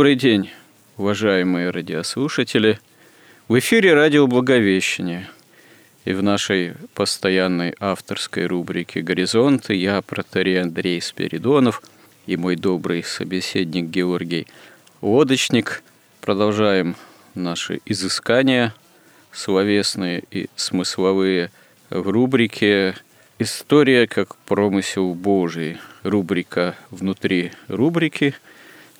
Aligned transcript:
Добрый 0.00 0.16
день, 0.16 0.48
уважаемые 0.96 1.68
радиослушатели. 1.68 2.80
В 3.48 3.58
эфире 3.58 3.92
радио 3.92 4.26
«Благовещение». 4.26 5.28
И 6.06 6.14
в 6.14 6.22
нашей 6.22 6.72
постоянной 6.94 7.74
авторской 7.78 8.46
рубрике 8.46 9.02
«Горизонты» 9.02 9.74
я, 9.74 10.00
протерей 10.00 10.62
Андрей 10.62 11.02
Спиридонов 11.02 11.82
и 12.24 12.38
мой 12.38 12.56
добрый 12.56 13.04
собеседник 13.04 13.90
Георгий 13.90 14.46
Лодочник 15.02 15.82
продолжаем 16.22 16.96
наши 17.34 17.82
изыскания 17.84 18.74
словесные 19.32 20.22
и 20.30 20.48
смысловые 20.56 21.50
в 21.90 22.08
рубрике 22.08 22.94
«История 23.38 24.06
как 24.06 24.34
промысел 24.46 25.12
Божий». 25.12 25.76
Рубрика 26.04 26.74
внутри 26.90 27.52
рубрики– 27.68 28.34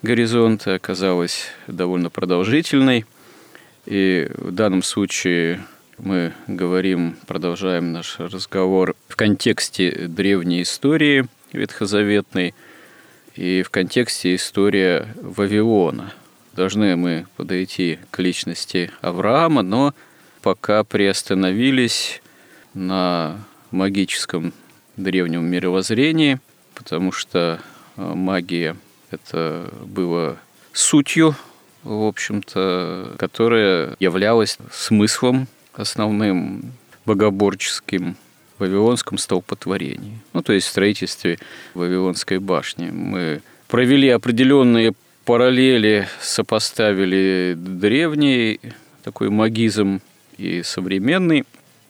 горизонта 0.02 0.74
оказалась 0.74 1.48
довольно 1.66 2.10
продолжительной. 2.10 3.04
И 3.86 4.30
в 4.36 4.52
данном 4.52 4.82
случае 4.82 5.60
мы 5.98 6.32
говорим, 6.46 7.16
продолжаем 7.26 7.92
наш 7.92 8.18
разговор 8.18 8.94
в 9.08 9.16
контексте 9.16 10.06
древней 10.08 10.62
истории 10.62 11.26
ветхозаветной 11.52 12.54
и 13.34 13.62
в 13.62 13.70
контексте 13.70 14.34
истории 14.34 15.06
Вавилона. 15.20 16.12
Должны 16.54 16.96
мы 16.96 17.26
подойти 17.36 17.98
к 18.10 18.18
личности 18.18 18.90
Авраама, 19.00 19.62
но 19.62 19.94
пока 20.42 20.84
приостановились 20.84 22.22
на 22.74 23.38
магическом 23.70 24.52
древнем 24.96 25.44
мировоззрении, 25.44 26.38
потому 26.74 27.12
что 27.12 27.60
магия– 27.96 28.76
это 29.10 29.72
было 29.84 30.38
сутью, 30.72 31.34
в 31.82 32.06
общем-то, 32.06 33.14
которая 33.18 33.96
являлась 33.98 34.58
смыслом 34.72 35.48
основным 35.72 36.72
богоборческим 37.06 38.16
в 38.56 38.60
Вавилонском 38.60 39.18
столпотворении. 39.18 40.18
Ну, 40.32 40.42
то 40.42 40.52
есть 40.52 40.66
в 40.66 40.70
строительстве 40.70 41.38
Вавилонской 41.74 42.38
башни. 42.38 42.90
Мы 42.90 43.40
провели 43.68 44.08
определенные 44.10 44.92
параллели, 45.24 46.08
сопоставили 46.20 47.54
древний 47.56 48.60
такой 49.02 49.30
магизм 49.30 50.00
и 50.36 50.62
современный. 50.62 51.44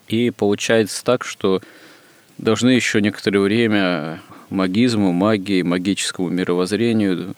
И 0.08 0.30
получается 0.30 1.04
так, 1.04 1.24
что 1.24 1.60
должны 2.38 2.70
еще 2.70 3.00
некоторое 3.00 3.40
время 3.40 4.20
магизму, 4.50 5.12
магии, 5.12 5.62
магическому 5.62 6.28
мировоззрению 6.28 7.34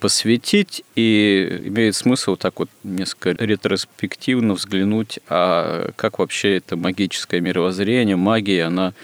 посвятить, 0.00 0.82
и 0.96 1.60
имеет 1.64 1.94
смысл 1.94 2.36
так 2.36 2.58
вот 2.58 2.68
несколько 2.82 3.44
ретроспективно 3.44 4.54
взглянуть, 4.54 5.20
а 5.28 5.90
как 5.94 6.18
вообще 6.18 6.56
это 6.56 6.76
магическое 6.76 7.40
мировоззрение, 7.40 8.16
магия, 8.16 8.64
она 8.64 8.94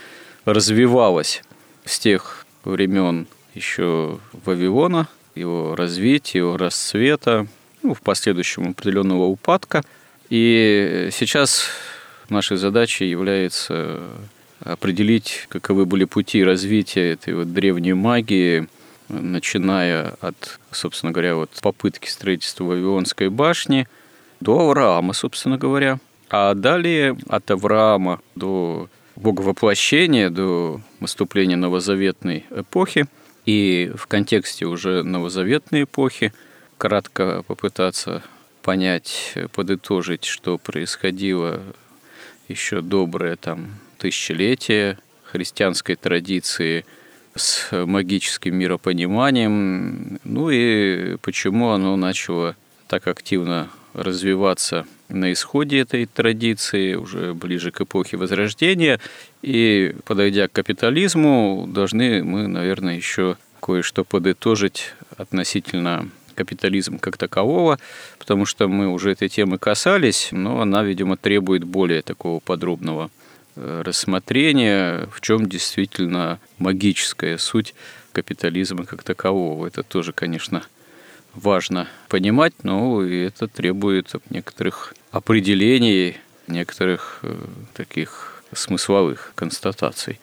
развивалась 0.45 1.43
с 1.85 1.99
тех 2.01 2.45
времен 2.65 3.29
еще 3.55 4.19
Вавилона, 4.45 5.09
его 5.35 5.77
развития, 5.77 6.39
его 6.39 6.57
расцвета, 6.57 7.47
ну, 7.83 7.95
в 7.95 8.01
последующем 8.01 8.71
определенного 8.71 9.25
упадка. 9.25 9.85
И 10.31 11.09
сейчас 11.13 11.67
нашей 12.29 12.57
задачей 12.57 13.09
является 13.09 14.01
определить, 14.61 15.47
каковы 15.49 15.87
были 15.87 16.05
пути 16.05 16.43
развития 16.43 17.13
этой 17.13 17.35
вот 17.35 17.53
древней 17.53 17.95
магии, 17.95 18.69
начиная 19.09 20.15
от, 20.21 20.59
собственно 20.71 21.13
говоря, 21.13 21.37
вот 21.37 21.51
попытки 21.63 22.09
строительства 22.09 22.65
Вавилонской 22.65 23.29
башни 23.29 23.89
до 24.41 24.61
Авраама, 24.61 25.13
собственно 25.13 25.59
говоря. 25.59 25.99
А 26.31 26.55
далее 26.55 27.17
от 27.29 27.51
Авраама 27.51 28.21
до 28.35 28.89
боговоплощения, 29.17 30.31
до 30.31 30.81
наступления 31.01 31.57
новозаветной 31.57 32.45
эпохи. 32.51 33.07
И 33.47 33.91
в 33.97 34.07
контексте 34.07 34.67
уже 34.67 35.03
новозаветной 35.03 35.85
эпохи 35.85 36.35
кратко 36.77 37.43
попытаться 37.47 38.23
понять, 38.63 39.35
подытожить, 39.55 40.27
что 40.27 40.59
происходило 40.59 41.63
еще 42.49 42.83
доброе 42.83 43.37
там 43.37 43.71
тысячелетие 43.99 44.99
христианской 45.25 45.97
традиции 45.97 46.85
с 47.35 47.69
магическим 47.73 48.57
миропониманием, 48.57 50.19
ну 50.25 50.51
и 50.51 51.17
почему 51.17 51.71
оно 51.71 51.97
начало 51.97 52.57
так 52.89 53.07
активно 53.07 53.69
развиваться 53.93 54.87
на 55.09 55.33
исходе 55.33 55.81
этой 55.81 56.07
традиции, 56.07 56.95
уже 56.95 57.35
ближе 57.35 57.71
к 57.71 57.81
эпохе 57.81 58.17
Возрождения. 58.17 59.01
И, 59.43 59.95
подойдя 60.05 60.49
к 60.49 60.53
капитализму, 60.53 61.67
должны 61.69 62.23
мы, 62.23 62.47
наверное, 62.47 62.97
еще 62.97 63.37
кое-что 63.61 64.05
подытожить 64.05 64.95
относительно 65.17 66.09
капитализма 66.35 66.99
как 66.99 67.17
такового, 67.17 67.79
потому 68.19 68.47
что 68.47 68.69
мы 68.69 68.89
уже 68.89 69.11
этой 69.11 69.29
темы 69.29 69.59
касались, 69.59 70.29
но 70.31 70.61
она, 70.61 70.85
видимо, 70.85 71.17
требует 71.17 71.65
более 71.65 72.03
такого 72.03 72.39
подробного 72.39 73.11
рассмотрения, 73.59 75.09
в 75.13 75.21
чем 75.21 75.49
действительно 75.49 76.39
магическая 76.59 77.39
суть 77.39 77.75
капитализма 78.13 78.85
как 78.85 79.03
такового. 79.03 79.67
Это 79.67 79.83
тоже, 79.83 80.13
конечно, 80.13 80.63
важно 81.35 81.89
понимать, 82.09 82.55
но 82.63 83.03
это 83.03 83.49
требует 83.49 84.13
некоторых 84.31 84.95
определений, 85.11 86.17
некоторых 86.47 87.21
э, 87.23 87.35
таких 87.75 88.43
смысловых 88.53 89.33
констатаций. 89.35 90.21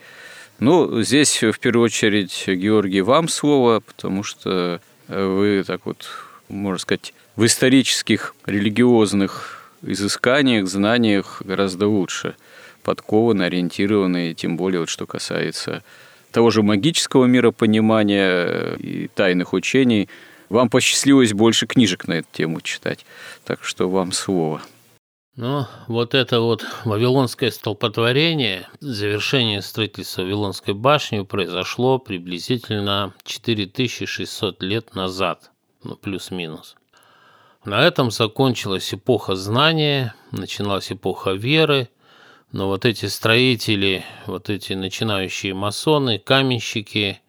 Ну, 0.59 1.01
здесь 1.01 1.43
в 1.43 1.59
первую 1.59 1.85
очередь, 1.85 2.45
Георгий, 2.47 3.01
вам 3.01 3.27
слово, 3.27 3.81
потому 3.81 4.23
что 4.23 4.79
вы 5.07 5.63
так 5.67 5.85
вот, 5.85 6.07
можно 6.47 6.79
сказать, 6.79 7.13
в 7.35 7.45
исторических, 7.45 8.33
религиозных 8.45 9.69
изысканиях, 9.81 10.67
знаниях 10.67 11.41
гораздо 11.45 11.87
лучше– 11.87 12.35
подкованы, 12.85 13.43
ориентированы, 13.43 14.33
тем 14.35 14.55
более 14.55 14.79
вот 14.81 14.89
что 14.89 15.07
касается 15.07 15.83
того 16.31 16.51
же 16.51 16.61
магического 16.61 17.25
миропонимания 17.25 18.75
и 18.75 19.07
тайных 19.07 19.53
учений. 19.53 20.07
Вам 20.49 20.69
посчастливилось 20.69 21.33
больше 21.33 21.65
книжек 21.65 22.07
на 22.07 22.13
эту 22.13 22.27
тему 22.31 22.61
читать, 22.61 23.05
так 23.43 23.63
что 23.63 23.89
вам 23.89 24.11
слово. 24.11 24.61
Ну, 25.35 25.65
вот 25.87 26.13
это 26.13 26.39
вот 26.39 26.65
вавилонское 26.85 27.51
столпотворение, 27.51 28.69
завершение 28.79 29.61
строительства 29.61 30.21
Вавилонской 30.21 30.73
башни 30.73 31.23
произошло 31.23 31.99
приблизительно 31.99 33.13
4600 33.25 34.63
лет 34.63 34.95
назад, 34.95 35.51
ну, 35.83 35.95
плюс-минус. 35.95 36.75
На 37.65 37.85
этом 37.85 38.11
закончилась 38.11 38.93
эпоха 38.93 39.35
знания, 39.35 40.13
начиналась 40.31 40.91
эпоха 40.91 41.31
веры, 41.31 41.89
но 42.51 42.67
вот 42.67 42.85
эти 42.85 43.07
строители, 43.07 44.03
вот 44.27 44.49
эти 44.49 44.73
начинающие 44.73 45.53
масоны, 45.53 46.19
каменщики 46.19 47.21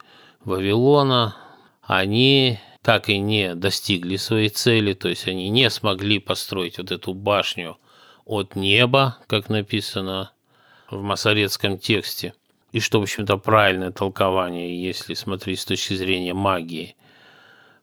Вавилона, 0.44 1.36
они 1.82 2.60
так 2.82 3.08
и 3.08 3.18
не 3.18 3.54
достигли 3.54 4.16
своей 4.16 4.48
цели, 4.48 4.92
то 4.92 5.08
есть 5.08 5.26
они 5.26 5.48
не 5.48 5.68
смогли 5.70 6.20
построить 6.20 6.78
вот 6.78 6.92
эту 6.92 7.14
башню 7.14 7.78
от 8.24 8.54
неба, 8.54 9.18
как 9.26 9.48
написано 9.48 10.30
в 10.90 11.02
масоретском 11.02 11.78
тексте, 11.78 12.34
и 12.70 12.80
что, 12.80 13.00
в 13.00 13.02
общем-то, 13.02 13.38
правильное 13.38 13.90
толкование, 13.90 14.80
если 14.80 15.14
смотреть 15.14 15.60
с 15.60 15.64
точки 15.64 15.94
зрения 15.94 16.34
магии. 16.34 16.94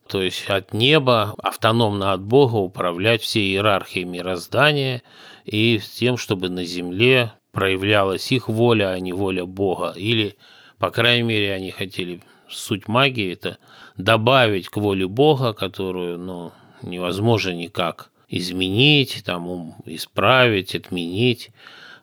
То 0.08 0.22
есть 0.22 0.50
от 0.50 0.74
неба, 0.74 1.34
автономно 1.42 2.12
от 2.12 2.22
Бога, 2.22 2.56
управлять 2.56 3.22
всей 3.22 3.52
иерархией 3.52 4.06
мироздания 4.06 5.02
и 5.46 5.80
тем, 5.80 6.18
чтобы 6.18 6.50
на 6.50 6.66
земле 6.66 7.34
проявлялась 7.52 8.32
их 8.32 8.50
воля, 8.50 8.92
а 8.92 9.00
не 9.00 9.14
воля 9.14 9.46
Бога. 9.46 9.94
Или, 9.96 10.36
по 10.78 10.90
крайней 10.92 11.24
мере, 11.24 11.54
они 11.54 11.72
хотели, 11.72 12.22
суть 12.50 12.88
магии– 12.88 13.32
это 13.34 13.58
добавить 13.98 14.68
к 14.70 14.78
воле 14.78 15.08
Бога, 15.08 15.54
которую 15.54 16.20
ну, 16.20 16.52
невозможно 16.82 17.52
никак 17.52 18.12
изменить, 18.28 19.24
там, 19.26 19.76
исправить, 19.86 20.76
отменить, 20.76 21.52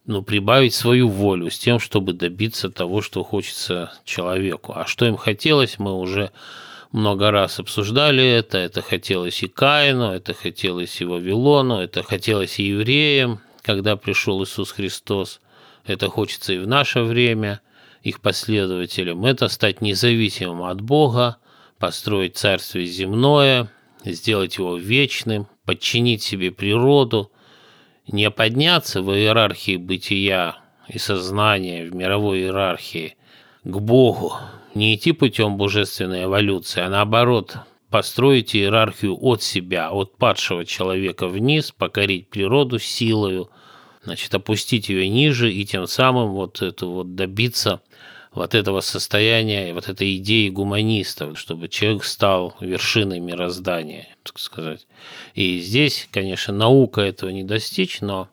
но 0.07 0.23
прибавить 0.23 0.75
свою 0.75 1.09
волю 1.09 1.51
с 1.51 1.59
тем, 1.59 1.79
чтобы 1.79 2.13
добиться 2.13 2.71
того, 2.71 3.03
что 3.03 3.25
хочется 3.25 3.93
человеку. 4.05 4.73
А 4.75 4.87
что 4.87 5.07
им 5.07 5.17
хотелось, 5.17 5.79
мы 5.79 5.99
уже 5.99 6.31
много 6.93 7.31
раз 7.31 7.59
обсуждали 7.59 8.25
это. 8.25 8.59
Это 8.59 8.83
хотелось 8.83 9.43
и 9.43 9.49
Каину, 9.49 10.13
это 10.13 10.35
хотелось 10.35 11.01
и 11.01 11.05
Вавилону, 11.05 11.79
это 11.79 12.03
хотелось 12.03 12.59
и 12.59 12.65
евреям, 12.65 13.41
когда 13.63 13.97
пришел 13.97 14.43
Иисус 14.43 14.73
Христос. 14.73 15.41
Это 15.85 16.09
хочется 16.09 16.53
и 16.53 16.59
в 16.59 16.67
наше 16.67 17.03
время 17.03 17.61
их 18.03 18.21
последователям. 18.21 19.25
Это 19.25 19.49
стать 19.49 19.81
независимым 19.81 20.65
от 20.65 20.81
Бога, 20.81 21.37
построить 21.79 22.37
царствие 22.37 22.87
земное, 22.87 23.71
сделать 24.05 24.59
его 24.59 24.77
вечным, 24.77 25.47
подчинить 25.65 26.23
себе 26.23 26.51
природу, 26.51 27.31
не 28.07 28.31
подняться 28.31 29.03
в 29.03 29.13
иерархии 29.13 29.77
бытия 29.77 30.57
и 30.89 30.99
сознания, 30.99 31.85
в 31.85 31.95
мировой 31.95 32.41
иерархии, 32.41 33.17
к 33.63 33.79
Богу, 33.79 34.35
не 34.75 34.95
идти 34.95 35.13
путем 35.13 35.57
божественной 35.57 36.25
эволюции, 36.25 36.81
а 36.81 36.89
наоборот, 36.89 37.57
построить 37.91 38.55
иерархию 38.55 39.17
от 39.21 39.43
себя, 39.43 39.91
от 39.91 40.17
падшего 40.17 40.65
человека 40.65 41.29
вниз, 41.29 41.73
покорить 41.73 42.29
природу 42.29 42.79
силою, 42.79 43.51
значит, 44.03 44.35
опустить 44.35 44.89
ее 44.89 45.09
ниже 45.09 45.53
и 45.53 45.65
тем 45.65 45.87
самым 45.87 46.31
вот 46.31 46.63
это 46.63 46.87
вот 46.87 47.15
добиться 47.15 47.83
вот 48.33 48.55
этого 48.55 48.81
состояния, 48.81 49.75
вот 49.75 49.89
этой 49.89 50.17
идеи 50.17 50.49
гуманистов, 50.51 51.39
чтобы 51.39 51.69
человек 51.69 52.05
стал 52.05 52.55
вершиной 52.61 53.19
мироздания, 53.19 54.09
так 54.23 54.39
сказать. 54.39 54.87
И 55.35 55.59
здесь, 55.59 56.09
конечно, 56.13 56.55
наука 56.55 57.01
этого 57.01 57.31
не 57.31 57.43
достичь, 57.43 58.01
но 58.01 58.29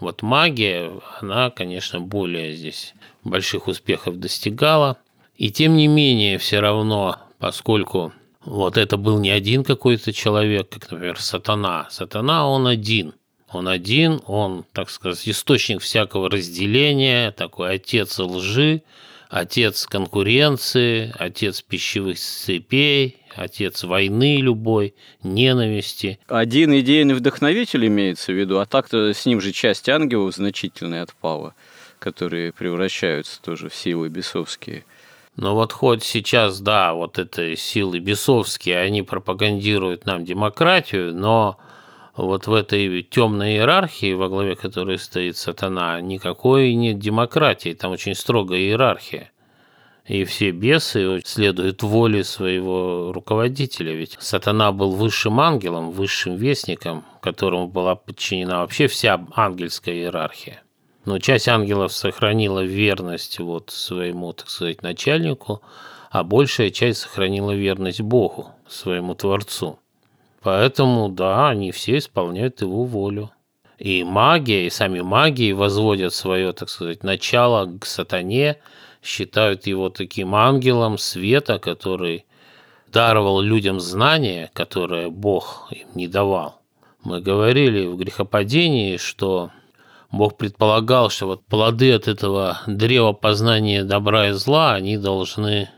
вот 0.00 0.22
магия, 0.22 0.90
она, 1.20 1.50
конечно, 1.50 2.00
более 2.00 2.54
здесь 2.54 2.92
больших 3.22 3.68
успехов 3.68 4.18
достигала. 4.18 4.98
И 5.36 5.50
тем 5.50 5.76
не 5.76 5.86
менее, 5.86 6.38
все 6.38 6.60
равно, 6.60 7.18
поскольку 7.38 8.12
вот 8.44 8.76
это 8.76 8.96
был 8.96 9.18
не 9.18 9.30
один 9.30 9.64
какой-то 9.64 10.12
человек, 10.12 10.68
как, 10.68 10.90
например, 10.90 11.20
сатана. 11.20 11.88
Сатана, 11.90 12.48
он 12.48 12.66
один. 12.66 13.14
Он 13.50 13.68
один, 13.68 14.20
он, 14.26 14.64
так 14.72 14.90
сказать, 14.90 15.28
источник 15.28 15.80
всякого 15.80 16.28
разделения, 16.28 17.30
такой 17.30 17.74
отец 17.74 18.18
лжи, 18.18 18.82
отец 19.28 19.86
конкуренции, 19.86 21.14
отец 21.16 21.62
пищевых 21.62 22.18
цепей, 22.18 23.18
отец 23.34 23.84
войны 23.84 24.38
любой, 24.38 24.94
ненависти. 25.22 26.18
Один 26.26 26.76
идейный 26.78 27.14
вдохновитель 27.14 27.86
имеется 27.86 28.32
в 28.32 28.34
виду, 28.36 28.58
а 28.58 28.66
так-то 28.66 29.12
с 29.12 29.26
ним 29.26 29.40
же 29.40 29.52
часть 29.52 29.88
ангелов 29.88 30.34
значительная 30.34 31.02
отпала, 31.02 31.54
которые 31.98 32.52
превращаются 32.52 33.40
тоже 33.40 33.68
в 33.68 33.74
силы 33.74 34.08
бесовские. 34.08 34.84
Но 35.36 35.54
вот 35.54 35.72
хоть 35.72 36.02
сейчас, 36.02 36.60
да, 36.60 36.94
вот 36.94 37.18
это 37.18 37.56
силы 37.56 37.98
бесовские, 37.98 38.78
они 38.78 39.02
пропагандируют 39.02 40.06
нам 40.06 40.24
демократию, 40.24 41.14
но 41.14 41.58
вот 42.16 42.46
в 42.46 42.54
этой 42.54 43.02
темной 43.02 43.52
иерархии, 43.52 44.14
во 44.14 44.30
главе 44.30 44.56
которой 44.56 44.98
стоит 44.98 45.36
сатана, 45.36 46.00
никакой 46.00 46.74
нет 46.74 46.98
демократии, 46.98 47.74
там 47.74 47.92
очень 47.92 48.14
строгая 48.14 48.60
иерархия. 48.60 49.30
И 50.06 50.24
все 50.24 50.52
бесы 50.52 51.20
следуют 51.24 51.82
воле 51.82 52.22
своего 52.22 53.12
руководителя. 53.12 53.92
Ведь 53.92 54.16
сатана 54.20 54.70
был 54.70 54.92
высшим 54.92 55.40
ангелом, 55.40 55.90
высшим 55.90 56.36
вестником, 56.36 57.04
которому 57.20 57.66
была 57.66 57.96
подчинена 57.96 58.60
вообще 58.60 58.86
вся 58.86 59.26
ангельская 59.34 59.96
иерархия. 59.96 60.62
Но 61.06 61.20
часть 61.20 61.46
ангелов 61.46 61.92
сохранила 61.92 62.64
верность 62.64 63.38
вот 63.38 63.70
своему, 63.70 64.32
так 64.32 64.50
сказать, 64.50 64.82
начальнику, 64.82 65.62
а 66.10 66.24
большая 66.24 66.70
часть 66.70 67.00
сохранила 67.00 67.52
верность 67.52 68.00
Богу, 68.00 68.50
своему 68.66 69.14
Творцу. 69.14 69.78
Поэтому, 70.42 71.08
да, 71.08 71.48
они 71.48 71.70
все 71.70 71.98
исполняют 71.98 72.60
его 72.60 72.82
волю. 72.82 73.30
И 73.78 74.02
магия, 74.02 74.66
и 74.66 74.70
сами 74.70 75.00
магии 75.00 75.52
возводят 75.52 76.12
свое, 76.12 76.52
так 76.52 76.68
сказать, 76.68 77.04
начало 77.04 77.78
к 77.78 77.86
сатане, 77.86 78.56
считают 79.00 79.68
его 79.68 79.90
таким 79.90 80.34
ангелом 80.34 80.98
света, 80.98 81.60
который 81.60 82.24
даровал 82.88 83.40
людям 83.40 83.78
знания, 83.78 84.50
которое 84.54 85.08
Бог 85.08 85.68
им 85.70 85.86
не 85.94 86.08
давал. 86.08 86.60
Мы 87.04 87.20
говорили 87.20 87.86
в 87.86 87.96
грехопадении, 87.96 88.96
что 88.96 89.52
Бог 90.10 90.36
предполагал, 90.36 91.10
что 91.10 91.26
вот 91.26 91.46
плоды 91.46 91.92
от 91.92 92.08
этого 92.08 92.60
древа 92.66 93.12
познания 93.12 93.84
добра 93.84 94.28
и 94.28 94.32
зла, 94.32 94.74
они 94.74 94.96
должны 94.96 95.70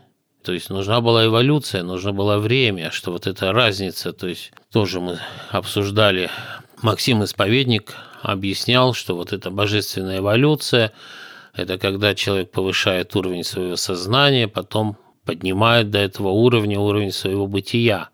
то 0.43 0.53
есть 0.53 0.69
нужна 0.69 1.01
была 1.01 1.25
эволюция, 1.25 1.83
нужно 1.83 2.13
было 2.13 2.37
время, 2.37 2.91
что 2.91 3.11
вот 3.11 3.27
эта 3.27 3.51
разница, 3.51 4.13
то 4.13 4.27
есть 4.27 4.51
тоже 4.71 5.01
мы 5.01 5.19
обсуждали, 5.51 6.29
Максим 6.81 7.23
Исповедник 7.25 7.93
объяснял, 8.21 8.93
что 8.93 9.15
вот 9.15 9.33
эта 9.33 9.51
божественная 9.51 10.19
эволюция– 10.19 10.93
это 11.53 11.77
когда 11.77 12.15
человек 12.15 12.51
повышает 12.51 13.15
уровень 13.15 13.43
своего 13.43 13.75
сознания, 13.75 14.47
потом 14.47 14.97
поднимает 15.25 15.89
до 15.89 15.99
этого 15.99 16.29
уровня 16.29 16.79
уровень 16.79 17.11
своего 17.11 17.47
бытия. 17.47 18.09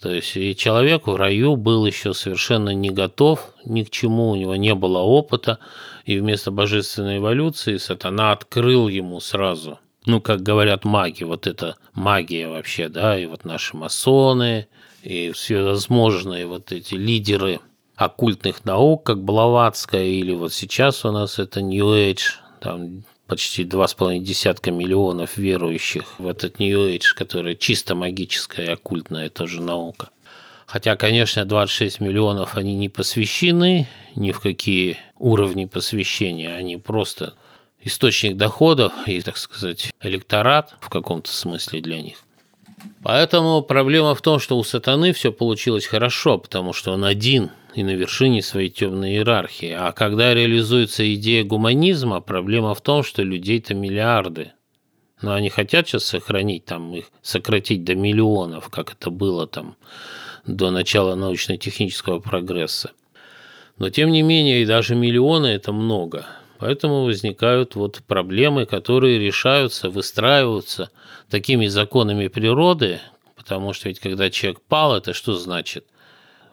То 0.00 0.12
есть 0.12 0.36
и 0.36 0.54
человек 0.54 1.06
в 1.06 1.16
раю 1.16 1.56
был 1.56 1.84
еще 1.86 2.14
совершенно 2.14 2.70
не 2.70 2.90
готов 2.90 3.52
ни 3.64 3.82
к 3.82 3.90
чему, 3.90 4.30
у 4.30 4.36
него 4.36 4.54
не 4.56 4.74
было 4.74 4.98
опыта, 4.98 5.58
и 6.04 6.18
вместо 6.18 6.50
божественной 6.50 7.18
эволюции 7.18 7.76
сатана 7.76 8.32
открыл 8.32 8.88
ему 8.88 9.20
сразу– 9.20 9.78
ну, 10.08 10.22
как 10.22 10.42
говорят 10.42 10.86
маги, 10.86 11.22
вот 11.22 11.46
это 11.46 11.76
магия 11.92 12.48
вообще, 12.48 12.88
да, 12.88 13.18
и 13.18 13.26
вот 13.26 13.44
наши 13.44 13.76
масоны, 13.76 14.66
и 15.02 15.32
всевозможные 15.32 16.46
вот 16.46 16.72
эти 16.72 16.94
лидеры 16.94 17.60
оккультных 17.94 18.64
наук, 18.64 19.04
как 19.04 19.22
Блаватская, 19.22 20.04
или 20.04 20.32
вот 20.32 20.54
сейчас 20.54 21.04
у 21.04 21.12
нас 21.12 21.38
это 21.38 21.60
New 21.60 21.86
Age, 21.88 22.38
там 22.60 23.04
почти 23.28 23.62
два 23.64 23.86
с 23.86 23.94
половиной 23.94 24.24
десятка 24.24 24.72
миллионов 24.72 25.36
верующих 25.36 26.18
в 26.18 26.26
этот 26.26 26.58
New 26.58 26.88
Age, 26.88 27.14
который 27.14 27.54
чисто 27.56 27.94
магическая 27.94 28.66
и 28.66 28.70
оккультная 28.70 29.28
тоже 29.28 29.60
наука. 29.60 30.08
Хотя, 30.66 30.96
конечно, 30.96 31.44
26 31.44 32.00
миллионов 32.00 32.56
они 32.56 32.74
не 32.74 32.88
посвящены 32.88 33.86
ни 34.16 34.32
в 34.32 34.40
какие 34.40 34.96
уровни 35.18 35.66
посвящения, 35.66 36.56
они 36.56 36.78
просто 36.78 37.34
источник 37.80 38.36
доходов 38.36 38.92
и, 39.06 39.20
так 39.20 39.36
сказать, 39.36 39.92
электорат 40.02 40.74
в 40.80 40.88
каком-то 40.88 41.30
смысле 41.30 41.80
для 41.80 42.00
них. 42.00 42.24
Поэтому 43.02 43.62
проблема 43.62 44.14
в 44.14 44.22
том, 44.22 44.38
что 44.38 44.58
у 44.58 44.64
сатаны 44.64 45.12
все 45.12 45.32
получилось 45.32 45.86
хорошо, 45.86 46.38
потому 46.38 46.72
что 46.72 46.92
он 46.92 47.04
один 47.04 47.50
и 47.74 47.82
на 47.82 47.94
вершине 47.94 48.42
своей 48.42 48.70
темной 48.70 49.12
иерархии. 49.12 49.70
А 49.70 49.92
когда 49.92 50.34
реализуется 50.34 51.14
идея 51.14 51.44
гуманизма, 51.44 52.20
проблема 52.20 52.74
в 52.74 52.80
том, 52.80 53.02
что 53.02 53.22
людей-то 53.22 53.74
миллиарды. 53.74 54.52
Но 55.22 55.34
они 55.34 55.48
хотят 55.48 55.88
сейчас 55.88 56.04
сохранить, 56.04 56.64
там, 56.64 56.94
их 56.94 57.06
сократить 57.22 57.84
до 57.84 57.94
миллионов, 57.94 58.68
как 58.68 58.92
это 58.92 59.10
было 59.10 59.46
там 59.46 59.76
до 60.46 60.70
начала 60.70 61.14
научно-технического 61.14 62.20
прогресса. 62.20 62.92
Но 63.78 63.90
тем 63.90 64.10
не 64.10 64.22
менее, 64.22 64.62
и 64.62 64.66
даже 64.66 64.94
миллионы– 64.94 65.46
это 65.48 65.72
много. 65.72 66.26
Поэтому 66.58 67.04
возникают 67.04 67.76
вот 67.76 68.02
проблемы, 68.06 68.66
которые 68.66 69.18
решаются, 69.18 69.90
выстраиваются 69.90 70.90
такими 71.30 71.66
законами 71.66 72.26
природы, 72.26 73.00
потому 73.36 73.72
что 73.72 73.88
ведь 73.88 74.00
когда 74.00 74.28
человек 74.28 74.60
пал, 74.62 74.96
это 74.96 75.12
что 75.14 75.34
значит? 75.34 75.86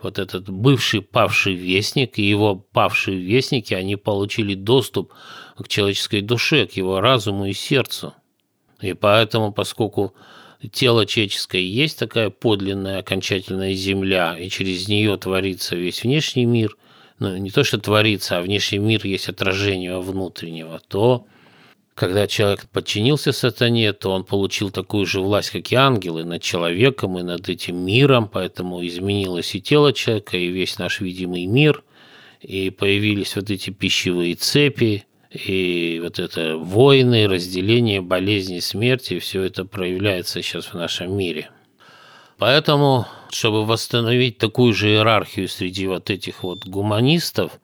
Вот 0.01 0.19
этот 0.19 0.47
бывший 0.49 1.01
павший 1.01 1.55
вестник 1.55 2.19
и 2.19 2.23
его 2.23 2.55
павшие 2.55 3.17
вестники, 3.17 3.73
они 3.73 3.95
получили 3.95 4.53
доступ 4.53 5.11
к 5.57 5.67
человеческой 5.67 6.21
душе, 6.21 6.67
к 6.67 6.73
его 6.73 7.01
разуму 7.01 7.47
и 7.47 7.53
сердцу. 7.53 8.13
И 8.81 8.93
поэтому, 8.93 9.51
поскольку 9.51 10.13
тело 10.71 11.07
человеческое 11.07 11.63
есть 11.63 11.97
такая 11.97 12.29
подлинная 12.29 12.99
окончательная 12.99 13.73
земля, 13.73 14.37
и 14.37 14.49
через 14.49 14.87
нее 14.87 15.17
творится 15.17 15.75
весь 15.75 16.03
внешний 16.03 16.45
мир, 16.45 16.77
ну, 17.19 17.37
не 17.37 17.49
то, 17.49 17.63
что 17.63 17.77
творится, 17.77 18.37
а 18.37 18.41
внешний 18.41 18.79
мир 18.79 19.05
есть 19.05 19.29
отражение 19.29 19.99
внутреннего, 19.99 20.81
то 20.87 21.25
когда 21.93 22.27
человек 22.27 22.67
подчинился 22.71 23.31
сатане, 23.31 23.93
то 23.93 24.11
он 24.11 24.25
получил 24.25 24.69
такую 24.69 25.05
же 25.05 25.21
власть, 25.21 25.51
как 25.51 25.71
и 25.71 25.75
ангелы, 25.75 26.25
над 26.25 26.41
человеком 26.41 27.17
и 27.17 27.23
над 27.23 27.47
этим 27.47 27.77
миром, 27.77 28.27
поэтому 28.27 28.85
изменилось 28.85 29.55
и 29.55 29.61
тело 29.61 29.93
человека, 29.93 30.37
и 30.37 30.49
весь 30.49 30.77
наш 30.77 30.99
видимый 30.99 31.45
мир, 31.45 31.83
и 32.41 32.69
появились 32.69 33.37
вот 33.37 33.49
эти 33.49 33.69
пищевые 33.69 34.35
цепи, 34.35 35.05
и 35.31 36.01
вот 36.03 36.19
это 36.19 36.57
войны, 36.57 37.27
разделение, 37.27 38.01
болезни, 38.01 38.59
смерти, 38.59 39.19
все 39.19 39.43
это 39.43 39.63
проявляется 39.63 40.41
сейчас 40.41 40.65
в 40.65 40.73
нашем 40.73 41.15
мире. 41.17 41.49
Поэтому, 42.37 43.07
чтобы 43.29 43.65
восстановить 43.65 44.37
такую 44.37 44.73
же 44.73 44.89
иерархию 44.89 45.47
среди 45.47 45.87
вот 45.87 46.09
этих 46.09 46.43
вот 46.43 46.65
гуманистов, 46.65 47.59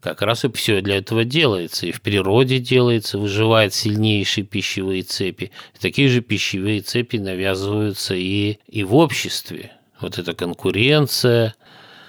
как 0.00 0.22
раз 0.22 0.44
и 0.44 0.52
все 0.52 0.80
для 0.80 0.96
этого 0.96 1.24
делается. 1.24 1.86
И 1.86 1.92
в 1.92 2.02
природе 2.02 2.58
делается, 2.58 3.18
выживает 3.18 3.72
сильнейшие 3.72 4.44
пищевые 4.44 5.02
цепи. 5.02 5.52
И 5.74 5.78
такие 5.78 6.08
же 6.08 6.20
пищевые 6.20 6.80
цепи 6.80 7.16
навязываются 7.16 8.14
и, 8.14 8.58
и 8.66 8.84
в 8.84 8.94
обществе. 8.96 9.72
Вот 10.00 10.18
эта 10.18 10.34
конкуренция, 10.34 11.54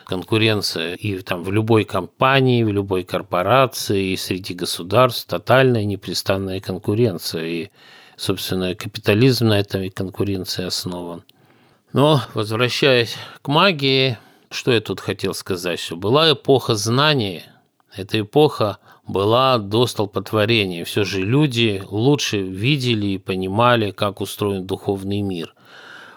конкуренция 0.06 0.96
и 0.96 1.20
там 1.20 1.44
в 1.44 1.52
любой 1.52 1.84
компании, 1.84 2.64
в 2.64 2.72
любой 2.72 3.04
корпорации, 3.04 4.14
и 4.14 4.18
среди 4.18 4.56
государств 4.56 5.28
тотальная 5.28 5.86
непрестанная 5.86 6.60
конкуренция. 6.60 7.46
И, 7.46 7.70
собственно, 8.18 8.74
капитализм 8.74 9.50
на 9.50 9.60
этой 9.60 9.92
конкуренции 9.92 10.66
основан. 10.66 11.24
Но, 11.94 12.22
возвращаясь 12.34 13.16
к 13.44 13.48
магии, 13.48 14.18
что 14.50 14.72
я 14.72 14.82
тут 14.82 15.00
хотел 15.00 15.36
сказать, 15.36 15.80
что 15.80 15.96
была 15.96 16.32
эпоха 16.32 16.74
знания, 16.74 17.44
эта 17.96 18.20
эпоха 18.20 18.80
была 19.08 19.60
до 19.60 19.86
столпотворения. 19.86 20.86
Все 20.86 21.04
же 21.04 21.22
люди 21.22 21.84
лучше 21.88 22.42
видели 22.42 23.08
и 23.08 23.18
понимали, 23.20 23.92
как 23.92 24.22
устроен 24.22 24.66
духовный 24.66 25.22
мир. 25.22 25.54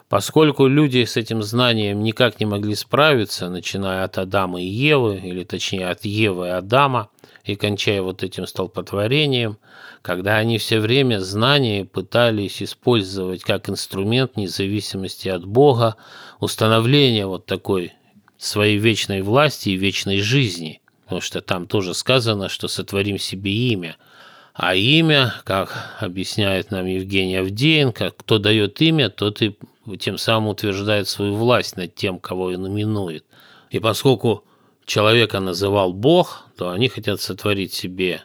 Поскольку 0.09 0.66
люди 0.66 1.04
с 1.04 1.18
этим 1.18 1.42
знанием 1.42 2.02
никак 2.02 2.40
не 2.40 2.47
могли 2.47 2.75
справиться, 2.75 3.50
начиная 3.50 4.04
от 4.04 4.16
Адама 4.16 4.62
и 4.62 4.66
Евы, 4.66 5.16
или 5.16 5.45
точнее 5.45 5.88
от 5.88 6.04
Евы 6.06 6.47
и 6.47 6.50
Адама, 6.50 7.11
и 7.46 7.54
кончая 7.54 8.02
вот 8.02 8.22
этим 8.24 8.46
столпотворением, 8.46 9.58
когда 10.02 10.36
они 10.36 10.58
все 10.58 10.80
время 10.80 11.20
знания 11.20 11.84
пытались 11.84 12.60
использовать 12.60 13.42
как 13.42 13.70
инструмент 13.70 14.36
независимости 14.36 15.28
от 15.28 15.46
Бога, 15.46 15.96
установления 16.40 17.26
вот 17.26 17.46
такой 17.46 17.92
своей 18.36 18.78
вечной 18.78 19.22
власти 19.22 19.70
и 19.70 19.76
вечной 19.76 20.20
жизни, 20.20 20.82
потому 21.04 21.20
что 21.20 21.40
там 21.40 21.68
тоже 21.68 21.94
сказано, 21.94 22.48
что 22.48 22.66
сотворим 22.66 23.18
себе 23.18 23.52
имя. 23.52 23.96
А 24.52 24.74
имя, 24.74 25.34
как 25.44 25.96
объясняет 26.00 26.70
нам 26.70 26.86
Евгений 26.86 27.36
Авдеенко, 27.36 28.10
кто 28.16 28.38
дает 28.38 28.80
имя, 28.80 29.08
тот 29.08 29.40
и 29.42 29.56
тем 30.00 30.18
самым 30.18 30.48
утверждает 30.48 31.08
свою 31.08 31.36
власть 31.36 31.76
над 31.76 31.94
тем, 31.94 32.18
кого 32.18 32.46
он 32.46 32.66
именует. 32.66 33.24
И 33.70 33.78
поскольку 33.78 34.44
человека 34.84 35.40
называл 35.40 35.92
Бог, 35.92 36.45
то 36.56 36.70
они 36.70 36.88
хотят 36.88 37.20
сотворить 37.20 37.72
себе 37.72 38.22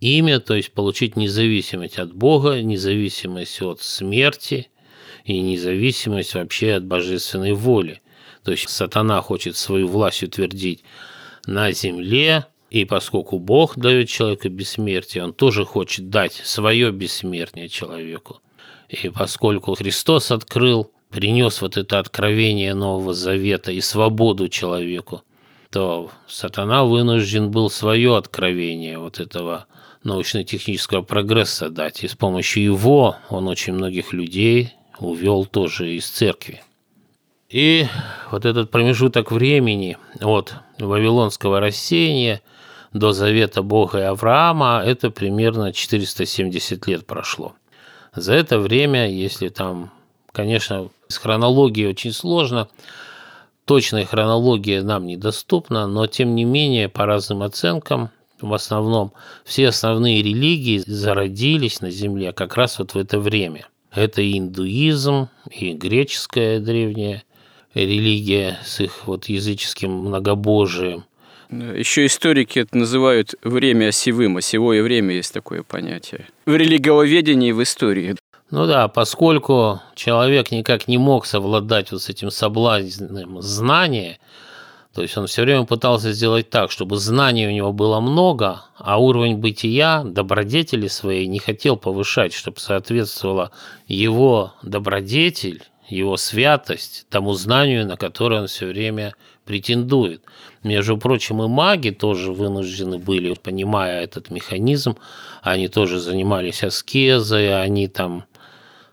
имя, 0.00 0.40
то 0.40 0.54
есть 0.54 0.72
получить 0.72 1.16
независимость 1.16 1.98
от 1.98 2.12
Бога, 2.12 2.60
независимость 2.60 3.62
от 3.62 3.80
смерти 3.80 4.68
и 5.24 5.40
независимость 5.40 6.34
вообще 6.34 6.74
от 6.74 6.84
божественной 6.84 7.52
воли. 7.52 8.00
То 8.44 8.50
есть 8.50 8.68
сатана 8.68 9.20
хочет 9.20 9.56
свою 9.56 9.86
власть 9.86 10.22
утвердить 10.22 10.82
на 11.46 11.72
земле, 11.72 12.46
и 12.70 12.84
поскольку 12.84 13.38
Бог 13.38 13.76
дает 13.76 14.08
человеку 14.08 14.48
бессмертие, 14.48 15.24
он 15.24 15.32
тоже 15.32 15.64
хочет 15.64 16.08
дать 16.08 16.32
свое 16.32 16.90
бессмертие 16.90 17.68
человеку. 17.68 18.40
И 18.88 19.08
поскольку 19.08 19.74
Христос 19.74 20.30
открыл, 20.30 20.90
принес 21.10 21.60
вот 21.60 21.76
это 21.76 21.98
откровение 21.98 22.74
Нового 22.74 23.14
Завета 23.14 23.70
и 23.70 23.80
свободу 23.80 24.48
человеку, 24.48 25.22
то 25.72 26.10
сатана 26.28 26.84
вынужден 26.84 27.50
был 27.50 27.70
свое 27.70 28.16
откровение 28.18 28.98
вот 28.98 29.20
этого 29.20 29.64
научно-технического 30.04 31.00
прогресса 31.00 31.70
дать. 31.70 32.04
И 32.04 32.08
с 32.08 32.14
помощью 32.14 32.62
его 32.62 33.16
он 33.30 33.48
очень 33.48 33.72
многих 33.72 34.12
людей 34.12 34.74
увел 34.98 35.46
тоже 35.46 35.94
из 35.94 36.06
церкви. 36.06 36.62
И 37.48 37.86
вот 38.30 38.44
этот 38.44 38.70
промежуток 38.70 39.32
времени 39.32 39.96
от 40.20 40.54
вавилонского 40.78 41.58
рассеяния 41.58 42.42
до 42.92 43.12
завета 43.12 43.62
Бога 43.62 43.98
и 43.98 44.02
Авраама, 44.02 44.82
это 44.84 45.10
примерно 45.10 45.72
470 45.72 46.86
лет 46.86 47.06
прошло. 47.06 47.54
За 48.14 48.34
это 48.34 48.58
время, 48.58 49.10
если 49.10 49.48
там, 49.48 49.90
конечно, 50.32 50.90
с 51.08 51.16
хронологией 51.16 51.88
очень 51.88 52.12
сложно, 52.12 52.68
Точная 53.64 54.04
хронология 54.04 54.82
нам 54.82 55.06
недоступна, 55.06 55.86
но 55.86 56.06
тем 56.06 56.34
не 56.34 56.44
менее, 56.44 56.88
по 56.88 57.06
разным 57.06 57.42
оценкам, 57.42 58.10
в 58.40 58.52
основном 58.54 59.12
все 59.44 59.68
основные 59.68 60.20
религии 60.20 60.82
зародились 60.84 61.80
на 61.80 61.90
Земле 61.90 62.32
как 62.32 62.56
раз 62.56 62.78
вот 62.80 62.94
в 62.94 62.98
это 62.98 63.20
время. 63.20 63.68
Это 63.94 64.20
и 64.20 64.38
индуизм, 64.38 65.28
и 65.50 65.72
греческая 65.72 66.58
древняя 66.58 67.22
религия 67.74 68.58
с 68.64 68.80
их 68.80 69.06
вот 69.06 69.26
языческим 69.26 69.92
многобожием. 69.92 71.04
Еще 71.50 72.06
историки 72.06 72.60
это 72.60 72.76
называют 72.76 73.34
время 73.42 73.88
осевым. 73.88 74.38
Осевое 74.38 74.82
время 74.82 75.14
есть 75.14 75.34
такое 75.34 75.62
понятие. 75.62 76.26
В 76.46 76.56
религиоведении 76.56 77.50
и 77.50 77.52
в 77.52 77.62
истории. 77.62 78.16
Ну 78.52 78.66
да, 78.66 78.86
поскольку 78.88 79.80
человек 79.94 80.50
никак 80.50 80.86
не 80.86 80.98
мог 80.98 81.24
совладать 81.24 81.90
вот 81.90 82.02
с 82.02 82.10
этим 82.10 82.30
соблазном 82.30 83.40
знания, 83.40 84.18
то 84.92 85.00
есть 85.00 85.16
он 85.16 85.26
все 85.26 85.40
время 85.40 85.64
пытался 85.64 86.12
сделать 86.12 86.50
так, 86.50 86.70
чтобы 86.70 86.98
знаний 86.98 87.46
у 87.46 87.50
него 87.50 87.72
было 87.72 87.98
много, 88.00 88.60
а 88.76 89.00
уровень 89.00 89.38
бытия, 89.38 90.04
добродетели 90.04 90.86
своей 90.88 91.28
не 91.28 91.38
хотел 91.38 91.78
повышать, 91.78 92.34
чтобы 92.34 92.60
соответствовало 92.60 93.52
его 93.86 94.52
добродетель, 94.62 95.62
его 95.88 96.18
святость 96.18 97.06
тому 97.08 97.32
знанию, 97.32 97.86
на 97.86 97.96
которое 97.96 98.42
он 98.42 98.48
все 98.48 98.66
время 98.66 99.14
претендует. 99.46 100.24
Между 100.62 100.98
прочим, 100.98 101.42
и 101.42 101.48
маги 101.48 101.88
тоже 101.88 102.32
вынуждены 102.32 102.98
были, 102.98 103.32
понимая 103.32 104.02
этот 104.02 104.28
механизм, 104.28 104.98
они 105.40 105.68
тоже 105.68 105.98
занимались 105.98 106.62
аскезой, 106.62 107.62
они 107.62 107.88
там 107.88 108.26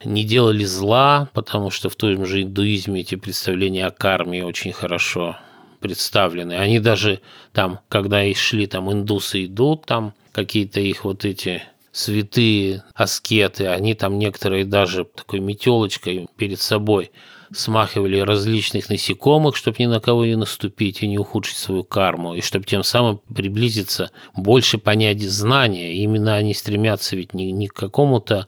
не 0.03 0.23
делали 0.23 0.63
зла, 0.63 1.29
потому 1.33 1.69
что 1.69 1.89
в 1.89 1.95
том 1.95 2.25
же 2.25 2.43
индуизме 2.43 3.01
эти 3.01 3.15
представления 3.15 3.85
о 3.85 3.91
карме 3.91 4.45
очень 4.45 4.71
хорошо 4.71 5.37
представлены. 5.79 6.53
Они 6.53 6.79
даже 6.79 7.21
там, 7.53 7.79
когда 7.89 8.23
и 8.23 8.33
шли, 8.33 8.67
там 8.67 8.91
индусы 8.91 9.45
идут, 9.45 9.85
там 9.85 10.13
какие-то 10.31 10.79
их 10.79 11.05
вот 11.05 11.25
эти 11.25 11.63
святые 11.91 12.83
аскеты, 12.93 13.67
они 13.67 13.93
там 13.93 14.19
некоторые 14.19 14.65
даже 14.65 15.05
такой 15.05 15.39
метелочкой 15.39 16.27
перед 16.37 16.59
собой 16.59 17.11
смахивали 17.51 18.19
различных 18.19 18.89
насекомых, 18.89 19.55
чтобы 19.55 19.77
ни 19.79 19.87
на 19.87 19.99
кого 19.99 20.25
не 20.25 20.35
наступить 20.35 21.01
и 21.01 21.07
не 21.07 21.17
ухудшить 21.17 21.57
свою 21.57 21.83
карму, 21.83 22.35
и 22.35 22.41
чтобы 22.41 22.65
тем 22.65 22.83
самым 22.83 23.21
приблизиться 23.33 24.11
больше 24.35 24.77
понять 24.77 25.21
знания. 25.21 25.93
именно 25.95 26.35
они 26.35 26.53
стремятся 26.53 27.15
ведь 27.15 27.33
не, 27.33 27.51
не 27.51 27.67
к 27.67 27.73
какому-то 27.73 28.47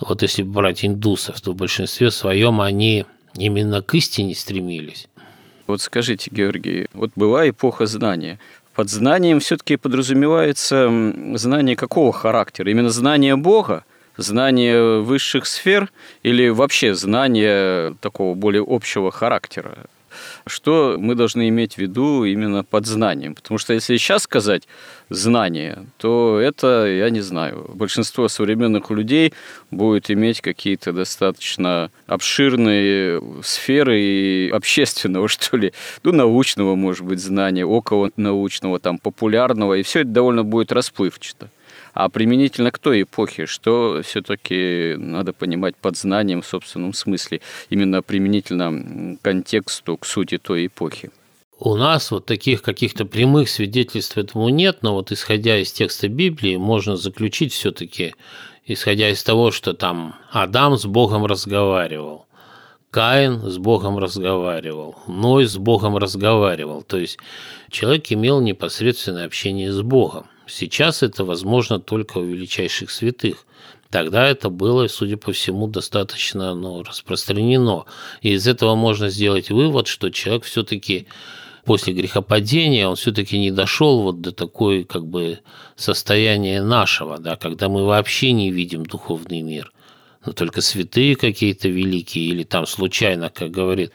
вот 0.00 0.22
если 0.22 0.42
брать 0.42 0.84
индусов, 0.84 1.40
то 1.40 1.52
в 1.52 1.56
большинстве 1.56 2.10
своем 2.10 2.60
они 2.60 3.06
именно 3.34 3.82
к 3.82 3.94
истине 3.94 4.34
стремились. 4.34 5.08
Вот 5.66 5.80
скажите, 5.80 6.30
Георгий, 6.32 6.86
вот 6.94 7.10
была 7.14 7.48
эпоха 7.48 7.86
знания. 7.86 8.38
Под 8.74 8.88
знанием 8.88 9.40
все-таки 9.40 9.76
подразумевается 9.76 10.88
знание 11.36 11.76
какого 11.76 12.12
характера? 12.12 12.70
Именно 12.70 12.90
знание 12.90 13.36
Бога, 13.36 13.84
знание 14.16 15.00
высших 15.00 15.46
сфер 15.46 15.90
или 16.22 16.48
вообще 16.48 16.94
знание 16.94 17.94
такого 18.00 18.34
более 18.34 18.64
общего 18.66 19.10
характера? 19.10 19.86
Что 20.46 20.96
мы 20.98 21.14
должны 21.14 21.48
иметь 21.48 21.74
в 21.74 21.78
виду 21.78 22.24
именно 22.24 22.64
под 22.64 22.86
знанием? 22.86 23.34
Потому 23.34 23.58
что 23.58 23.74
если 23.74 23.96
сейчас 23.96 24.22
сказать 24.22 24.66
знание, 25.10 25.86
то 25.98 26.38
это, 26.38 26.86
я 26.86 27.10
не 27.10 27.20
знаю, 27.20 27.70
большинство 27.74 28.28
современных 28.28 28.90
людей 28.90 29.32
будет 29.70 30.10
иметь 30.10 30.40
какие-то 30.40 30.92
достаточно 30.92 31.90
обширные 32.06 33.22
сферы 33.42 34.00
и 34.00 34.50
общественного, 34.50 35.28
что 35.28 35.56
ли, 35.56 35.72
ну, 36.02 36.12
научного, 36.12 36.74
может 36.74 37.04
быть, 37.04 37.20
знания, 37.20 37.64
около 37.64 38.10
научного, 38.16 38.78
там, 38.78 38.98
популярного, 38.98 39.74
и 39.74 39.82
все 39.82 40.00
это 40.00 40.10
довольно 40.10 40.44
будет 40.44 40.72
расплывчато. 40.72 41.50
А 41.92 42.08
применительно 42.08 42.70
к 42.70 42.78
той 42.78 43.02
эпохе, 43.02 43.46
что 43.46 44.00
все-таки 44.04 44.94
надо 44.96 45.32
понимать 45.32 45.76
под 45.76 45.96
знанием 45.96 46.42
в 46.42 46.46
собственном 46.46 46.92
смысле, 46.92 47.40
именно 47.68 48.02
применительно 48.02 49.16
к 49.16 49.22
контексту, 49.22 49.96
к 49.96 50.06
сути 50.06 50.38
той 50.38 50.66
эпохи? 50.66 51.10
У 51.58 51.74
нас 51.76 52.10
вот 52.10 52.24
таких 52.24 52.62
каких-то 52.62 53.04
прямых 53.04 53.50
свидетельств 53.50 54.16
этому 54.16 54.48
нет, 54.48 54.78
но 54.82 54.94
вот 54.94 55.12
исходя 55.12 55.58
из 55.58 55.70
текста 55.72 56.08
Библии, 56.08 56.56
можно 56.56 56.96
заключить 56.96 57.52
все-таки, 57.52 58.14
исходя 58.64 59.10
из 59.10 59.22
того, 59.22 59.50
что 59.50 59.74
там 59.74 60.14
Адам 60.30 60.78
с 60.78 60.86
Богом 60.86 61.26
разговаривал, 61.26 62.26
Каин 62.90 63.42
с 63.42 63.58
Богом 63.58 63.98
разговаривал, 63.98 64.96
Ной 65.06 65.44
с 65.44 65.56
Богом 65.56 65.96
разговаривал. 65.96 66.82
То 66.82 66.96
есть 66.96 67.18
человек 67.70 68.10
имел 68.10 68.40
непосредственное 68.40 69.26
общение 69.26 69.70
с 69.70 69.80
Богом. 69.80 70.26
Сейчас 70.50 71.02
это 71.02 71.24
возможно 71.24 71.78
только 71.78 72.18
у 72.18 72.24
величайших 72.24 72.90
святых. 72.90 73.46
Тогда 73.90 74.28
это 74.28 74.50
было, 74.50 74.86
судя 74.86 75.16
по 75.16 75.32
всему, 75.32 75.66
достаточно 75.66 76.54
ну, 76.54 76.82
распространено. 76.82 77.86
И 78.22 78.32
из 78.32 78.46
этого 78.46 78.74
можно 78.74 79.08
сделать 79.08 79.50
вывод, 79.50 79.88
что 79.88 80.10
человек 80.10 80.44
все-таки 80.44 81.06
после 81.64 81.92
грехопадения 81.92 82.88
он 82.88 82.96
все-таки 82.96 83.38
не 83.38 83.50
дошел 83.50 84.02
вот 84.02 84.20
до 84.20 84.32
такой 84.32 84.84
как 84.84 85.06
бы 85.06 85.40
состояния 85.76 86.62
нашего, 86.62 87.18
да, 87.18 87.36
когда 87.36 87.68
мы 87.68 87.84
вообще 87.84 88.32
не 88.32 88.50
видим 88.50 88.84
духовный 88.84 89.42
мир. 89.42 89.72
Но 90.24 90.32
только 90.32 90.60
святые 90.60 91.16
какие-то 91.16 91.68
великие 91.68 92.26
или 92.26 92.44
там 92.44 92.66
случайно, 92.66 93.30
как 93.30 93.50
говорит 93.50 93.92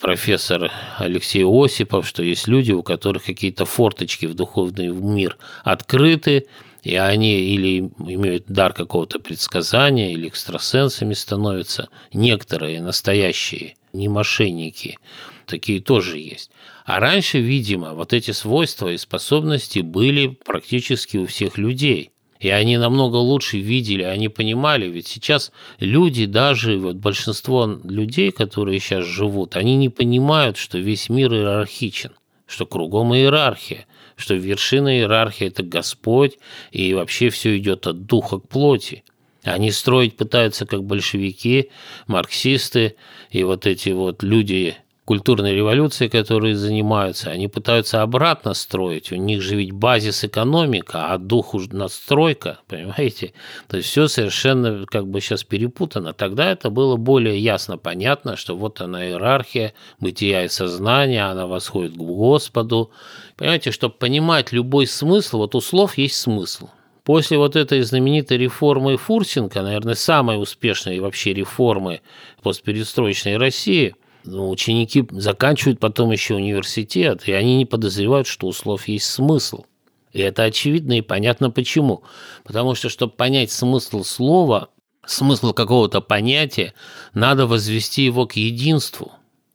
профессор 0.00 0.70
Алексей 0.98 1.44
Осипов, 1.44 2.06
что 2.06 2.22
есть 2.22 2.48
люди, 2.48 2.72
у 2.72 2.82
которых 2.82 3.24
какие-то 3.24 3.64
форточки 3.64 4.26
в 4.26 4.34
духовный 4.34 4.88
мир 4.88 5.36
открыты, 5.64 6.46
и 6.82 6.94
они 6.94 7.40
или 7.40 7.90
имеют 7.98 8.46
дар 8.46 8.72
какого-то 8.72 9.18
предсказания, 9.18 10.12
или 10.12 10.28
экстрасенсами 10.28 11.14
становятся. 11.14 11.88
Некоторые 12.12 12.80
настоящие, 12.80 13.74
не 13.92 14.08
мошенники, 14.08 14.98
такие 15.46 15.80
тоже 15.80 16.18
есть. 16.18 16.50
А 16.84 17.00
раньше, 17.00 17.40
видимо, 17.40 17.94
вот 17.94 18.12
эти 18.12 18.30
свойства 18.30 18.92
и 18.92 18.96
способности 18.96 19.80
были 19.80 20.38
практически 20.44 21.16
у 21.16 21.26
всех 21.26 21.58
людей– 21.58 22.10
и 22.40 22.48
они 22.48 22.76
намного 22.76 23.16
лучше 23.16 23.58
видели, 23.58 24.02
они 24.02 24.28
понимали, 24.28 24.88
ведь 24.88 25.06
сейчас 25.06 25.52
люди, 25.78 26.26
даже 26.26 26.78
вот 26.78 26.96
большинство 26.96 27.66
людей, 27.84 28.30
которые 28.30 28.80
сейчас 28.80 29.04
живут, 29.04 29.56
они 29.56 29.76
не 29.76 29.88
понимают, 29.88 30.56
что 30.56 30.78
весь 30.78 31.08
мир 31.08 31.32
иерархичен, 31.32 32.12
что 32.46 32.66
кругом 32.66 33.14
иерархия, 33.14 33.86
что 34.16 34.34
вершина 34.34 34.98
иерархии– 34.98 35.46
это 35.48 35.62
Господь, 35.62 36.38
и 36.72 36.94
вообще 36.94 37.30
все 37.30 37.56
идет 37.56 37.86
от 37.86 38.06
духа 38.06 38.38
к 38.38 38.48
плоти. 38.48 39.04
Они 39.42 39.70
строить 39.70 40.16
пытаются 40.16 40.66
как 40.66 40.82
большевики, 40.84 41.70
марксисты 42.08 42.96
и 43.30 43.44
вот 43.44 43.66
эти 43.66 43.90
вот 43.90 44.22
люди 44.22 44.76
культурной 45.06 45.54
революции, 45.54 46.08
которые 46.08 46.56
занимаются, 46.56 47.30
они 47.30 47.46
пытаются 47.46 48.02
обратно 48.02 48.54
строить. 48.54 49.12
У 49.12 49.14
них 49.14 49.40
же 49.40 49.54
ведь 49.54 49.70
базис 49.70 50.24
экономика, 50.24 51.12
а 51.12 51.16
дух 51.16 51.54
уж 51.54 51.68
надстройка, 51.68 52.58
понимаете? 52.68 53.32
То 53.68 53.76
есть 53.76 53.88
все 53.88 54.08
совершенно 54.08 54.84
как 54.84 55.06
бы 55.06 55.20
сейчас 55.20 55.44
перепутано. 55.44 56.12
Тогда 56.12 56.50
это 56.50 56.70
было 56.70 56.96
более 56.96 57.38
ясно 57.38 57.78
понятно, 57.78 58.36
что 58.36 58.56
вот 58.56 58.80
она 58.80 59.06
иерархия 59.06 59.74
бытия 60.00 60.44
и 60.44 60.48
сознания, 60.48 61.24
она 61.30 61.46
восходит 61.46 61.92
к 61.92 61.98
Господу. 61.98 62.90
Понимаете, 63.36 63.70
чтобы 63.70 63.94
понимать 63.94 64.50
любой 64.50 64.88
смысл, 64.88 65.38
вот 65.38 65.54
у 65.54 65.60
слов 65.60 65.96
есть 65.98 66.16
смысл. 66.16 66.68
После 67.04 67.38
вот 67.38 67.54
этой 67.54 67.80
знаменитой 67.82 68.38
реформы 68.38 68.96
Фурсенко, 68.96 69.62
наверное, 69.62 69.94
самой 69.94 70.42
успешной 70.42 70.98
вообще 70.98 71.32
реформы 71.32 72.00
постперестроечной 72.42 73.36
России– 73.36 73.94
ну, 74.26 74.50
ученики 74.50 75.06
заканчивают 75.12 75.80
потом 75.80 76.10
еще 76.10 76.34
университет, 76.34 77.28
и 77.28 77.32
они 77.32 77.56
не 77.56 77.64
подозревают, 77.64 78.26
что 78.26 78.46
у 78.46 78.52
слов 78.52 78.88
есть 78.88 79.06
смысл. 79.06 79.64
И 80.12 80.20
это 80.20 80.44
очевидно 80.44 80.98
и 80.98 81.02
понятно 81.02 81.50
почему. 81.50 82.02
Потому 82.44 82.74
что, 82.74 82.88
чтобы 82.88 83.12
понять 83.12 83.50
смысл 83.50 84.02
слова, 84.02 84.70
смысл 85.06 85.52
какого-то 85.52 86.00
понятия, 86.00 86.74
надо 87.14 87.46
возвести 87.46 88.04
его 88.04 88.26
к 88.26 88.34
единству, 88.34 89.12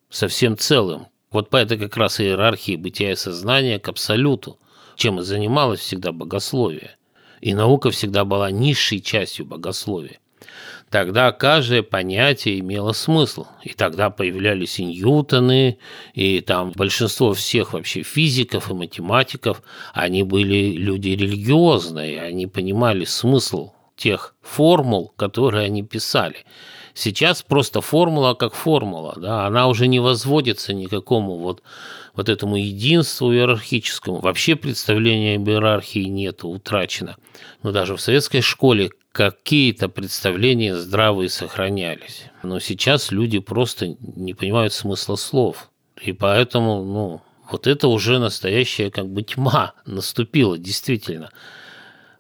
со 0.10 0.27
всем 0.27 0.57
целым. 0.57 1.07
Вот 1.31 1.49
по 1.49 1.57
этой 1.57 1.77
как 1.77 1.97
раз 1.97 2.19
иерархии 2.19 2.75
бытия 2.75 3.12
и 3.12 3.15
сознания 3.15 3.79
к 3.79 3.88
абсолюту, 3.89 4.60
чем 4.95 5.19
и 5.19 5.23
занималось 5.23 5.79
всегда 5.79 6.12
богословие. 6.12 6.97
И 7.39 7.53
наука 7.53 7.89
всегда 7.89 8.23
была 8.23 8.51
низшей 8.51 8.99
частью 9.01 9.45
богословия. 9.45 10.20
Тогда 10.91 11.32
каждое 11.32 11.84
понятие 11.84 12.60
имело 12.60 12.91
смысл. 12.91 13.45
И 13.63 13.69
тогда 13.69 14.10
появлялись 14.10 14.77
и 14.77 14.84
Ньютоны, 14.84 15.77
и 16.13 16.41
там 16.41 16.73
большинство 16.75 17.34
всех 17.34 17.71
вообще 17.71 18.04
физиков 18.04 18.69
и 18.69 18.73
математиков, 18.73 19.63
они 19.93 20.23
были 20.23 20.73
люди 20.73 21.10
религиозные, 21.10 22.21
они 22.21 22.45
понимали 22.45 23.06
смысл 23.06 23.71
тех 23.95 24.36
формул, 24.41 25.13
которые 25.15 25.65
они 25.67 25.82
писали. 25.82 26.45
Сейчас 26.93 27.41
просто 27.41 27.80
формула 27.80 28.34
как 28.34 28.54
формула, 28.54 29.13
да, 29.15 29.45
она 29.47 29.67
уже 29.67 29.88
не 29.88 30.01
возводится 30.01 30.73
никакому 30.73 31.38
вот, 31.38 31.63
вот 32.15 32.27
этому 32.27 32.58
единству 32.58 33.32
иерархическому. 33.32 34.19
Вообще 34.19 34.58
представления 34.58 35.38
об 35.38 35.47
иерархии 35.47 36.04
нет, 36.04 36.43
утрачено. 36.43 37.15
Но 37.63 37.71
даже 37.71 37.95
в 37.95 38.01
советской 38.01 38.41
школе 38.41 38.89
какие-то 39.12 39.89
представления 39.89 40.76
здравые 40.76 41.30
сохранялись. 41.30 42.26
Но 42.43 42.60
сейчас 42.60 43.12
люди 43.12 43.39
просто 43.39 43.95
не 44.00 44.34
понимают 44.34 44.74
смысла 44.74 45.15
слов. 45.15 45.69
И 46.02 46.13
поэтому, 46.13 46.84
ну, 46.84 47.21
вот 47.52 47.67
это 47.67 47.88
уже 47.88 48.19
настоящая 48.19 48.89
как 48.89 49.08
бы 49.10 49.21
тьма 49.24 49.74
наступила, 49.86 50.58
действительно. 50.58 51.30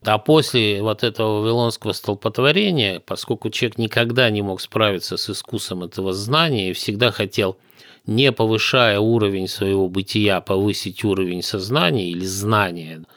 А 0.03 0.17
после 0.17 0.81
вот 0.81 1.03
этого 1.03 1.41
вавилонского 1.41 1.93
столпотворения, 1.93 2.99
поскольку 2.99 3.49
человек 3.49 3.77
никогда 3.77 4.29
не 4.29 4.41
мог 4.41 4.59
справиться 4.59 5.15
с 5.15 5.29
искусом 5.29 5.83
этого 5.83 6.11
знания 6.11 6.71
и 6.71 6.73
всегда 6.73 7.11
хотел, 7.11 7.57
не 8.05 8.31
повышая 8.31 8.99
уровень 8.99 9.47
своего 9.47 9.87
бытия, 9.87 10.41
повысить 10.41 11.03
уровень 11.03 11.43
сознания 11.43 12.09
или 12.09 12.25
знания– 12.25 13.03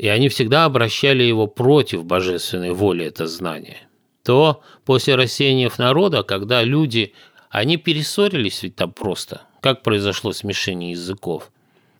и 0.00 0.08
они 0.08 0.30
всегда 0.30 0.64
обращали 0.64 1.22
его 1.22 1.46
против 1.46 2.06
божественной 2.06 2.72
воли, 2.72 3.04
это 3.04 3.26
знание, 3.26 3.76
то 4.24 4.62
после 4.86 5.14
рассеяния 5.14 5.70
народа, 5.76 6.22
когда 6.22 6.62
люди, 6.62 7.12
они 7.50 7.76
перессорились 7.76 8.62
ведь 8.62 8.76
там 8.76 8.92
просто, 8.92 9.42
как 9.60 9.82
произошло 9.82 10.32
смешение 10.32 10.92
языков. 10.92 11.52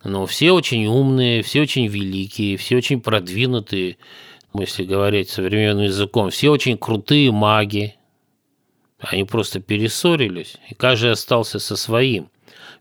Но 0.03 0.25
все 0.25 0.51
очень 0.51 0.87
умные, 0.87 1.43
все 1.43 1.61
очень 1.61 1.85
великие, 1.85 2.57
все 2.57 2.77
очень 2.77 3.01
продвинутые, 3.01 3.97
если 4.55 4.83
говорить 4.83 5.29
современным 5.29 5.85
языком, 5.85 6.31
все 6.31 6.49
очень 6.49 6.79
крутые 6.79 7.31
маги. 7.31 7.97
Они 8.97 9.25
просто 9.25 9.59
перессорились, 9.59 10.57
и 10.71 10.73
каждый 10.73 11.11
остался 11.11 11.59
со 11.59 11.75
своим. 11.75 12.31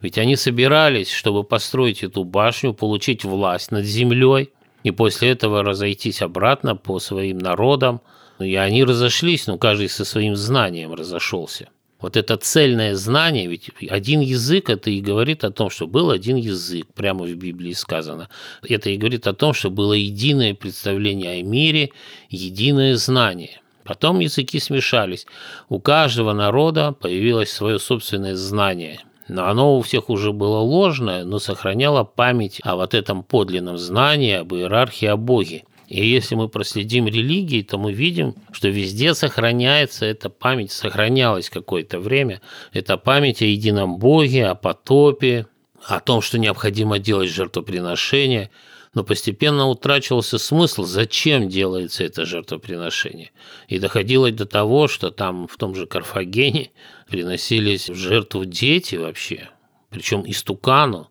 Ведь 0.01 0.17
они 0.17 0.37
собирались, 0.37 1.11
чтобы 1.11 1.45
построить 1.45 2.03
эту 2.03 2.25
башню, 2.25 2.73
получить 2.73 3.23
власть 3.23 3.71
над 3.71 3.85
землей– 3.85 4.49
и 4.83 4.91
после 4.91 5.31
этого 5.31 5.63
разойтись 5.63 6.23
обратно 6.23 6.77
по 6.77 6.99
своим 6.99 7.39
народам. 7.39 8.01
И 8.39 8.55
они 8.55 8.85
разошлись, 8.85 9.47
но 9.47 9.59
каждый 9.59 9.89
со 9.89 10.05
своим 10.05 10.35
знанием 10.35 10.95
разошелся. 10.95 11.69
Вот 12.01 12.17
это 12.17 12.39
цельное 12.39 12.95
знание, 12.95 13.47
ведь 13.47 13.71
один 13.91 14.21
язык, 14.21 14.71
это 14.71 14.89
и 14.91 15.03
говорит 15.03 15.45
о 15.45 15.51
том, 15.51 15.69
что 15.69 15.87
был 15.87 16.11
один 16.11 16.37
язык, 16.37 16.87
прямо 16.95 17.27
в 17.27 17.35
Библии 17.35 17.75
сказано. 17.75 18.31
Это 18.67 18.89
и 18.89 18.97
говорит 18.97 19.27
о 19.27 19.35
том, 19.35 19.53
что 19.53 19.69
было 19.69 19.93
единое 19.93 20.55
представление 20.55 21.41
о 21.41 21.43
мире, 21.43 21.91
единое 22.31 22.97
знание. 22.97 23.61
Потом 23.85 24.21
языки 24.21 24.59
смешались. 24.61 25.27
У 25.69 25.79
каждого 25.79 26.33
народа 26.33 26.93
появилось 26.93 27.53
свое 27.53 27.79
собственное 27.79 28.37
знание– 28.37 29.01
оно 29.39 29.77
у 29.79 29.83
всех 29.83 30.11
уже 30.11 30.33
было 30.33 30.59
ложное, 30.59 31.25
но 31.25 31.39
сохраняло 31.39 32.05
память 32.05 32.61
о 32.65 32.77
вот 32.77 32.95
этом 32.95 33.23
подлинном 33.23 33.79
знании 33.79 34.35
об 34.35 34.55
иерархии, 34.55 35.07
о 35.07 35.17
Боге. 35.17 35.65
И 35.89 36.09
если 36.09 36.37
мы 36.37 36.49
проследим 36.49 37.09
религии, 37.09 37.63
то 37.63 37.77
мы 37.77 37.93
видим, 37.93 38.37
что 38.53 38.69
везде 38.69 39.13
сохраняется 39.13 40.07
эта 40.07 40.31
память, 40.31 40.71
сохранялась 40.71 41.51
какое-то 41.51 41.99
время. 41.99 42.41
Это 42.73 42.97
память 42.97 43.43
о 43.43 43.47
едином 43.47 43.99
Боге, 43.99 44.47
о 44.47 44.55
потопе, 44.55 45.47
о 45.85 45.99
том, 46.01 46.23
что 46.23 46.39
необходимо 46.39 47.01
делать 47.01 47.31
жертвоприношение. 47.31 48.51
Но 48.93 49.05
постепенно 49.05 49.69
утрачивался 49.69 50.39
смысл, 50.39 50.85
зачем 50.85 51.49
делается 51.49 52.03
это 52.03 52.25
жертвоприношение. 52.25 53.31
И 53.69 53.79
доходило 53.79 54.31
до 54.33 54.47
того, 54.47 54.89
что 54.89 55.11
там 55.11 55.47
в 55.47 55.57
том 55.57 55.77
же 55.77 55.87
Карфагене 55.87 56.73
приносились 57.09 57.89
в 57.89 57.95
жертву 57.95 58.45
дети 58.45 58.97
вообще, 58.97 59.49
причем 59.91 60.25
истукану. 60.27 61.09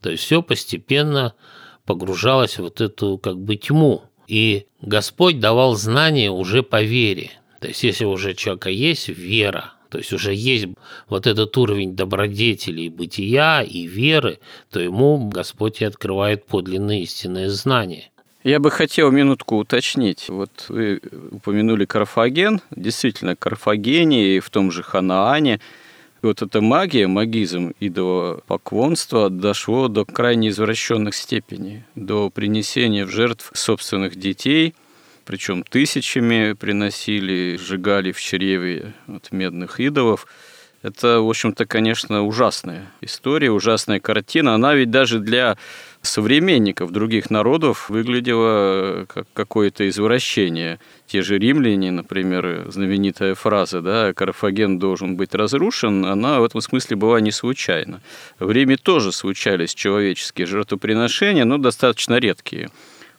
То 0.00 0.10
есть 0.10 0.24
все 0.24 0.42
постепенно 0.42 1.34
погружалось 1.84 2.54
в 2.54 2.62
вот 2.62 2.80
эту 2.80 3.18
как 3.18 3.38
бы 3.38 3.56
тьму. 3.56 4.04
И 4.26 4.66
Господь 4.80 5.40
давал 5.40 5.74
знания 5.74 6.30
уже 6.30 6.62
по 6.62 6.82
вере. 6.82 7.32
То 7.60 7.68
есть, 7.68 7.82
если 7.82 8.04
уже 8.04 8.30
у 8.30 8.34
человека 8.34 8.70
есть 8.70 9.08
вера, 9.08 9.72
то 9.88 9.98
есть 9.98 10.12
уже 10.12 10.34
есть 10.34 10.66
вот 11.08 11.26
этот 11.26 11.56
уровень 11.56 11.96
добродетели 11.96 12.82
и 12.82 12.88
бытия, 12.88 13.62
и 13.62 13.86
веры, 13.86 14.38
то 14.70 14.80
ему 14.80 15.28
Господь 15.28 15.80
и 15.80 15.84
открывает 15.84 16.46
подлинные 16.46 17.02
истинные 17.02 17.50
знания. 17.50 18.10
Я 18.44 18.60
бы 18.60 18.70
хотел 18.70 19.10
минутку 19.10 19.56
уточнить. 19.56 20.28
Вот 20.28 20.50
вы 20.68 21.00
упомянули 21.32 21.84
Карфаген. 21.84 22.60
Действительно, 22.70 23.34
Карфагене 23.36 24.36
и 24.36 24.40
в 24.40 24.48
том 24.50 24.70
же 24.70 24.82
Ханаане– 24.82 25.60
вот 26.20 26.42
эта 26.42 26.60
магия, 26.60 27.06
магизм 27.06 27.74
идолопоклонства 27.78 29.30
дошло 29.30 29.86
до 29.86 30.04
крайне 30.04 30.48
извращенных 30.48 31.14
степеней, 31.14 31.84
до 31.94 32.28
принесения 32.28 33.06
в 33.06 33.10
жертв 33.10 33.50
собственных 33.54 34.16
детей, 34.16 34.74
причем 35.28 35.62
тысячами 35.62 36.54
приносили, 36.54 37.58
сжигали 37.60 38.12
в 38.12 38.20
чреве 38.20 38.94
от 39.06 39.30
медных 39.30 39.78
идолов. 39.78 40.26
Это, 40.80 41.20
в 41.20 41.28
общем-то, 41.28 41.66
конечно, 41.66 42.22
ужасная 42.22 42.90
история, 43.02 43.50
ужасная 43.50 44.00
картина. 44.00 44.54
Она 44.54 44.74
ведь 44.74 44.90
даже 44.90 45.18
для 45.18 45.58
современников 46.00 46.92
других 46.92 47.28
народов 47.28 47.90
выглядело 47.90 49.04
как 49.06 49.26
какое-то 49.34 49.86
извращение. 49.90 50.78
Те 51.06 51.20
же 51.20 51.38
римляне, 51.38 51.90
например, 51.90 52.64
знаменитая 52.70 53.34
фраза, 53.34 53.82
да, 53.82 54.14
Карфаген 54.14 54.78
должен 54.78 55.16
быть 55.16 55.34
разрушен, 55.34 56.06
она 56.06 56.40
в 56.40 56.44
этом 56.44 56.62
смысле 56.62 56.96
была 56.96 57.20
не 57.20 57.32
случайна. 57.32 58.00
В 58.38 58.50
Риме 58.50 58.78
тоже 58.78 59.12
случались 59.12 59.74
человеческие 59.74 60.46
жертвоприношения, 60.46 61.44
но 61.44 61.58
достаточно 61.58 62.16
редкие 62.18 62.70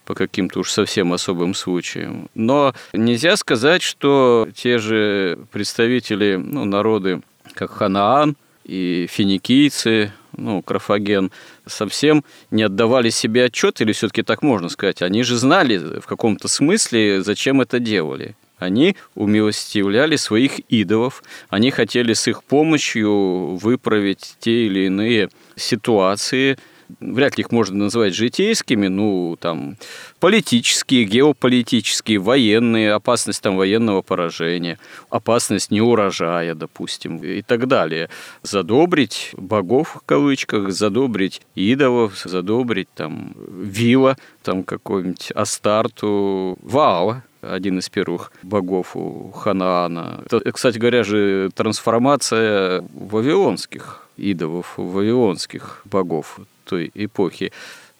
по 0.09 0.15
каким-то 0.15 0.61
уж 0.61 0.71
совсем 0.71 1.13
особым 1.13 1.53
случаям. 1.53 2.31
Но 2.33 2.73
нельзя 2.93 3.35
сказать, 3.37 3.83
что 3.83 4.47
те 4.55 4.79
же 4.79 5.37
представители, 5.51 6.35
ну, 6.35 6.65
народы, 6.65 7.21
как 7.53 7.69
Ханаан 7.69 8.35
и 8.63 9.05
финикийцы, 9.07 10.11
ну, 10.35 10.63
Крафаген, 10.63 11.29
совсем 11.67 12.25
не 12.49 12.63
отдавали 12.63 13.11
себе 13.11 13.43
отчет, 13.43 13.81
или 13.81 13.91
все-таки 13.91 14.23
так 14.23 14.41
можно 14.41 14.69
сказать, 14.69 15.03
они 15.03 15.21
же 15.21 15.37
знали 15.37 15.77
в 15.99 16.07
каком-то 16.07 16.47
смысле, 16.47 17.21
зачем 17.21 17.61
это 17.61 17.77
делали. 17.77 18.35
Они 18.57 18.95
умилостивляли 19.13 20.15
своих 20.15 20.57
идолов, 20.71 21.21
они 21.49 21.69
хотели 21.69 22.13
с 22.13 22.27
их 22.27 22.43
помощью 22.43 23.57
выправить 23.57 24.37
те 24.39 24.65
или 24.65 24.87
иные 24.87 25.29
ситуации, 25.55 26.57
вряд 26.99 27.37
ли 27.37 27.41
их 27.41 27.51
можно 27.51 27.77
назвать 27.77 28.15
житейскими, 28.15 28.87
ну, 28.87 29.37
там, 29.39 29.77
политические, 30.19 31.05
геополитические, 31.05 32.19
военные, 32.19 32.93
опасность 32.93 33.41
там 33.41 33.57
военного 33.57 34.01
поражения, 34.01 34.79
опасность 35.09 35.71
неурожая, 35.71 36.55
допустим, 36.55 37.17
и 37.17 37.41
так 37.41 37.67
далее. 37.67 38.09
Задобрить 38.43 39.31
богов, 39.37 39.97
в 40.01 40.05
кавычках, 40.05 40.71
задобрить 40.71 41.41
идолов, 41.55 42.17
задобрить 42.23 42.89
там 42.95 43.33
Вила, 43.49 44.17
там 44.43 44.63
какой-нибудь 44.63 45.31
Астарту, 45.35 46.57
Ваала, 46.61 47.23
один 47.41 47.79
из 47.79 47.89
первых 47.89 48.31
богов 48.43 48.95
у 48.95 49.31
Ханаана. 49.31 50.21
Это, 50.25 50.51
кстати 50.51 50.77
говоря, 50.77 51.03
же 51.03 51.49
трансформация 51.55 52.83
вавилонских 52.93 54.07
идолов, 54.17 54.73
вавилонских 54.77 55.81
богов 55.85 56.39
той 56.69 56.91
эпохи. 56.93 57.51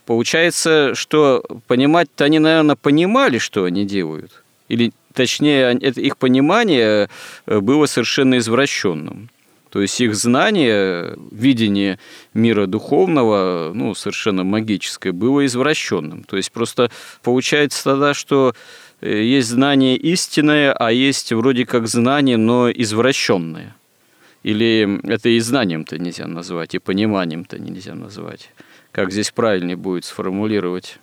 Получается, 0.05 0.95
что 0.95 1.43
понимать-то 1.67 2.25
они, 2.25 2.39
наверное, 2.39 2.75
понимали, 2.75 3.37
что 3.37 3.63
они 3.65 3.85
делают. 3.85 4.43
Или, 4.67 4.91
точнее, 5.13 5.77
это 5.81 6.01
их 6.01 6.17
понимание 6.17 7.09
э, 7.45 7.59
было 7.59 7.85
совершенно 7.87 8.37
извращенным. 8.37 9.29
То 9.69 9.81
есть 9.81 10.01
их 10.01 10.15
знание, 10.15 11.15
видение 11.31 11.99
мира 12.33 12.65
духовного, 12.65 13.71
ну, 13.73 13.93
совершенно 13.93 14.43
магическое, 14.43 15.11
было 15.11 15.45
извращенным. 15.45 16.23
То 16.23 16.37
есть 16.37 16.51
просто 16.51 16.89
получается 17.21 17.83
тогда, 17.83 18.13
что 18.13 18.55
э, 19.01 19.23
есть 19.23 19.49
знание 19.49 19.95
истинное, 19.95 20.73
а 20.73 20.91
есть 20.91 21.31
вроде 21.33 21.65
как 21.65 21.87
знание, 21.87 22.37
но 22.37 22.71
извращенное. 22.71 23.75
Или 24.43 24.99
это 25.11 25.29
и 25.29 25.39
знанием-то 25.39 25.97
нельзя 25.97 26.27
назвать, 26.27 26.75
и 26.75 26.79
пониманием-то 26.79 27.59
нельзя 27.59 27.93
назвать. 27.95 28.49
Как 28.91 29.11
здесь 29.11 29.31
правильнее 29.31 29.75
будет 29.75 30.05
сформулировать? 30.05 30.99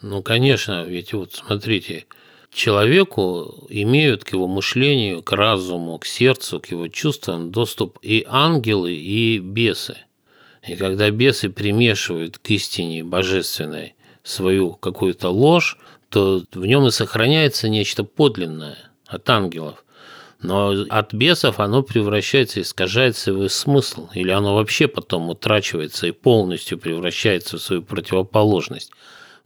Ну, 0.00 0.22
конечно, 0.22 0.84
ведь 0.84 1.12
вот 1.12 1.34
смотрите, 1.34 2.06
человеку 2.52 3.66
имеют 3.68 4.24
к 4.24 4.32
его 4.32 4.48
мышлению, 4.48 5.22
к 5.22 5.32
разуму, 5.32 5.98
к 5.98 6.06
сердцу, 6.06 6.60
к 6.60 6.66
его 6.66 6.88
чувствам 6.88 7.50
доступ 7.50 7.98
и 8.02 8.24
ангелы, 8.28 8.94
и 8.94 9.38
бесы. 9.38 9.96
И 10.66 10.76
когда 10.76 11.10
бесы 11.10 11.50
примешивают 11.50 12.38
к 12.38 12.50
истине 12.50 13.04
божественной 13.04 13.94
свою 14.22 14.72
какую-то 14.72 15.28
ложь, 15.28 15.76
то 16.08 16.42
в 16.52 16.66
нем 16.66 16.86
и 16.86 16.90
сохраняется 16.90 17.68
нечто 17.68 18.04
подлинное 18.04 18.78
от 19.06 19.28
ангелов. 19.28 19.84
Но 20.42 20.74
от 20.88 21.14
бесов 21.14 21.60
оно 21.60 21.82
превращается, 21.82 22.60
искажает 22.60 23.16
свой 23.16 23.48
смысл, 23.48 24.08
или 24.12 24.30
оно 24.30 24.56
вообще 24.56 24.88
потом 24.88 25.30
утрачивается 25.30 26.08
и 26.08 26.10
полностью 26.10 26.78
превращается 26.78 27.58
в 27.58 27.62
свою 27.62 27.82
противоположность. 27.82 28.90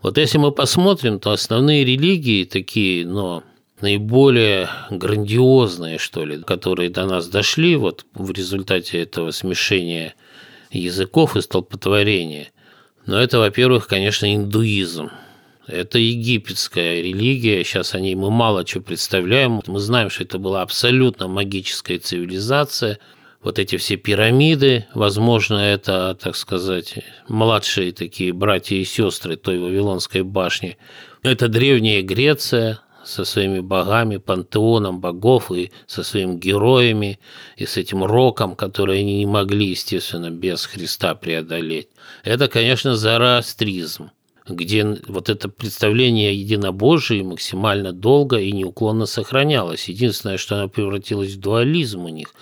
Вот 0.01 0.17
если 0.17 0.39
мы 0.39 0.53
посмотрим, 0.53 1.21
то 1.21 1.33
основные 1.33 1.85
религии 1.85 2.45
такие, 2.45 3.07
но 3.07 3.45
наиболее 3.83 4.71
грандиозные, 4.91 5.99
что 5.99 6.25
ли, 6.25 6.43
которые 6.43 6.89
до 6.89 7.05
нас 7.05 7.29
дошли 7.29 7.77
вот 7.77 8.07
в 8.15 8.31
результате 8.31 9.03
этого 9.03 9.33
смешения 9.33 10.15
языков 10.71 11.37
и 11.37 11.43
столпотворения. 11.43 12.49
Но 13.05 13.21
это, 13.21 13.39
во-первых, 13.39 13.87
конечно, 13.87 14.35
индуизм. 14.35 15.11
Это 15.67 15.99
египетская 15.99 17.03
религия, 17.03 17.65
сейчас 17.65 17.95
о 17.95 18.01
ней 18.01 18.15
мы 18.15 18.31
мало 18.31 18.65
чего 18.65 18.85
представляем. 18.85 19.61
Мы 19.67 19.81
знаем, 19.81 20.11
что 20.11 20.23
это 20.23 20.39
была 20.39 20.63
абсолютно 20.63 21.27
магическая 21.27 21.99
цивилизация. 21.99 22.99
Вот 23.43 23.59
эти 23.59 23.77
все 23.77 23.97
пирамиды, 23.97 24.87
возможно, 24.95 25.57
это, 25.57 26.17
так 26.21 26.37
сказать, 26.37 26.99
младшие 27.29 27.93
такие 27.93 28.33
братья 28.33 28.77
и 28.77 28.85
сестры 28.85 29.37
той 29.37 29.59
Вавилонской 29.59 30.23
башни. 30.23 30.79
Это 31.23 31.49
древняя 31.49 32.03
Греция, 32.03 32.81
со 33.05 33.25
своими 33.25 33.61
богами, 33.61 34.17
пантеоном 34.17 35.01
богов 35.01 35.53
и 35.53 35.71
со 35.87 36.03
своими 36.03 36.37
героями, 36.37 37.21
и 37.57 37.65
с 37.65 37.77
этим 37.77 38.05
роком, 38.05 38.57
который 38.57 39.01
они 39.01 39.19
не 39.19 39.27
могли, 39.27 39.69
естественно, 39.69 40.31
без 40.31 40.67
Христа 40.67 41.15
преодолеть. 41.15 41.89
Это, 42.25 42.49
конечно, 42.49 42.97
зороастризм 42.97 44.11
где 44.49 44.99
вот 45.09 45.29
это 45.29 45.49
представление 45.49 46.31
о 46.31 46.35
единобожии 46.35 47.23
максимально 47.23 47.93
долго 47.93 48.39
и 48.39 48.53
неуклонно 48.53 49.07
сохранялось. 49.07 49.89
Единственное, 49.89 50.39
что 50.39 50.57
оно 50.57 50.69
превратилось 50.69 51.35
в 51.35 51.41
дуализм 51.41 52.05
у 52.05 52.09
них, 52.09 52.33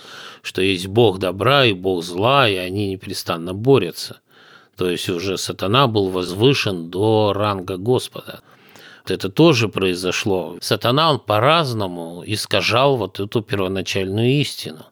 что 0.41 0.61
есть 0.61 0.87
Бог 0.87 1.19
добра 1.19 1.65
и 1.65 1.73
Бог 1.73 2.03
зла, 2.03 2.47
и 2.47 2.55
они 2.55 2.89
непрестанно 2.89 3.53
борются. 3.53 4.21
То 4.77 4.89
есть 4.89 5.09
уже 5.09 5.37
сатана 5.37 5.87
был 5.87 6.09
возвышен 6.09 6.89
до 6.89 7.33
ранга 7.33 7.77
Господа. 7.77 8.41
Это 9.07 9.29
тоже 9.29 9.69
произошло. 9.69 10.57
Сатана, 10.61 11.11
он 11.11 11.19
по-разному 11.19 12.23
искажал 12.25 12.97
вот 12.97 13.19
эту 13.19 13.41
первоначальную 13.41 14.29
истину. 14.41 14.85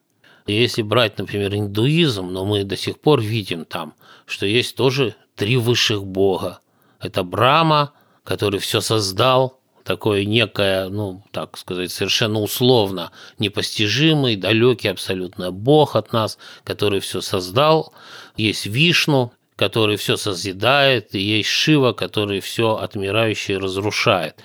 Если 0.45 0.81
брать, 0.81 1.17
например, 1.17 1.55
индуизм, 1.55 2.29
но 2.29 2.45
мы 2.45 2.63
до 2.63 2.77
сих 2.77 2.99
пор 2.99 3.21
видим 3.21 3.65
там, 3.65 3.93
что 4.25 4.45
есть 4.45 4.75
тоже 4.75 5.15
три 5.35 5.57
высших 5.57 6.05
бога. 6.05 6.59
Это 7.03 7.23
Брама, 7.23 7.91
который 8.23 8.59
все 8.59 8.79
создал, 8.79 9.59
такое 9.83 10.23
некое, 10.23 10.87
ну, 10.87 11.21
так 11.31 11.57
сказать, 11.57 11.91
совершенно 11.91 12.39
условно 12.39 13.11
непостижимый, 13.39 14.37
далекий 14.37 14.87
абсолютно 14.87 15.51
Бог 15.51 15.97
от 15.97 16.13
нас, 16.13 16.37
который 16.63 17.01
все 17.01 17.19
создал. 17.19 17.93
Есть 18.37 18.65
Вишну, 18.65 19.33
который 19.57 19.97
все 19.97 20.15
созидает, 20.15 21.13
и 21.13 21.19
есть 21.19 21.49
Шива, 21.49 21.91
который 21.91 22.39
все 22.39 22.77
отмирающее 22.77 23.57
разрушает. 23.57 24.41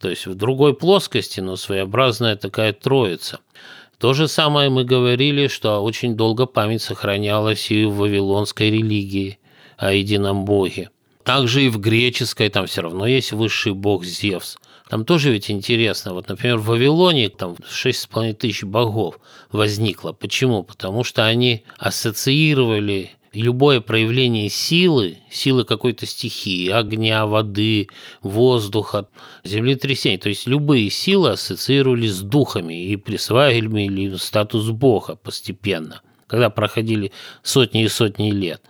То 0.00 0.10
есть 0.10 0.26
в 0.26 0.34
другой 0.34 0.74
плоскости, 0.74 1.40
но 1.40 1.56
своеобразная 1.56 2.34
такая 2.34 2.72
троица. 2.72 3.38
То 3.98 4.14
же 4.14 4.28
самое 4.28 4.70
мы 4.70 4.84
говорили, 4.84 5.46
что 5.46 5.80
очень 5.80 6.16
долго 6.16 6.46
память 6.46 6.82
сохранялась 6.82 7.70
и 7.70 7.84
в 7.84 7.96
вавилонской 7.96 8.70
религии 8.70 9.38
о 9.76 9.92
едином 9.92 10.44
Боге. 10.46 10.90
Также 11.24 11.64
и 11.64 11.68
в 11.68 11.78
греческой 11.78 12.48
там 12.48 12.66
все 12.66 12.82
равно 12.82 13.06
есть 13.06 13.32
высший 13.32 13.74
бог 13.74 14.04
Зевс. 14.04 14.56
Там 14.88 15.04
тоже 15.04 15.30
ведь 15.30 15.50
интересно. 15.50 16.14
Вот, 16.14 16.28
например, 16.28 16.56
в 16.58 16.64
Вавилоне 16.66 17.28
там 17.28 17.52
6,5 17.52 18.32
тысяч 18.34 18.64
богов 18.64 19.20
возникло. 19.52 20.12
Почему? 20.12 20.64
Потому 20.64 21.04
что 21.04 21.26
они 21.26 21.64
ассоциировали 21.78 23.12
любое 23.32 23.80
проявление 23.80 24.48
силы, 24.48 25.18
силы 25.30 25.64
какой-то 25.64 26.06
стихии, 26.06 26.68
огня, 26.68 27.26
воды, 27.26 27.88
воздуха, 28.22 29.08
землетрясений, 29.44 30.18
то 30.18 30.28
есть 30.28 30.46
любые 30.46 30.90
силы 30.90 31.30
ассоциировались 31.30 32.14
с 32.14 32.22
духами 32.22 32.86
и 32.88 32.96
присваивали 32.96 34.16
статус 34.16 34.70
бога 34.70 35.16
постепенно, 35.16 36.02
когда 36.26 36.50
проходили 36.50 37.12
сотни 37.42 37.84
и 37.84 37.88
сотни 37.88 38.30
лет. 38.30 38.62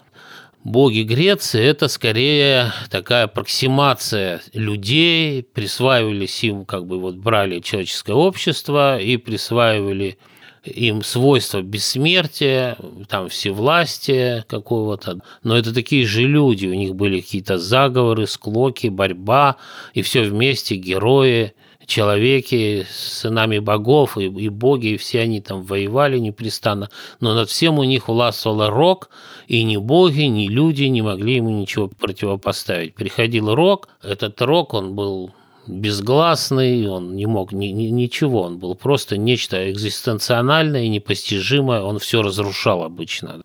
Боги 0.65 1.03
Греции– 1.03 1.63
это 1.65 1.89
скорее 1.89 2.73
такая 2.91 3.25
аппроксимация 3.25 4.43
людей, 4.53 5.43
присваивались 5.43 6.45
им, 6.45 6.67
как 6.67 6.87
бы 6.87 7.01
вот 7.01 7.15
брали 7.15 7.61
человеческое 7.61 8.13
общество 8.13 9.01
и 9.01 9.17
присваивали 9.17 10.19
им 10.65 11.03
свойства 11.03 11.63
бессмертия, 11.63 12.77
там 13.09 13.31
всевластия 13.31 14.45
какого-то, 14.49 15.21
но 15.43 15.57
это 15.57 15.73
такие 15.73 16.07
же 16.07 16.23
люди, 16.23 16.67
у 16.67 16.75
них 16.75 16.95
были 16.95 17.21
какие-то 17.21 17.57
заговоры, 17.57 18.27
склоки, 18.27 18.89
борьба, 18.89 19.57
и 19.95 20.03
все 20.03 20.23
вместе 20.25 20.77
герои, 20.77 21.55
человеки, 21.87 22.87
сынами 22.91 23.59
богов 23.59 24.17
и, 24.17 24.27
и 24.27 24.49
боги, 24.49 24.89
и 24.89 24.97
все 24.97 25.21
они 25.21 25.41
там 25.41 25.63
воевали 25.63 26.19
непрестанно, 26.19 26.89
но 27.21 27.35
над 27.35 27.49
всем 27.51 27.79
у 27.79 27.85
них 27.85 28.09
властвовал 28.09 28.69
рок, 28.71 29.11
и 29.49 29.63
ни 29.63 29.77
боги, 29.77 30.23
ни 30.23 30.49
люди 30.49 30.85
не 30.85 31.03
могли 31.03 31.37
ему 31.37 31.51
ничего 31.51 31.89
противопоставить. 31.89 32.95
Приходил 32.95 33.55
рок, 33.55 33.89
этот 34.03 34.41
рок, 34.43 34.75
он 34.75 34.95
был 34.95 35.33
безгласный, 35.67 36.89
он 36.89 37.17
не 37.17 37.27
мог 37.27 37.53
ни, 37.53 37.67
ни, 37.67 37.85
ничего, 37.85 38.43
он 38.43 38.59
был 38.59 38.75
просто 38.75 39.17
нечто 39.17 39.71
экзистенциональное 39.71 40.85
и 40.85 40.89
непостижимое, 40.89 41.83
он 41.83 41.99
все 41.99 42.23
разрушал 42.23 42.83
обычно. 42.83 43.43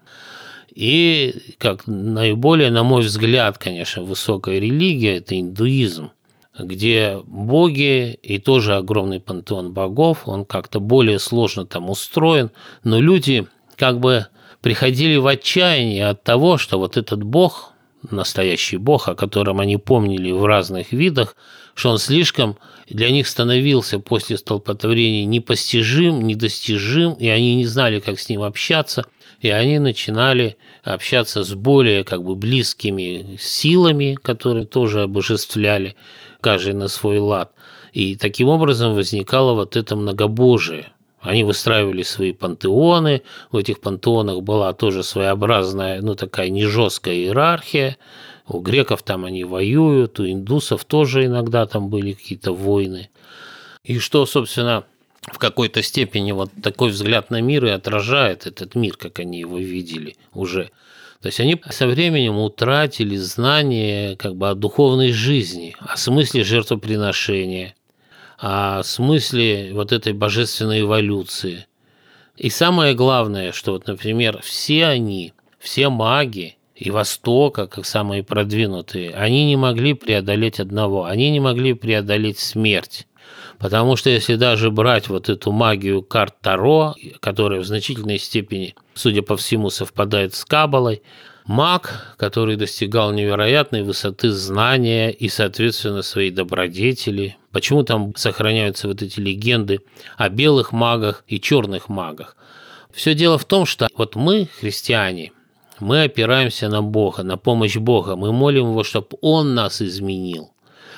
И 0.74 1.56
как 1.58 1.88
наиболее, 1.88 2.69
на 2.69 2.84
мой 2.84 3.04
взгляд, 3.04 3.58
конечно, 3.58 4.04
высокая 4.04 4.60
религия– 4.60 5.17
это 5.17 5.39
индуизм, 5.39 6.12
где 6.58 7.20
боги 7.26 8.18
и 8.22 8.39
тоже 8.39 8.76
огромный 8.76 9.20
пантеон 9.20 9.74
богов, 9.74 10.28
он 10.28 10.46
как-то 10.46 10.80
более 10.80 11.20
сложно 11.20 11.65
там 11.65 11.89
устроен, 11.89 12.52
но 12.84 13.00
люди 13.00 13.48
как 13.76 14.00
бы 14.00 14.28
приходили 14.62 15.18
в 15.18 15.28
отчаяние 15.28 16.08
от 16.08 16.24
того, 16.24 16.58
что 16.58 16.80
вот 16.80 16.98
этот 16.98 17.24
бог, 17.24 17.74
настоящий 18.10 18.78
бог, 18.78 19.10
о 19.10 19.15
котором 19.15 19.60
они 19.60 19.78
помнили 19.78 20.32
в 20.32 20.46
разных 20.46 20.91
видах, 20.91 21.36
что 21.74 21.89
он 21.91 21.98
слишком 21.98 22.58
для 22.89 23.10
них 23.10 23.28
становился 23.28 24.00
после 24.00 24.38
столпотворения 24.38 25.26
непостижим, 25.26 26.26
недостижим, 26.26 27.13
и 27.13 27.28
они 27.28 27.56
не 27.56 27.65
знали, 27.65 28.00
как 28.00 28.20
с 28.20 28.30
ним 28.30 28.44
общаться, 28.44 29.06
и 29.41 29.50
они 29.50 29.80
начинали 29.80 30.58
общаться 30.84 31.44
с 31.44 31.54
более 31.54 32.04
как 32.04 32.24
бы 32.24 32.36
близкими 32.36 33.38
силами, 33.39 34.18
которые 34.22 34.65
тоже 34.65 35.04
обожествляли, 35.04 35.96
каждый 36.45 36.75
на 36.75 36.89
свой 36.89 37.17
лад. 37.17 37.53
И 37.91 38.15
таким 38.15 38.49
образом 38.49 38.93
возникало 38.93 39.53
вот 39.53 39.75
это 39.75 39.95
многобожие. 39.95 40.93
Они 41.19 41.43
выстраивали 41.43 42.03
свои 42.03 42.34
пантеоны, 42.34 43.23
в 43.51 43.58
этих 43.58 43.79
пантеонах 43.79 44.43
была 44.43 44.71
тоже 44.73 45.01
своеобразная, 45.01 46.01
ну 46.03 46.13
такая 46.13 46.49
не 46.49 46.67
жесткая 46.67 47.15
иерархия, 47.15 47.97
у 48.47 48.60
греков 48.60 49.01
там 49.01 49.25
они 49.25 49.43
воюют, 49.43 50.19
у 50.19 50.27
индусов 50.27 50.86
тоже 50.86 51.25
иногда 51.25 51.65
там 51.65 51.89
были 51.89 52.13
какие-то 52.13 52.53
войны. 52.53 53.10
И 53.84 53.97
что, 53.97 54.27
собственно, 54.27 54.84
в 55.23 55.39
какой-то 55.39 55.81
степени 55.81 56.31
вот 56.31 56.51
такой 56.62 56.91
взгляд 56.91 57.31
на 57.31 57.41
мир 57.41 57.65
и 57.65 57.69
отражает 57.69 58.45
этот 58.45 58.75
мир, 58.75 58.97
как 58.97 59.17
они 59.17 59.39
его 59.39 59.58
видели 59.58 60.15
уже. 60.31 60.69
То 61.25 61.29
есть 61.29 61.39
они 61.39 61.59
со 61.71 61.88
временем 61.88 62.38
утратили 62.38 63.15
знание 63.15 64.15
как 64.15 64.35
бы 64.35 64.47
о 64.47 64.53
духовной 64.53 65.11
жизни, 65.11 65.75
о 65.79 65.97
смысле 65.97 66.43
жертвоприношения, 66.43 67.73
о 68.38 68.83
смысле 68.83 69.71
вот 69.73 69.91
этой 69.91 70.13
божественной 70.13 70.81
эволюции. 70.81 71.65
И 72.38 72.51
самое 72.51 72.93
главное, 72.93 73.53
что 73.53 73.71
вот, 73.71 73.88
например, 73.88 74.39
все 74.43 74.85
они, 74.85 75.33
все 75.57 75.89
маги, 75.89 76.57
и 76.75 76.91
Востока, 76.91 77.65
как 77.65 77.88
самые 77.88 78.21
продвинутые, 78.21 79.09
они 79.15 79.47
не 79.47 79.55
могли 79.55 79.95
преодолеть 79.95 80.59
одного, 80.59 81.05
они 81.05 81.31
не 81.31 81.39
могли 81.39 81.73
преодолеть 81.73 82.38
смерть. 82.38 83.07
Потому 83.57 83.95
что 83.95 84.11
если 84.11 84.35
даже 84.35 84.69
брать 84.69 85.09
вот 85.09 85.29
эту 85.29 85.51
магию 85.51 86.03
карт 86.03 86.35
Таро, 86.39 86.93
которая 87.19 87.61
в 87.61 87.65
значительной 87.65 88.19
степени, 88.19 88.75
судя 88.95 89.21
по 89.21 89.38
всему, 89.38 89.69
совпадает 89.69 90.34
с 90.34 90.43
Кабалой, 90.45 91.03
маг, 91.45 92.15
который 92.17 92.55
достигал 92.55 93.12
невероятной 93.12 93.84
высоты 93.84 94.31
знания 94.31 95.12
и, 95.12 95.29
соответственно, 95.29 96.01
своей 96.01 96.31
добродетели. 96.31 97.38
Почему 97.51 97.84
там 97.84 98.15
сохраняются 98.15 98.88
вот 98.88 99.01
эти 99.01 99.19
легенды 99.19 99.81
о 100.17 100.29
белых 100.29 100.71
магах 100.71 101.23
и 101.27 101.39
черных 101.39 101.89
магах? 101.89 102.36
Все 102.93 103.13
дело 103.13 103.38
в 103.38 103.45
том, 103.45 103.65
что 103.65 103.88
вот 103.95 104.15
мы, 104.15 104.47
христиане, 104.60 105.34
мы 105.79 106.03
опираемся 106.03 106.69
на 106.69 106.81
Бога, 106.81 107.23
на 107.23 107.38
помощь 107.38 107.75
Бога. 107.75 108.15
Мы 108.15 108.31
молим 108.31 108.69
Его, 108.69 108.84
чтобы 108.84 109.17
Он 109.21 109.53
нас 109.53 109.81
изменил. 109.81 110.53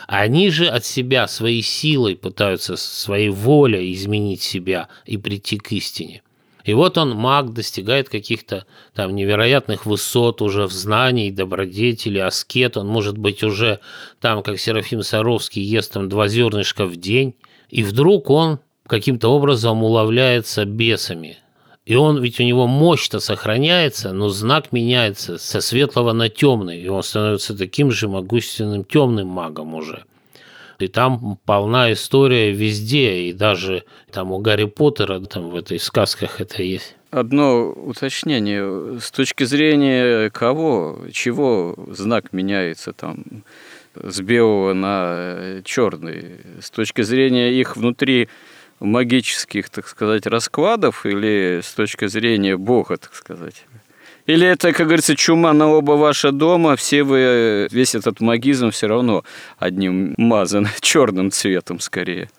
Они 0.07 0.49
же 0.49 0.67
от 0.67 0.86
себя 0.86 1.27
своей 1.27 1.63
силой 1.63 2.15
пытаются, 2.15 2.77
своей 2.77 3.29
волей 3.29 3.91
изменить 3.93 4.41
себя 4.41 4.88
и 5.05 5.17
прийти 5.17 5.57
к 5.57 5.71
истине. 5.71 6.21
И 6.67 6.73
вот 6.73 6.97
он, 6.97 7.12
маг, 7.12 7.53
достигает 7.53 8.10
каких-то 8.10 8.65
там 8.93 9.15
невероятных 9.15 9.86
высот 9.86 10.41
уже 10.41 10.67
в 10.67 10.73
знании, 10.73 11.32
добродетели, 11.32 12.19
аскет. 12.19 12.75
Он 12.75 12.88
может 12.88 13.17
быть 13.17 13.41
уже 13.41 13.80
там, 14.19 14.43
как 14.43 14.60
Серафим 14.60 15.01
Саровский, 15.01 15.62
ест 15.62 15.93
там 15.93 16.10
два 16.10 16.27
зернышка 16.27 16.86
в 16.86 16.97
день. 16.97 17.36
И 17.69 17.84
вдруг 17.84 18.30
он 18.30 18.60
каким-то 18.86 19.30
образом 19.30 19.82
уловляется 19.82 20.65
бесами, 20.65 21.38
и 21.86 21.95
он, 21.95 22.21
ведь 22.21 22.41
у 22.41 22.43
него 22.43 22.67
мощь-то 22.67 23.21
сохраняется, 23.21 24.12
но 24.12 24.27
знак 24.27 24.73
меняется 24.73 25.38
со 25.38 25.62
светлого 25.62 26.12
на 26.12 26.27
темный, 26.27 26.82
и 26.82 26.89
он 26.89 27.01
становится 27.01 27.58
таким 27.58 27.91
же 27.91 28.10
могущественным 28.10 28.84
темным 28.84 29.30
магом 29.30 29.73
уже. 29.73 30.03
И 30.79 30.87
там 30.87 31.39
полна 31.45 31.91
история 31.91 32.51
везде, 32.51 33.23
и 33.23 33.33
даже 33.33 33.83
там 34.11 34.31
у 34.31 34.39
Гарри 34.39 34.65
Поттера, 34.65 35.19
там 35.21 35.49
в 35.49 35.55
этой 35.55 35.79
сказках 35.79 36.39
это 36.39 36.61
есть. 36.61 36.95
Одно 37.09 37.69
уточнение. 37.71 38.99
С 38.99 39.11
точки 39.11 39.43
зрения 39.45 40.29
кого, 40.29 40.99
чего 41.11 41.75
знак 41.87 42.31
меняется 42.31 42.93
там 42.93 43.43
с 43.95 44.19
белого 44.21 44.73
на 44.73 45.61
черный? 45.63 46.41
С 46.61 46.69
точки 46.69 47.01
зрения 47.01 47.53
их 47.53 47.75
внутри 47.75 48.29
магических, 48.79 49.69
так 49.69 49.87
сказать, 49.87 50.27
раскладов 50.27 51.05
или 51.05 51.61
с 51.63 51.73
точки 51.73 52.07
зрения 52.07 52.57
Бога, 52.57 52.97
так 52.97 53.15
сказать? 53.15 53.65
Или 54.27 54.45
это, 54.45 54.73
как 54.73 54.87
говорится, 54.87 55.15
чума 55.15 55.53
на 55.53 55.69
оба 55.69 55.93
ваша 55.93 56.31
дома, 56.33 56.75
все 56.75 57.03
вы, 57.03 57.67
весь 57.71 57.95
этот 57.95 58.19
магизм 58.19 58.71
все 58.71 58.87
равно 58.87 59.23
одним 59.57 60.13
мазан, 60.17 60.67
черным 60.81 61.31
цветом 61.31 61.79
скорее? 61.79 62.29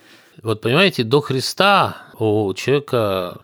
Вот 0.43 0.61
понимаете, 0.61 1.03
до 1.03 1.23
Христа 1.23 1.97
у 2.19 2.53
человека 2.53 3.41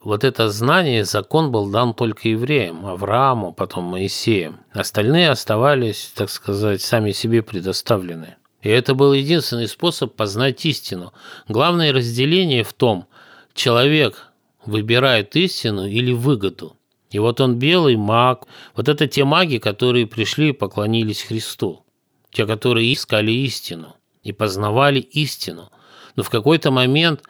вот 0.00 0.24
это 0.24 0.50
знание, 0.50 1.04
закон 1.04 1.52
был 1.52 1.70
дан 1.70 1.94
только 1.94 2.28
евреям, 2.28 2.84
Аврааму, 2.84 3.52
потом 3.52 3.84
Моисеем. 3.84 4.58
Остальные 4.72 5.30
оставались, 5.30 6.12
так 6.16 6.30
сказать, 6.30 6.82
сами 6.82 7.12
себе 7.12 7.42
предоставлены. 7.42 8.36
И 8.60 8.68
это 8.68 8.94
был 8.94 9.12
единственный 9.12 9.68
способ 9.68 10.14
познать 10.14 10.66
истину. 10.66 11.14
Главное 11.48 11.92
разделение 11.92 12.64
в 12.64 12.72
том, 12.72 13.06
человек 13.54 14.32
выбирает 14.66 15.36
истину 15.36 15.86
или 15.86 16.12
выгоду. 16.12 16.76
И 17.14 17.20
вот 17.20 17.40
он 17.40 17.60
белый 17.60 17.94
маг. 17.94 18.48
Вот 18.74 18.88
это 18.88 19.06
те 19.06 19.24
маги, 19.24 19.58
которые 19.58 20.04
пришли 20.04 20.48
и 20.48 20.52
поклонились 20.52 21.22
Христу. 21.22 21.84
Те, 22.32 22.44
которые 22.44 22.92
искали 22.92 23.30
истину 23.30 23.94
и 24.24 24.32
познавали 24.32 24.98
истину. 24.98 25.70
Но 26.16 26.24
в 26.24 26.30
какой-то 26.30 26.72
момент 26.72 27.22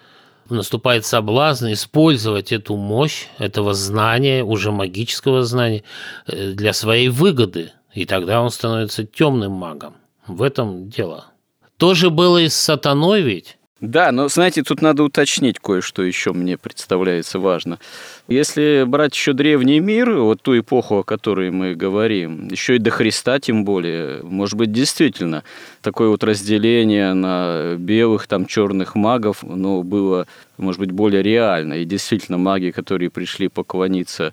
наступает 0.49 1.05
соблазн 1.05 1.67
использовать 1.73 2.51
эту 2.51 2.77
мощь 2.77 3.27
этого 3.37 3.75
знания, 3.75 4.43
уже 4.43 4.73
магического 4.73 5.43
знания, 5.43 5.85
э, 6.27 6.53
для 6.53 6.73
своей 6.73 7.11
выгоды. 7.11 7.73
И 7.93 8.07
тогда 8.07 8.41
он 8.41 8.49
становится 8.49 9.05
темным 9.05 9.53
магом. 9.53 9.97
В 10.27 10.43
этом 10.43 10.89
дело. 10.89 11.27
Тоже 11.77 12.09
было 12.09 12.39
и 12.39 12.49
с 12.49 12.55
сатаной 12.55 13.21
ведь. 13.21 13.59
Да, 13.81 14.13
но, 14.13 14.29
знаете, 14.29 14.63
тут 14.63 14.83
надо 14.83 15.03
уточнить 15.03 15.59
кое-что 15.59 16.03
еще 16.03 16.33
мне 16.33 16.57
представляется 16.57 17.41
важно. 17.41 17.81
Если 18.29 18.85
брать 18.87 19.15
еще 19.15 19.33
древний 19.33 19.81
мир, 19.81 20.13
вот 20.15 20.41
ту 20.43 20.57
эпоху, 20.57 20.99
о 20.99 21.03
которой 21.03 21.51
мы 21.51 21.75
говорим, 21.75 22.49
еще 22.49 22.77
и 22.77 22.79
до 22.79 22.91
Христа 22.91 23.41
тем 23.41 23.65
более, 23.65 24.23
может 24.23 24.57
быть, 24.57 24.73
действительно, 24.73 25.43
такое 25.83 26.09
вот 26.09 26.23
разделение 26.23 27.15
на 27.15 27.75
белых, 27.77 28.29
там, 28.29 28.47
черных 28.47 28.95
магов, 28.95 29.43
но 29.43 29.83
было, 29.83 30.29
может 30.57 30.79
быть, 30.79 30.93
более 30.93 31.23
реально. 31.23 31.75
И 31.75 31.85
действительно, 31.85 32.39
маги, 32.39 32.71
которые 32.71 33.11
пришли 33.11 33.49
поклониться 33.49 34.33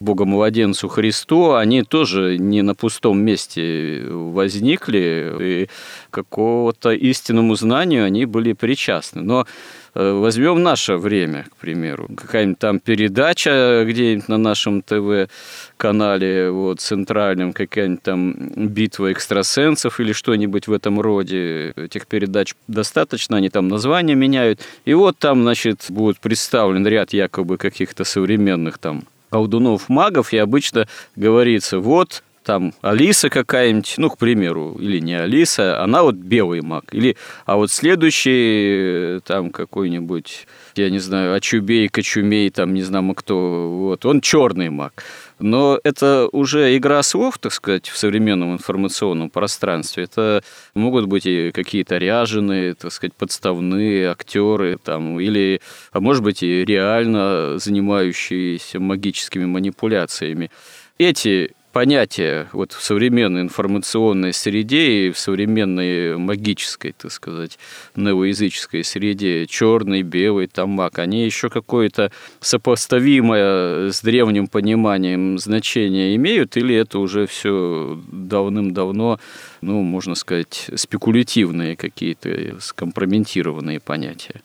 Богомладенцу 0.00 0.88
Христу, 0.88 1.54
они 1.54 1.82
тоже 1.82 2.38
не 2.38 2.62
на 2.62 2.74
пустом 2.74 3.18
месте 3.20 4.04
возникли, 4.08 5.34
и 5.40 5.68
какого-то 6.10 6.92
истинному 6.92 7.56
знанию 7.56 8.04
они 8.04 8.24
были 8.24 8.52
причастны. 8.52 9.22
Но 9.22 9.46
э, 9.94 10.12
Возьмем 10.12 10.62
наше 10.62 10.96
время, 10.96 11.46
к 11.50 11.56
примеру. 11.56 12.08
Какая-нибудь 12.16 12.58
там 12.58 12.78
передача 12.78 13.84
где-нибудь 13.84 14.28
на 14.28 14.38
нашем 14.38 14.82
ТВ-канале, 14.82 16.50
вот, 16.50 16.80
центральном, 16.80 17.52
какая-нибудь 17.52 18.02
там 18.02 18.34
битва 18.54 19.10
экстрасенсов 19.12 19.98
или 19.98 20.12
что-нибудь 20.12 20.68
в 20.68 20.72
этом 20.72 21.00
роде. 21.00 21.72
Этих 21.76 22.06
передач 22.06 22.54
достаточно, 22.68 23.38
они 23.38 23.50
там 23.50 23.66
названия 23.66 24.14
меняют. 24.14 24.60
И 24.84 24.94
вот 24.94 25.18
там, 25.18 25.42
значит, 25.42 25.86
будет 25.88 26.20
представлен 26.20 26.86
ряд 26.86 27.12
якобы 27.12 27.56
каких-то 27.56 28.04
современных 28.04 28.78
там 28.78 29.04
колдунов-магов, 29.30 30.32
и 30.32 30.38
обычно 30.38 30.86
говорится, 31.16 31.78
вот 31.78 32.22
там 32.48 32.72
Алиса 32.80 33.28
какая-нибудь, 33.28 33.94
ну, 33.98 34.08
к 34.08 34.16
примеру, 34.16 34.76
или 34.78 35.00
не 35.00 35.12
Алиса, 35.12 35.82
она 35.82 36.02
вот 36.02 36.14
белый 36.14 36.62
маг. 36.62 36.84
Или, 36.92 37.18
а 37.44 37.56
вот 37.56 37.70
следующий 37.70 39.20
там 39.26 39.50
какой-нибудь, 39.50 40.46
я 40.74 40.88
не 40.88 40.98
знаю, 40.98 41.34
Ачубей, 41.34 41.88
Кочумей, 41.88 42.48
там 42.48 42.72
не 42.72 42.82
знаю 42.82 43.14
кто, 43.14 43.68
вот, 43.70 44.06
он 44.06 44.22
черный 44.22 44.70
маг. 44.70 45.04
Но 45.38 45.78
это 45.84 46.28
уже 46.32 46.76
игра 46.76 47.02
слов, 47.02 47.38
так 47.38 47.52
сказать, 47.52 47.88
в 47.88 47.96
современном 47.96 48.54
информационном 48.54 49.30
пространстве. 49.30 50.04
Это 50.04 50.42
могут 50.74 51.06
быть 51.06 51.26
и 51.26 51.52
какие-то 51.52 51.98
ряженые, 51.98 52.74
так 52.74 52.92
сказать, 52.92 53.14
подставные 53.14 54.08
актеры, 54.10 54.78
там, 54.82 55.20
или, 55.20 55.60
а 55.92 56.00
может 56.00 56.22
быть, 56.24 56.42
и 56.42 56.64
реально 56.64 57.58
занимающиеся 57.58 58.80
магическими 58.80 59.44
манипуляциями. 59.44 60.50
Эти 60.98 61.52
понятие 61.78 62.48
вот 62.52 62.72
в 62.72 62.82
современной 62.82 63.42
информационной 63.42 64.32
среде 64.32 65.06
и 65.06 65.12
в 65.12 65.18
современной 65.20 66.16
магической, 66.16 66.90
так 66.90 67.12
сказать, 67.12 67.56
новоязыческой 67.94 68.82
среде, 68.82 69.46
черный, 69.46 70.02
белый, 70.02 70.48
тамак, 70.48 70.98
они 70.98 71.24
еще 71.24 71.48
какое-то 71.48 72.10
сопоставимое 72.40 73.92
с 73.92 74.02
древним 74.02 74.48
пониманием 74.48 75.38
значение 75.38 76.16
имеют, 76.16 76.56
или 76.56 76.74
это 76.74 76.98
уже 76.98 77.28
все 77.28 77.96
давным-давно, 78.10 79.20
ну, 79.60 79.82
можно 79.82 80.16
сказать, 80.16 80.72
спекулятивные 80.74 81.76
какие-то 81.76 82.56
скомпрометированные 82.58 83.78
понятия? 83.78 84.42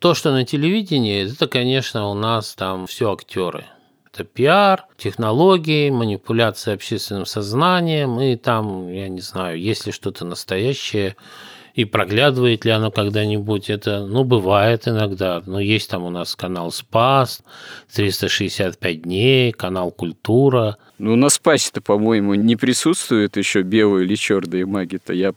То, 0.00 0.12
что 0.12 0.32
на 0.32 0.44
телевидении, 0.44 1.32
это, 1.32 1.48
конечно, 1.48 2.08
у 2.10 2.14
нас 2.14 2.54
там 2.54 2.86
все 2.86 3.10
актеры– 3.10 3.64
это 4.18 4.24
пиар, 4.24 4.86
технологии, 4.96 5.90
манипуляция 5.90 6.74
общественным 6.74 7.24
сознанием, 7.24 8.20
и 8.20 8.34
там, 8.34 8.92
я 8.92 9.08
не 9.08 9.20
знаю, 9.20 9.60
есть 9.60 9.86
ли 9.86 9.92
что-то 9.92 10.24
настоящее, 10.24 11.14
и 11.74 11.84
проглядывает 11.84 12.64
ли 12.64 12.72
оно 12.72 12.90
когда-нибудь, 12.90 13.70
это, 13.70 14.04
ну, 14.04 14.24
бывает 14.24 14.88
иногда, 14.88 15.40
но 15.46 15.60
есть 15.60 15.88
там 15.88 16.02
у 16.02 16.10
нас 16.10 16.34
канал 16.34 16.72
«Спас», 16.72 17.42
365 17.94 19.02
дней, 19.02 19.52
канал 19.52 19.92
«Культура». 19.92 20.78
Ну, 20.98 21.14
на 21.14 21.28
«Спасе»-то, 21.28 21.80
по-моему, 21.80 22.34
не 22.34 22.56
присутствуют 22.56 23.36
еще 23.36 23.62
белые 23.62 24.04
или 24.04 24.16
черные 24.16 24.66
маги-то. 24.66 25.12
Я 25.12 25.34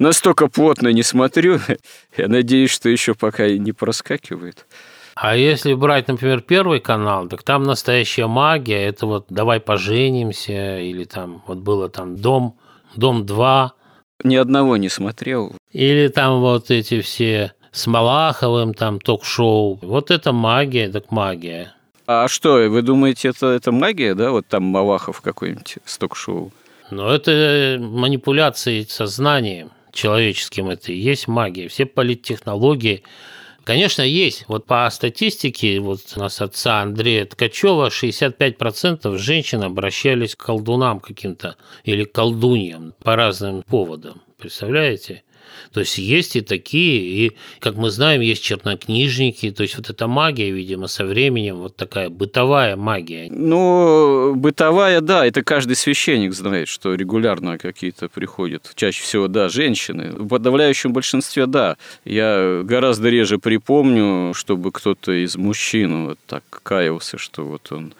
настолько 0.00 0.48
плотно 0.48 0.88
не 0.88 1.04
смотрю, 1.04 1.60
я 2.16 2.26
надеюсь, 2.26 2.70
что 2.70 2.88
еще 2.88 3.14
пока 3.14 3.46
и 3.46 3.60
не 3.60 3.70
проскакивает. 3.70 4.66
А 5.14 5.36
если 5.36 5.74
брать, 5.74 6.08
например, 6.08 6.40
первый 6.40 6.80
канал, 6.80 7.28
так 7.28 7.42
там 7.42 7.62
настоящая 7.62 8.26
магия, 8.26 8.84
это 8.84 9.06
вот 9.06 9.26
«Давай 9.28 9.60
поженимся» 9.60 10.80
или 10.80 11.04
там 11.04 11.42
вот 11.46 11.58
было 11.58 11.88
там 11.88 12.16
«Дом», 12.16 12.58
«Дом 12.96 13.22
2». 13.22 13.70
Ни 14.24 14.36
одного 14.36 14.76
не 14.76 14.88
смотрел. 14.88 15.52
Или 15.72 16.08
там 16.08 16.40
вот 16.40 16.70
эти 16.70 17.00
все 17.00 17.52
с 17.72 17.86
Малаховым 17.86 18.74
там 18.74 19.00
ток-шоу. 19.00 19.78
Вот 19.82 20.10
это 20.10 20.32
магия, 20.32 20.88
так 20.88 21.10
магия. 21.10 21.74
А 22.06 22.28
что, 22.28 22.54
вы 22.68 22.82
думаете, 22.82 23.28
это, 23.28 23.46
это 23.46 23.72
магия, 23.72 24.14
да? 24.14 24.30
Вот 24.30 24.46
там 24.46 24.64
Малахов 24.64 25.20
какой-нибудь 25.20 25.78
с 25.84 25.98
ток-шоу. 25.98 26.52
Ну, 26.90 27.08
это 27.08 27.78
манипуляции 27.80 28.82
сознанием 28.88 29.70
человеческим, 29.92 30.68
это 30.68 30.92
и 30.92 30.96
есть 30.96 31.28
магия. 31.28 31.68
Все 31.68 31.86
политтехнологии, 31.86 33.02
Конечно, 33.64 34.02
есть. 34.02 34.44
Вот 34.46 34.66
по 34.66 34.88
статистике 34.90 35.80
вот 35.80 36.00
у 36.16 36.20
нас 36.20 36.40
отца 36.42 36.82
Андрея 36.82 37.24
Ткачева 37.24 37.88
65% 37.88 39.16
женщин 39.16 39.62
обращались 39.62 40.36
к 40.36 40.44
колдунам 40.44 41.00
каким-то 41.00 41.56
или 41.82 42.04
колдуньям 42.04 42.94
по 43.02 43.16
разным 43.16 43.62
поводам. 43.62 44.20
Представляете? 44.38 45.22
То 45.72 45.80
есть 45.80 45.98
есть 45.98 46.36
и 46.36 46.40
такие, 46.40 47.00
и, 47.00 47.32
как 47.60 47.76
мы 47.76 47.90
знаем, 47.90 48.20
есть 48.20 48.42
чернокнижники, 48.42 49.50
то 49.50 49.62
есть 49.62 49.76
вот 49.76 49.90
эта 49.90 50.06
магия, 50.06 50.50
видимо, 50.50 50.86
со 50.86 51.04
временем, 51.04 51.56
вот 51.56 51.76
такая 51.76 52.08
бытовая 52.08 52.76
магия. 52.76 53.28
Ну, 53.30 54.34
бытовая, 54.34 55.00
да, 55.00 55.26
это 55.26 55.42
каждый 55.42 55.76
священник 55.76 56.34
знает, 56.34 56.68
что 56.68 56.94
регулярно 56.94 57.58
какие-то 57.58 58.08
приходят, 58.08 58.72
чаще 58.74 59.02
всего, 59.02 59.28
да, 59.28 59.48
женщины. 59.48 60.12
В 60.16 60.28
подавляющем 60.28 60.92
большинстве, 60.92 61.46
да. 61.46 61.76
Я 62.04 62.62
гораздо 62.64 63.08
реже 63.08 63.38
припомню, 63.38 64.34
чтобы 64.34 64.72
кто-то 64.72 65.12
из 65.12 65.36
мужчин 65.36 66.06
вот 66.06 66.18
так 66.26 66.42
каялся, 66.62 67.18
что 67.18 67.44
вот 67.44 67.72
он 67.72 67.94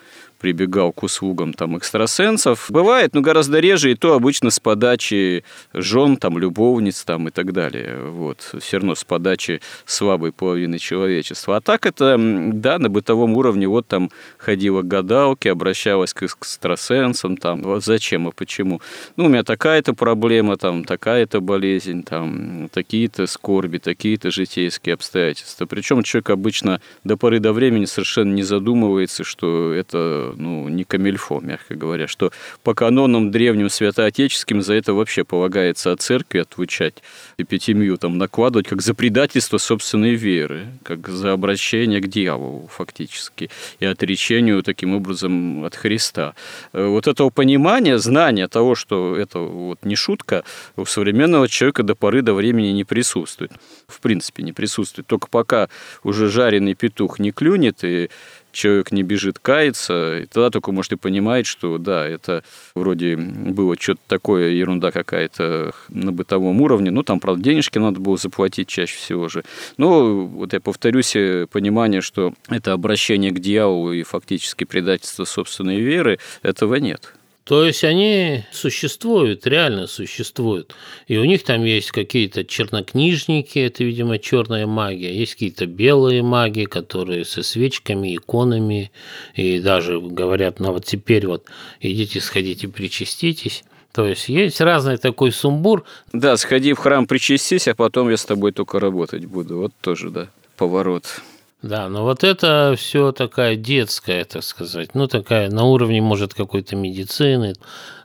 прибегал 0.45 0.93
к 0.93 1.03
услугам 1.03 1.55
там 1.55 1.79
экстрасенсов. 1.79 2.67
Бывает, 2.69 3.15
но 3.15 3.23
гораздо 3.23 3.61
реже, 3.61 3.93
и 3.93 3.95
то 3.95 4.13
обычно 4.13 4.51
с 4.51 4.61
подачи 4.61 5.43
жен, 5.73 6.19
там, 6.19 6.37
любовниц 6.37 7.03
там, 7.03 7.29
и 7.29 7.31
так 7.31 7.55
далее. 7.55 7.99
Вот. 8.11 8.55
Все 8.61 8.77
равно 8.77 8.95
с 8.95 9.05
подачи 9.05 9.63
слабой 9.87 10.33
половины 10.33 10.79
человечества. 10.79 11.57
А 11.57 11.61
так 11.63 11.87
это, 11.87 12.19
да, 12.19 12.79
на 12.79 12.91
бытовом 12.91 13.39
уровне 13.39 13.67
вот 13.67 13.87
там 13.87 14.11
ходила 14.37 14.83
к 14.83 14.87
гадалке, 14.87 15.51
обращалась 15.51 16.13
к 16.13 16.25
экстрасенсам, 16.25 17.39
там, 17.39 17.63
вот 17.63 17.83
зачем 17.83 18.29
и 18.29 18.33
почему. 18.33 18.83
Ну, 19.17 19.25
у 19.25 19.29
меня 19.29 19.45
такая-то 19.45 19.95
проблема, 19.95 20.59
там, 20.59 20.85
такая-то 20.85 21.41
болезнь, 21.41 22.03
там, 22.03 22.69
такие-то 22.71 23.27
скорби, 23.27 23.79
такие-то 23.79 24.31
житейские 24.31 24.93
обстоятельства. 24.93 25.65
Причем 25.65 26.03
человек 26.03 26.29
обычно 26.29 26.83
до 27.03 27.17
поры 27.17 27.41
до 27.41 27.55
времени 27.55 27.87
совершенно 27.87 28.35
не 28.35 28.43
задумывается, 28.43 29.25
что 29.25 29.73
это 29.73 30.34
ну, 30.37 30.69
не 30.69 30.85
камильфо, 30.85 31.41
мягко 31.41 31.75
говоря, 31.75 32.07
что 32.09 32.33
по 32.63 32.75
канонам 32.75 33.31
древним 33.31 33.71
святоотеческим 33.71 34.63
за 34.63 34.75
это 34.75 34.95
вообще 34.95 35.25
полагается 35.25 35.93
от 35.93 36.01
церкви 36.01 36.39
отвечать, 36.39 37.03
эпитемию 37.39 37.97
там 37.99 38.19
накладывать, 38.19 38.67
как 38.69 38.83
за 38.83 38.95
предательство 38.95 39.59
собственной 39.59 40.15
веры, 40.15 40.67
как 40.83 41.09
за 41.09 41.33
обращение 41.33 42.01
к 42.01 42.09
дьяволу 42.09 42.69
фактически, 42.71 43.51
и 43.81 43.87
отречению 43.87 44.63
таким 44.63 44.95
образом 44.95 45.65
от 45.65 45.75
Христа. 45.75 46.35
Э, 46.73 46.87
вот 46.87 47.07
этого 47.07 47.31
понимания, 47.31 47.99
знания 47.99 48.49
того, 48.49 48.75
что 48.75 49.17
это 49.17 49.39
вот 49.39 49.85
не 49.85 49.97
шутка, 49.97 50.45
у 50.77 50.85
современного 50.85 51.49
человека 51.49 51.83
до 51.83 51.95
поры 51.95 52.23
до 52.23 52.35
времени 52.35 52.69
не 52.69 52.85
присутствует. 52.85 53.53
В 53.89 54.01
принципе, 54.01 54.43
не 54.43 54.53
присутствует. 54.53 55.07
Только 55.07 55.29
пока 55.29 55.69
уже 56.03 56.29
жареный 56.29 56.75
петух 56.75 57.19
не 57.19 57.33
клюнет, 57.33 57.85
и 57.85 58.11
человек 58.55 58.93
не 58.93 59.03
бежит 59.03 59.39
каяться, 59.39 60.21
и 60.21 60.27
тогда 60.27 60.51
только, 60.51 60.73
может, 60.73 60.93
и 60.93 60.97
понимает, 60.97 61.47
что 61.47 61.79
да, 61.79 62.07
это 62.07 62.43
вроде 62.75 63.17
было 63.17 63.77
что-то 63.79 64.01
такое, 64.07 64.51
ерунда 64.51 64.91
какая-то 64.91 65.75
на 65.89 66.13
бытовом 66.13 66.61
уровне, 66.61 66.91
ну, 66.91 67.03
там, 67.03 67.21
правда, 67.21 67.43
денежки 67.43 67.79
надо 67.79 68.01
было 68.01 68.17
заплатить 68.17 68.69
чаще 68.69 68.97
всего 68.97 69.29
же. 69.29 69.45
Но, 69.77 70.27
вот 70.27 70.53
я 70.53 70.61
повторюсь, 70.61 71.15
э, 71.17 71.47
понимание, 71.51 72.01
что 72.01 72.35
это 72.49 72.73
обращение 72.73 73.31
к 73.31 73.41
дьяволу 73.41 73.93
и 73.93 74.03
фактически 74.03 74.65
предательство 74.65 75.25
собственной 75.25 75.81
веры, 75.81 76.19
этого 76.43 76.77
нет. 76.77 77.15
То 77.45 77.67
есть 77.67 77.85
они 77.85 78.45
существуют, 78.53 79.47
реально 79.47 79.87
существуют. 79.87 80.75
И 81.09 81.19
у 81.19 81.25
них 81.25 81.45
там 81.45 81.63
есть 81.63 81.91
какие-то 81.91 82.43
чернокнижники, 82.45 83.59
это, 83.59 83.85
видимо, 83.85 84.19
черная 84.19 84.67
магия, 84.67 85.15
есть 85.15 85.35
какие-то 85.35 85.67
белые 85.67 86.23
маги, 86.23 86.65
которые 86.65 87.27
со 87.27 87.43
свечками, 87.43 88.17
иконами, 88.17 88.91
и 89.35 89.61
даже 89.61 90.01
говорят, 90.01 90.59
ну 90.59 90.73
вот 90.73 90.87
теперь 90.87 91.27
вот 91.27 91.45
идите, 91.81 92.21
сходите, 92.21 92.69
причаститесь. 92.69 93.63
То 93.93 94.07
есть 94.07 94.29
есть 94.31 94.61
разный 94.63 94.97
такой 94.97 95.31
сумбур. 95.31 95.85
Да, 96.15 96.39
сходи 96.39 96.73
в 96.73 96.79
храм, 96.79 97.07
причастись, 97.07 97.69
а 97.69 97.75
потом 97.75 98.09
я 98.09 98.17
с 98.17 98.25
тобой 98.25 98.53
только 98.53 98.81
работать 98.81 99.27
буду. 99.27 99.59
Вот 99.59 99.73
тоже, 99.83 100.11
да, 100.11 100.29
поворот. 100.57 101.21
Да, 101.65 101.89
но 101.89 102.03
вот 102.03 102.25
это 102.25 102.75
все 102.77 103.11
такая 103.11 103.57
детская, 103.57 104.27
так 104.27 104.43
сказать, 104.45 104.95
ну 104.95 105.07
такая 105.07 105.49
на 105.49 105.65
уровне, 105.65 106.03
может, 106.03 106.35
какой-то 106.35 106.77
медицины, 106.77 107.55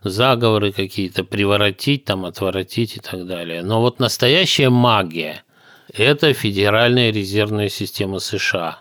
заговоры 0.02 0.72
какие-то, 0.72 1.26
приворотить, 1.26 2.06
там, 2.06 2.24
отворотить 2.24 2.96
и 2.96 3.00
так 3.02 3.28
далее. 3.28 3.62
Но 3.62 3.82
вот 3.82 4.00
настоящая 4.00 4.70
магия– 4.70 5.44
это 5.94 6.32
Федеральная 6.32 7.12
резервная 7.12 7.68
система 7.68 8.20
США. 8.20 8.80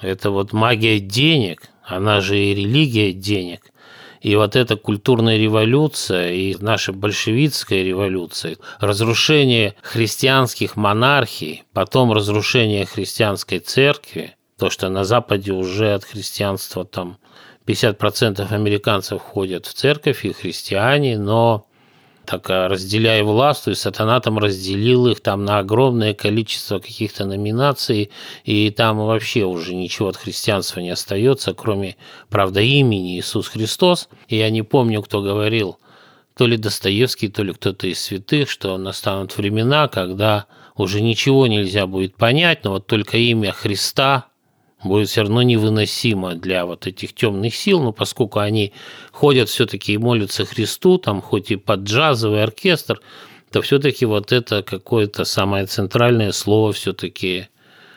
Это 0.00 0.32
вот 0.32 0.52
магия 0.52 0.98
денег, 0.98 1.70
она 1.84 2.20
же 2.20 2.36
и 2.36 2.52
религия 2.52 3.12
денег– 3.12 3.70
и 4.20 4.34
вот 4.36 4.56
эта 4.56 4.76
культурная 4.76 5.36
революция 5.36 6.32
и 6.32 6.56
наша 6.60 6.92
большевистская 6.92 7.82
революция, 7.82 8.56
разрушение 8.80 9.74
христианских 9.82 10.76
монархий, 10.76 11.64
потом 11.72 12.12
разрушение 12.12 12.86
христианской 12.86 13.58
церкви, 13.58 14.34
то, 14.58 14.70
что 14.70 14.88
на 14.88 15.04
Западе 15.04 15.52
уже 15.52 15.94
от 15.94 16.04
христианства 16.04 16.84
там 16.84 17.18
50% 17.66 18.52
американцев 18.52 19.20
ходят 19.20 19.66
в 19.66 19.74
церковь 19.74 20.24
и 20.24 20.32
христиане, 20.32 21.18
но 21.18 21.65
так 22.26 22.48
разделяя 22.48 23.24
власть, 23.24 23.68
и 23.68 23.74
сатана 23.74 24.20
там 24.20 24.38
разделил 24.38 25.06
их 25.06 25.20
там 25.20 25.44
на 25.44 25.58
огромное 25.58 26.12
количество 26.12 26.78
каких-то 26.78 27.24
номинаций, 27.24 28.10
и 28.44 28.70
там 28.70 28.98
вообще 28.98 29.44
уже 29.44 29.74
ничего 29.74 30.08
от 30.08 30.16
христианства 30.16 30.80
не 30.80 30.90
остается, 30.90 31.54
кроме, 31.54 31.96
правда, 32.28 32.60
имени 32.60 33.18
Иисус 33.18 33.48
Христос. 33.48 34.08
И 34.28 34.36
я 34.36 34.50
не 34.50 34.62
помню, 34.62 35.02
кто 35.02 35.22
говорил, 35.22 35.78
то 36.36 36.46
ли 36.46 36.56
Достоевский, 36.56 37.28
то 37.28 37.42
ли 37.42 37.52
кто-то 37.52 37.86
из 37.86 38.00
святых, 38.00 38.50
что 38.50 38.76
настанут 38.76 39.36
времена, 39.36 39.88
когда 39.88 40.46
уже 40.76 41.00
ничего 41.00 41.46
нельзя 41.46 41.86
будет 41.86 42.16
понять, 42.16 42.64
но 42.64 42.72
вот 42.72 42.86
только 42.86 43.16
имя 43.16 43.52
Христа 43.52 44.26
будет 44.88 45.08
все 45.08 45.22
равно 45.22 45.42
невыносимо 45.42 46.34
для 46.34 46.66
вот 46.66 46.86
этих 46.86 47.14
темных 47.14 47.54
сил, 47.54 47.82
но 47.82 47.92
поскольку 47.92 48.38
они 48.38 48.72
ходят 49.12 49.48
все-таки 49.48 49.92
и 49.92 49.98
молятся 49.98 50.44
Христу, 50.44 50.98
там 50.98 51.20
хоть 51.20 51.50
и 51.50 51.56
под 51.56 51.80
джазовый 51.80 52.42
оркестр, 52.42 53.00
то 53.50 53.62
все-таки 53.62 54.04
вот 54.06 54.32
это 54.32 54.62
какое-то 54.62 55.24
самое 55.24 55.66
центральное 55.66 56.32
слово 56.32 56.72
все-таки 56.72 57.48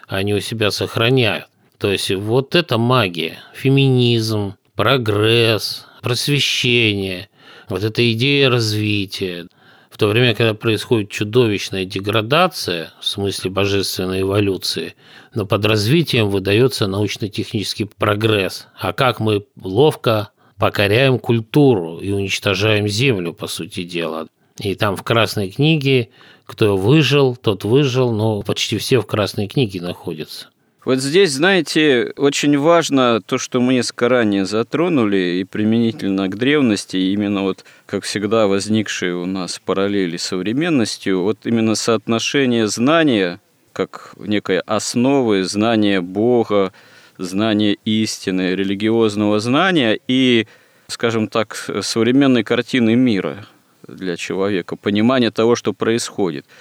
они 0.07 0.33
у 0.33 0.39
себя 0.39 0.71
сохраняют. 0.71 1.47
То 1.77 1.91
есть 1.91 2.11
вот 2.11 2.55
это 2.55 2.77
магия, 2.77 3.39
феминизм, 3.53 4.55
прогресс, 4.75 5.85
просвещение, 6.01 7.29
вот 7.69 7.83
эта 7.83 8.11
идея 8.11 8.49
развития– 8.49 9.47
то 9.99 10.07
время, 10.07 10.33
когда 10.33 10.53
происходит 10.53 11.11
чудовищная 11.11 11.83
деградация, 11.83 12.93
в 13.01 13.05
смысле 13.05 13.51
божественной 13.51 14.21
эволюции, 14.21 14.95
но 15.35 15.45
под 15.45 15.65
развитием 15.65 16.29
выдается 16.29 16.87
научно-технический 16.87 17.83
прогресс. 17.83 18.67
А 18.79 18.93
как 18.93 19.19
мы 19.19 19.45
ловко 19.61 20.29
покоряем 20.57 21.19
культуру 21.19 21.97
и 21.97 22.11
уничтожаем 22.11 22.87
землю, 22.87 23.33
по 23.33 23.47
сути 23.47 23.83
дела. 23.83 24.27
И 24.57 24.73
там 24.75 24.95
в 24.95 25.03
Красной 25.03 25.51
книге 25.51 26.09
кто 26.45 26.77
выжил, 26.77 27.35
тот 27.35 27.63
выжил, 27.65 28.11
но 28.11 28.41
почти 28.41 28.77
все 28.77 29.01
в 29.01 29.05
Красной 29.05 29.47
книге 29.47 29.81
находятся. 29.81 30.47
Вот 30.89 31.01
здесь, 31.01 31.33
знаете, 31.33 32.13
очень 32.17 32.57
важно 32.57 33.21
то, 33.21 33.37
что 33.37 33.61
мы 33.61 33.73
несколько 33.73 34.09
ранее 34.09 34.45
затронули, 34.45 35.39
и 35.39 35.43
применительно 35.43 36.27
к 36.27 36.35
древности, 36.35 36.97
именно 36.97 37.43
вот, 37.43 37.63
как 37.85 38.03
всегда, 38.03 38.47
возникшие 38.47 39.13
у 39.13 39.27
нас 39.27 39.61
параллели 39.63 40.17
с 40.17 40.23
современностью, 40.23 41.21
вот 41.21 41.41
именно 41.43 41.75
соотношение 41.75 42.67
знания, 42.67 43.39
как 43.71 44.13
некой 44.17 44.61
основы, 44.61 45.43
знания 45.43 46.01
Бога, 46.01 46.73
знания 47.19 47.77
истины, 47.85 48.55
религиозного 48.55 49.39
знания 49.39 49.99
и, 50.07 50.47
скажем 50.87 51.27
так, 51.27 51.69
современной 51.83 52.43
картины 52.43 52.95
мира 52.95 53.45
для 53.87 54.17
человека, 54.17 54.75
понимание 54.75 55.29
того, 55.29 55.55
что 55.55 55.71
происходит– 55.71 56.47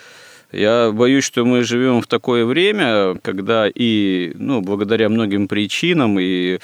я 0.52 0.90
боюсь, 0.92 1.24
что 1.24 1.44
мы 1.44 1.62
живем 1.62 2.00
в 2.00 2.06
такое 2.06 2.44
время, 2.44 3.16
когда 3.22 3.68
и, 3.72 4.32
ну, 4.34 4.60
благодаря 4.60 5.08
многим 5.08 5.46
причинам 5.46 6.18
и 6.18 6.58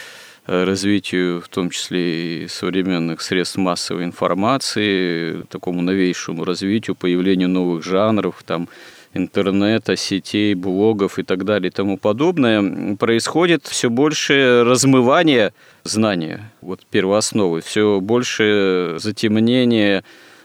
э, 0.46 0.64
развитию, 0.64 1.42
в 1.42 1.48
том 1.48 1.70
числе 1.70 2.44
и 2.44 2.48
современных 2.48 3.20
средств 3.20 3.56
массовой 3.56 4.04
информации, 4.04 5.42
такому 5.48 5.82
новейшему 5.82 6.44
развитию, 6.44 6.96
появлению 6.96 7.50
новых 7.50 7.84
жанров, 7.84 8.42
там, 8.46 8.68
интернета, 9.14 9.96
сетей, 9.96 10.54
блогов 10.54 11.18
и 11.18 11.22
так 11.22 11.44
далее 11.44 11.68
и 11.68 11.72
тому 11.72 11.98
подобное, 11.98 12.96
происходит 12.96 13.66
все 13.66 13.88
больше 13.88 14.64
размывание 14.64 15.52
знания, 15.84 16.52
вот 16.60 16.80
первоосновы, 16.90 17.60
все 17.60 18.00
больше 18.00 18.96
затемнение 18.98 20.04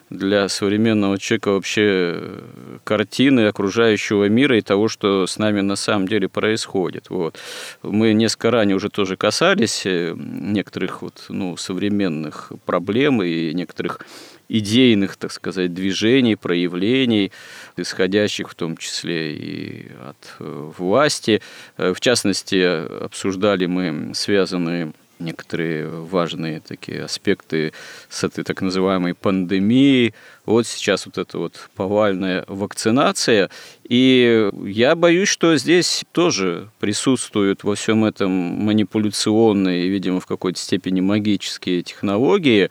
для 0.09 0.49
современного 0.49 1.19
человека 1.19 1.49
вообще 1.49 1.83
э, 1.85 2.41
картины 2.83 3.47
окружающего 3.47 4.27
мира 4.27 4.57
и 4.57 4.61
того, 4.61 4.87
что 4.87 5.27
с 5.27 5.37
нами 5.37 5.61
на 5.61 5.75
самом 5.75 6.07
деле 6.07 6.27
происходит. 6.27 7.09
Вот. 7.09 7.37
Мы 7.83 8.13
несколько 8.13 8.51
ранее 8.51 8.75
уже 8.75 8.89
тоже 8.89 9.17
касались 9.17 9.85
э, 9.85 10.15
некоторых 10.17 11.01
вот, 11.01 11.25
ну, 11.29 11.57
современных 11.57 12.51
проблем 12.65 13.21
и 13.21 13.53
некоторых 13.53 13.99
идейных, 14.47 15.15
так 15.15 15.31
сказать, 15.31 15.75
движений, 15.75 16.35
проявлений, 16.35 17.31
исходящих 17.77 18.49
в 18.49 18.55
том 18.55 18.77
числе 18.77 19.35
и 19.35 19.91
от 20.07 20.35
э, 20.39 20.71
власти. 20.77 21.41
В 21.77 21.99
частности, 21.99 23.03
обсуждали 23.03 23.67
мы 23.67 24.13
связанные 24.15 24.91
некоторые 25.19 25.87
важные 25.87 26.61
такие 26.61 27.03
аспекты 27.03 27.73
с 28.09 28.23
этой 28.23 28.43
так 28.43 28.61
называемой 28.61 29.13
пандемией. 29.13 30.13
Вот 30.45 30.65
сейчас 30.65 31.05
вот 31.05 31.17
эта 31.17 31.37
вот 31.37 31.69
повальная 31.75 32.45
вакцинация. 32.47 33.49
И 33.83 34.49
я 34.63 34.95
боюсь, 34.95 35.29
что 35.29 35.57
здесь 35.57 36.05
тоже 36.11 36.69
присутствуют 36.79 37.63
во 37.63 37.75
всем 37.75 38.05
этом 38.05 38.31
манипуляционные 38.31 39.89
видимо, 39.89 40.19
в 40.19 40.25
какой-то 40.25 40.59
степени 40.59 41.01
магические 41.01 41.83
технологии. 41.83 42.69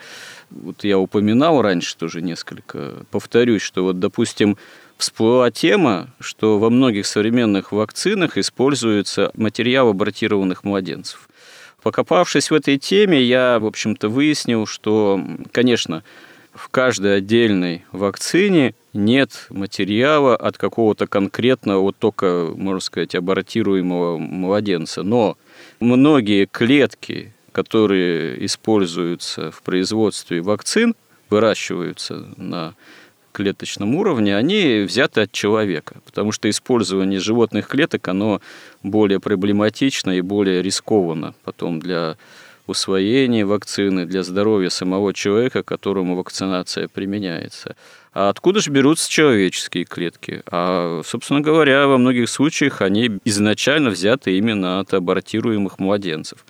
Вот 0.51 0.85
я 0.85 0.99
упоминал 0.99 1.61
раньше 1.61 1.97
тоже 1.97 2.23
несколько. 2.23 3.05
Повторюсь, 3.11 3.63
что 3.63 3.85
вот, 3.85 3.99
допустим, 3.99 4.57
всплыла 4.97 5.51
тема, 5.51 6.09
что 6.19 6.59
во 6.59 6.71
многих 6.71 7.07
современных 7.07 7.73
вакцинах 7.73 8.39
используется 8.39 9.31
материал 9.35 9.89
абортированных 9.91 10.65
младенцев. 10.65 11.29
Покопавшись 11.83 12.51
в 12.51 12.55
этой 12.55 12.77
теме, 12.79 13.23
я, 13.23 13.59
в 13.59 13.67
общем-то, 13.67 14.09
выяснил, 14.09 14.67
что, 14.67 15.21
конечно, 15.53 16.03
в 16.53 16.69
каждой 16.71 17.19
отдельной 17.19 17.85
вакцине 17.93 18.75
нет 18.93 19.47
материала 19.49 20.35
от 20.35 20.59
какого-то 20.59 21.07
конкретного, 21.07 21.81
вот 21.81 21.97
только, 21.97 22.51
можно 22.55 22.81
сказать, 22.81 23.15
абортируемого 23.15 24.19
младенца. 24.19 25.03
Но 25.05 25.37
многие 25.79 26.47
клетки, 26.47 27.33
которые 27.53 28.45
используются 28.45 29.53
в 29.53 29.63
производстве 29.63 30.43
вакцин, 30.43 30.95
выращиваются 31.31 32.27
на 32.37 32.75
клеточном 33.39 33.95
уровне, 33.95 34.37
они 34.37 34.81
взяты 34.81 35.21
от 35.21 35.31
человека, 35.31 35.99
потому 36.05 36.33
что 36.33 36.51
использование 36.51 37.21
животных 37.21 37.69
клеток, 37.69 38.09
оно 38.09 38.41
более 38.83 39.21
проблематично 39.21 40.11
и 40.11 40.23
более 40.23 40.61
рискованно 40.61 41.35
потом 41.45 41.79
для 41.79 42.17
усвоения 42.67 43.47
вакцины, 43.47 44.07
для 44.07 44.25
здоровья 44.25 44.71
самого 44.71 45.15
человека, 45.15 45.63
которому 45.63 46.17
вакцинация 46.17 46.89
применяется. 46.89 47.77
А 48.13 48.29
откуда 48.29 48.61
же 48.61 48.73
берутся 48.73 49.09
человеческие 49.09 49.85
клетки? 49.85 50.43
А, 50.51 51.03
собственно 51.05 51.41
говоря, 51.41 51.87
во 51.87 51.97
многих 51.97 52.29
случаях 52.29 52.83
они 52.83 53.21
изначально 53.25 53.91
взяты 53.91 54.37
именно 54.37 54.81
от 54.81 54.93
абортируемых 54.95 55.79
младенцев. 55.79 56.45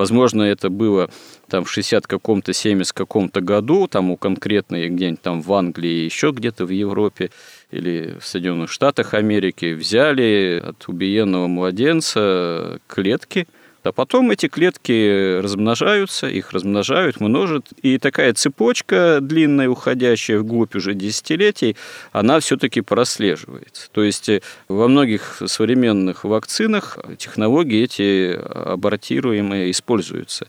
Возможно, 0.00 0.44
это 0.44 0.70
было 0.70 1.10
там 1.46 1.66
в 1.66 1.70
60 1.70 2.06
каком-то, 2.06 2.54
70 2.54 2.90
каком-то 2.94 3.42
году, 3.42 3.86
там 3.86 4.10
у 4.10 4.16
конкретной 4.16 4.88
где-нибудь 4.88 5.20
там 5.20 5.42
в 5.42 5.52
Англии, 5.52 6.06
еще 6.06 6.30
где-то 6.30 6.64
в 6.64 6.70
Европе 6.70 7.30
или 7.70 8.16
в 8.18 8.24
Соединенных 8.24 8.70
Штатах 8.70 9.12
Америки 9.12 9.74
взяли 9.74 10.58
от 10.64 10.88
убиенного 10.88 11.48
младенца 11.48 12.80
клетки, 12.86 13.46
А 13.82 13.92
потом 13.92 14.30
эти 14.30 14.46
клетки 14.46 15.40
размножаются, 15.40 16.26
их 16.28 16.52
размножают, 16.52 17.20
множат, 17.20 17.66
и 17.82 17.98
такая 17.98 18.34
цепочка 18.34 19.18
длинная, 19.22 19.68
уходящая 19.68 20.38
вглубь 20.40 20.76
уже 20.76 20.94
десятилетий, 20.94 21.76
она 22.12 22.40
все-таки 22.40 22.82
прослеживается. 22.82 23.88
То 23.92 24.02
есть 24.02 24.28
э, 24.28 24.42
во 24.68 24.86
многих 24.86 25.42
современных 25.46 26.24
вакцинах 26.24 26.98
технологии 27.16 27.82
эти 27.82 28.32
абортируемые 28.34 29.70
используются. 29.70 30.48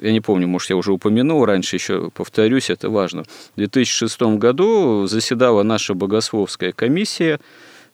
Я 0.00 0.12
не 0.12 0.20
помню, 0.20 0.46
может, 0.46 0.70
я 0.70 0.76
уже 0.76 0.92
упомянул 0.92 1.44
раньше, 1.44 1.76
еще 1.76 2.10
повторюсь, 2.10 2.70
это 2.70 2.90
важно. 2.90 3.24
В 3.54 3.56
2006 3.56 4.20
году 4.38 5.06
заседала 5.06 5.64
наша 5.64 5.94
богословская 5.94 6.72
комиссия 6.72 7.40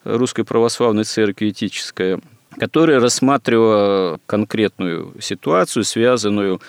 Русской 0.04 0.44
Православной 0.44 1.04
Церкви 1.04 1.48
этическая, 1.48 2.20
которая 2.58 3.00
рассматривала 3.00 4.18
конкретную 4.26 5.14
ситуацию, 5.20 5.84
связанную 5.84 6.60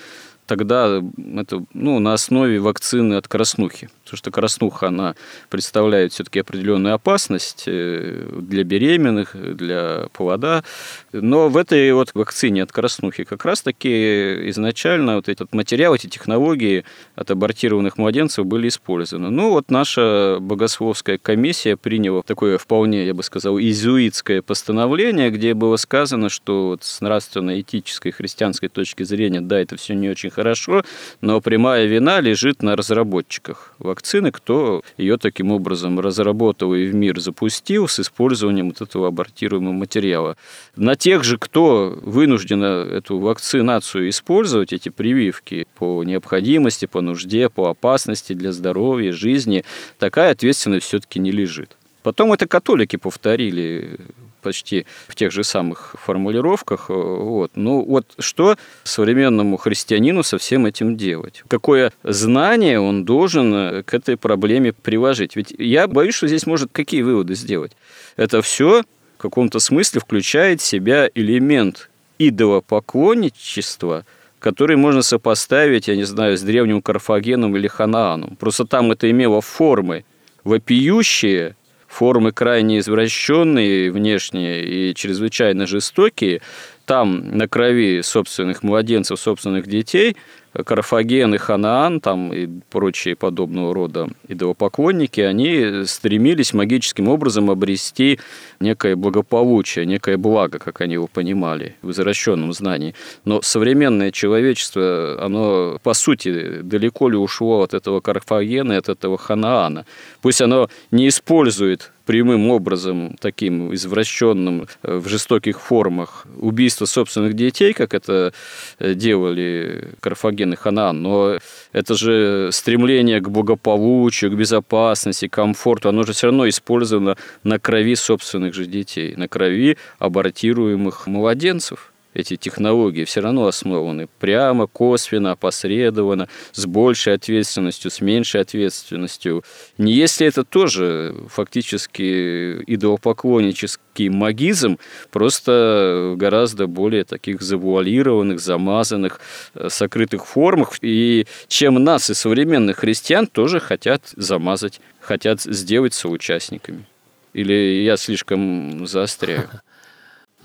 тогда 0.45 1.01
это 1.35 1.63
ну, 1.73 1.99
на 1.99 2.13
основе 2.13 2.59
вакцины 2.59 3.15
от 3.15 3.27
краснухи. 3.27 3.89
Потому 4.03 4.17
что 4.17 4.31
краснуха, 4.31 4.87
она 4.87 5.15
представляет 5.49 6.13
все-таки 6.13 6.39
определенную 6.39 6.93
опасность 6.93 7.63
э, 7.67 8.29
для 8.39 8.63
беременных, 8.63 9.35
для 9.35 10.07
плода. 10.13 10.63
Но 11.11 11.49
в 11.49 11.57
этой 11.57 11.91
вот 11.93 12.11
вакцине 12.13 12.63
от 12.63 12.71
краснухи 12.71 13.23
как 13.23 13.45
раз-таки 13.45 14.49
изначально 14.49 15.15
вот 15.15 15.29
этот 15.29 15.53
материал, 15.53 15.95
эти 15.95 16.07
технологии 16.07 16.85
от 17.15 17.31
абортированных 17.31 17.97
младенцев 17.97 18.45
были 18.45 18.67
использованы. 18.67 19.29
Ну 19.29 19.51
вот 19.51 19.71
наша 19.71 20.37
богословская 20.39 21.17
комиссия 21.17 21.77
приняла 21.77 22.21
такое 22.21 22.57
вполне, 22.57 23.05
я 23.05 23.13
бы 23.13 23.23
сказал, 23.23 23.57
изуитское 23.57 24.41
постановление, 24.41 25.31
где 25.31 25.53
было 25.53 25.77
сказано, 25.77 26.29
что 26.29 26.67
вот 26.67 26.83
с 26.83 27.01
нравственно-этической 27.01 28.11
христианской 28.11 28.69
точки 28.69 29.03
зрения, 29.03 29.41
да, 29.41 29.59
это 29.59 29.77
все 29.77 29.95
не 29.95 30.09
очень 30.09 30.29
хорошо, 30.36 30.83
но 31.21 31.41
прямая 31.41 31.86
вина 31.86 32.19
лежит 32.19 32.61
на 32.61 32.75
разработчиках 32.75 33.73
вакцины, 33.79 34.31
кто 34.31 34.81
ее 34.97 35.17
таким 35.17 35.51
образом 35.51 35.99
разработал 35.99 36.75
и 36.75 36.86
в 36.86 36.93
мир 36.93 37.19
запустил 37.19 37.88
с 37.88 37.99
использованием 37.99 38.69
вот 38.69 38.81
этого 38.81 39.07
абортируемого 39.07 39.73
материала. 39.73 40.36
На 40.75 40.95
тех 40.95 41.23
же, 41.23 41.38
кто 41.38 41.97
вынужден 42.01 42.63
эту 42.63 43.17
вакцинацию 43.19 44.09
использовать, 44.09 44.73
эти 44.73 44.89
прививки 44.89 45.65
по 45.77 46.03
необходимости, 46.03 46.86
по 46.86 47.01
нужде, 47.01 47.49
по 47.49 47.69
опасности 47.69 48.33
для 48.33 48.51
здоровья, 48.51 49.13
жизни, 49.13 49.63
такая 49.97 50.31
ответственность 50.31 50.88
все-таки 50.88 51.19
не 51.19 51.31
лежит. 51.31 51.77
Потом 52.03 52.33
это 52.33 52.47
католики 52.47 52.97
повторили 52.97 53.97
почти 54.45 54.85
в 55.07 55.15
тех 55.15 55.31
же 55.31 55.43
самых 55.43 55.95
формулировках. 55.99 56.89
Вот. 56.89 57.51
Ну 57.55 57.83
вот 57.83 58.13
что 58.19 58.57
современному 58.83 59.57
христианину 59.57 60.21
со 60.21 60.37
всем 60.37 60.67
этим 60.67 60.97
делать? 60.97 61.43
Какое 61.47 61.91
знание 62.03 62.79
он 62.79 63.05
должен 63.05 63.83
к 63.83 63.93
этой 63.95 64.17
проблеме 64.17 64.71
приложить? 64.71 65.35
Ведь 65.35 65.51
я 65.57 65.87
боюсь, 65.87 66.13
что 66.13 66.27
здесь 66.27 66.45
может 66.45 66.69
какие 66.71 67.01
выводы 67.01 67.33
сделать? 67.33 67.71
Это 68.17 68.43
все 68.43 68.83
в 69.17 69.21
каком-то 69.21 69.59
смысле 69.59 69.99
включает 69.99 70.61
в 70.61 70.65
себя 70.65 71.09
элемент 71.15 71.89
идолопоклонничества, 72.19 74.05
который 74.37 74.75
можно 74.75 75.01
сопоставить, 75.01 75.87
я 75.87 75.95
не 75.95 76.03
знаю, 76.03 76.37
с 76.37 76.41
древним 76.41 76.83
Карфагеном 76.83 77.57
или 77.57 77.67
Ханааном. 77.67 78.35
Просто 78.35 78.65
там 78.65 78.91
это 78.91 79.09
имело 79.09 79.41
формы 79.41 80.05
вопиющие, 80.43 81.55
формы 81.95 82.33
крайне 82.33 82.79
извращенные 82.79 83.89
внешние 83.89 84.65
и 84.65 84.93
чрезвычайно 84.93 85.65
жестокие, 85.65 86.41
там 86.85 87.37
на 87.37 87.47
крови 87.47 88.01
собственных 88.01 88.63
младенцев, 88.63 89.19
собственных 89.19 89.67
детей– 89.67 90.17
Карфаген 90.63 91.35
и 91.35 91.37
Ханаан, 91.37 91.99
там 91.99 92.33
и 92.33 92.47
прочие 92.69 93.15
подобного 93.15 93.73
рода 93.73 94.07
идолопоклонники, 94.27 95.21
они 95.21 95.85
стремились 95.85 96.53
магическим 96.53 97.09
образом 97.09 97.51
обрести 97.51 98.19
некое 98.59 98.95
благополучие, 98.95 99.85
некое 99.85 100.17
благо, 100.17 100.59
как 100.59 100.81
они 100.81 100.93
его 100.93 101.07
понимали, 101.07 101.75
в 101.81 101.91
извращенном 101.91 102.53
знании. 102.53 102.95
Но 103.25 103.41
современное 103.41 104.11
человечество, 104.11 105.17
оно, 105.21 105.79
по 105.83 105.93
сути, 105.93 106.61
далеко 106.61 107.09
ли 107.09 107.17
ушло 107.17 107.61
от 107.61 107.73
этого 107.73 107.99
Карфагена 107.99 108.77
от 108.77 108.89
этого 108.89 109.17
Ханаана. 109.17 109.85
Пусть 110.21 110.41
оно 110.41 110.69
не 110.91 111.07
использует 111.07 111.91
прямым 112.05 112.49
образом, 112.49 113.15
таким 113.19 113.73
извращенным 113.73 114.67
э, 114.83 114.97
в 114.97 115.07
жестоких 115.07 115.59
формах 115.59 116.25
убийство 116.37 116.85
собственных 116.85 117.33
детей, 117.33 117.73
как 117.73 117.93
это 117.93 118.33
э, 118.79 118.93
делали 118.93 119.89
Карфаген 119.99 120.44
и 120.53 120.55
Ханаан, 120.55 121.01
но 121.01 121.37
это 121.71 121.95
же 121.95 122.49
стремление 122.51 123.19
к 123.19 123.29
благополучию, 123.29 124.31
к 124.31 124.35
безопасности, 124.35 125.27
к 125.27 125.33
комфорту, 125.33 125.89
оно 125.89 126.03
же 126.03 126.13
все 126.13 126.27
равно 126.27 126.47
использовано 126.47 127.17
на 127.43 127.59
крови 127.59 127.95
собственных 127.95 128.53
же 128.53 128.65
детей, 128.65 129.15
на 129.15 129.27
крови 129.27 129.77
абортируемых 129.99 131.07
младенцев 131.07 131.91
эти 132.16 132.38
технологии 132.38 133.03
все 133.03 133.20
равно 133.20 133.45
основаны 133.45 134.07
прямо, 134.20 134.68
косвенно, 134.68 135.34
опосредованно, 135.34 136.30
с 136.53 136.66
большей 136.66 137.13
ответственностью, 137.13 137.91
с 137.91 138.01
меньшей 138.01 138.41
ответственностью. 138.41 139.43
Не 139.78 139.93
если 139.93 140.26
это 140.26 140.45
тоже 140.45 141.13
фактически 141.28 142.63
идолопоклоннический 142.66 144.07
магизм, 144.09 144.78
просто 145.11 146.13
гораздо 146.16 146.68
более 146.68 147.03
таких 147.03 147.41
завуалированных, 147.41 148.39
замазанных, 148.39 149.20
э, 149.53 149.68
сокрытых 149.70 150.26
формах. 150.26 150.78
И 150.82 151.28
чем 151.49 151.76
нас 151.84 152.09
и 152.09 152.13
современных 152.13 152.78
христиан 152.78 153.28
тоже 153.28 153.59
хотят 153.59 154.01
замазать, 154.16 154.80
хотят 155.01 155.41
сделать 155.41 155.93
соучастниками. 155.93 156.86
Или 157.34 157.84
я 157.84 157.97
слишком 157.97 158.88
заостряю? 158.88 159.49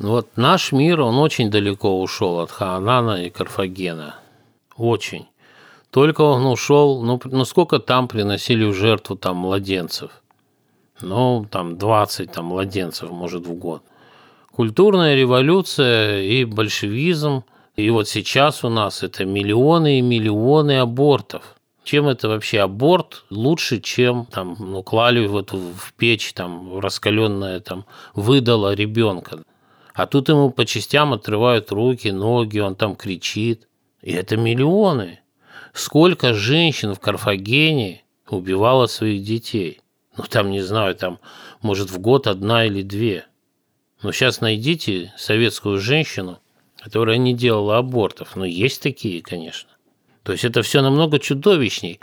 Вот 0.01 0.29
наш 0.37 0.73
мир, 0.73 1.03
он 1.03 1.19
очень 1.19 1.51
далеко 1.51 2.01
ушел 2.01 2.41
от 2.41 2.51
Хаанана 2.51 3.23
и 3.23 3.29
Карфагена. 3.29 4.15
Очень. 4.75 5.27
Только 5.91 6.23
он 6.23 6.47
ушел, 6.47 7.03
ну, 7.03 7.21
ну 7.23 7.45
сколько 7.45 7.79
там 7.79 8.09
приносили 8.09 8.65
в 8.65 8.73
жертву 8.73 9.17
там 9.17 9.37
младенцев? 9.37 10.11
Ну, 11.03 11.47
там 11.51 11.77
20 11.77 12.33
там, 12.33 12.47
младенцев, 12.47 13.11
может, 13.11 13.47
в 13.47 13.53
год. 13.53 13.83
Культурная 14.51 15.17
революция 15.17 16.23
и 16.23 16.47
большевизм, 16.47 17.45
и 17.77 17.91
вот 17.91 18.09
сейчас 18.09 18.65
у 18.65 18.71
нас 18.71 19.03
это 19.03 19.27
миллионы 19.27 19.99
и 19.99 20.03
миллионы 20.03 20.79
абортов. 20.79 21.57
Чем 21.85 22.09
это 22.09 22.29
вообще 22.29 22.61
аборт 22.61 23.25
лучше, 23.29 23.81
чем 23.81 24.25
там, 24.27 24.57
ну, 24.59 24.83
клали 24.83 25.27
в 25.27 25.37
эту 25.37 25.59
в 25.59 25.93
печь, 25.95 26.33
там, 26.33 26.79
раскаленное 26.79 27.61
там, 27.61 27.85
выдало 28.15 28.73
ребенка. 28.73 29.41
А 30.01 30.07
тут 30.07 30.31
ему 30.31 30.51
по 30.51 30.65
частям 30.65 31.13
отрывают 31.13 31.71
руки, 31.73 32.09
ноги, 32.09 32.59
он 32.59 32.75
там 32.75 32.97
кричит. 32.97 33.69
И 34.01 34.13
это 34.13 34.39
миллионы. 34.39 35.21
Сколько 35.75 36.33
женщин 36.33 36.95
в 36.95 37.01
Карфагене 37.01 38.03
убивало 38.27 38.87
своих 38.87 39.23
детей? 39.23 39.83
Ну, 40.17 40.25
там, 40.25 40.51
не 40.51 40.63
знаю, 40.63 40.95
там, 40.95 41.19
может, 41.61 41.91
в 41.91 41.99
год 41.99 42.29
одна 42.29 42.65
или 42.65 42.81
две. 42.81 43.27
Но 44.03 44.11
сейчас 44.13 44.41
найдите 44.41 45.13
советскую 45.19 45.79
женщину, 45.79 46.39
которая 46.83 47.19
не 47.19 47.35
делала 47.35 47.77
абортов. 47.77 48.37
Но 48.37 48.47
есть 48.47 48.83
такие, 48.83 49.21
конечно. 49.21 49.69
То 50.23 50.33
есть 50.33 50.47
это 50.47 50.63
все 50.63 50.81
намного 50.81 51.19
чудовищней. 51.19 52.01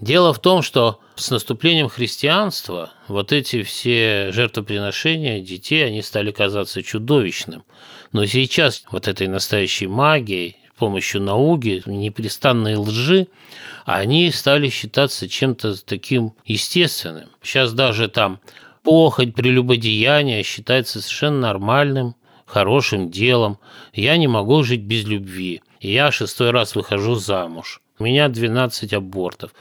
Дело 0.00 0.32
в 0.32 0.38
том, 0.38 0.62
что 0.62 1.00
с 1.16 1.30
наступлением 1.30 1.88
христианства 1.88 2.92
вот 3.08 3.32
эти 3.32 3.62
все 3.62 4.30
жертвоприношения 4.30 5.40
детей, 5.40 5.84
они 5.84 6.02
стали 6.02 6.30
казаться 6.30 6.82
чудовищным. 6.82 7.64
Но 8.12 8.24
сейчас 8.26 8.84
вот 8.90 9.08
этой 9.08 9.26
настоящей 9.26 9.88
магией, 9.88 10.56
помощью 10.78 11.20
науки, 11.20 11.82
непрестанной 11.84 12.76
лжи, 12.76 13.28
они 13.84 14.30
стали 14.30 14.70
считаться 14.70 15.28
чем-то 15.28 15.84
таким 15.84 16.34
естественным. 16.46 17.28
Сейчас 17.42 17.72
даже 17.72 18.08
там 18.08 18.40
похоть, 18.82 19.34
прелюбодеяние 19.34 20.42
считается 20.42 21.00
совершенно 21.00 21.40
нормальным, 21.40 22.14
хорошим 22.46 23.10
делом. 23.10 23.58
Я 23.92 24.16
не 24.16 24.28
могу 24.28 24.62
жить 24.62 24.82
без 24.82 25.04
любви. 25.04 25.62
я 25.80 26.10
шестой 26.10 26.50
раз 26.50 26.74
выхожу 26.74 27.16
замуж. 27.16 27.82
У 27.98 28.04
меня 28.04 28.28
12 28.28 28.92
абортов 28.92 29.52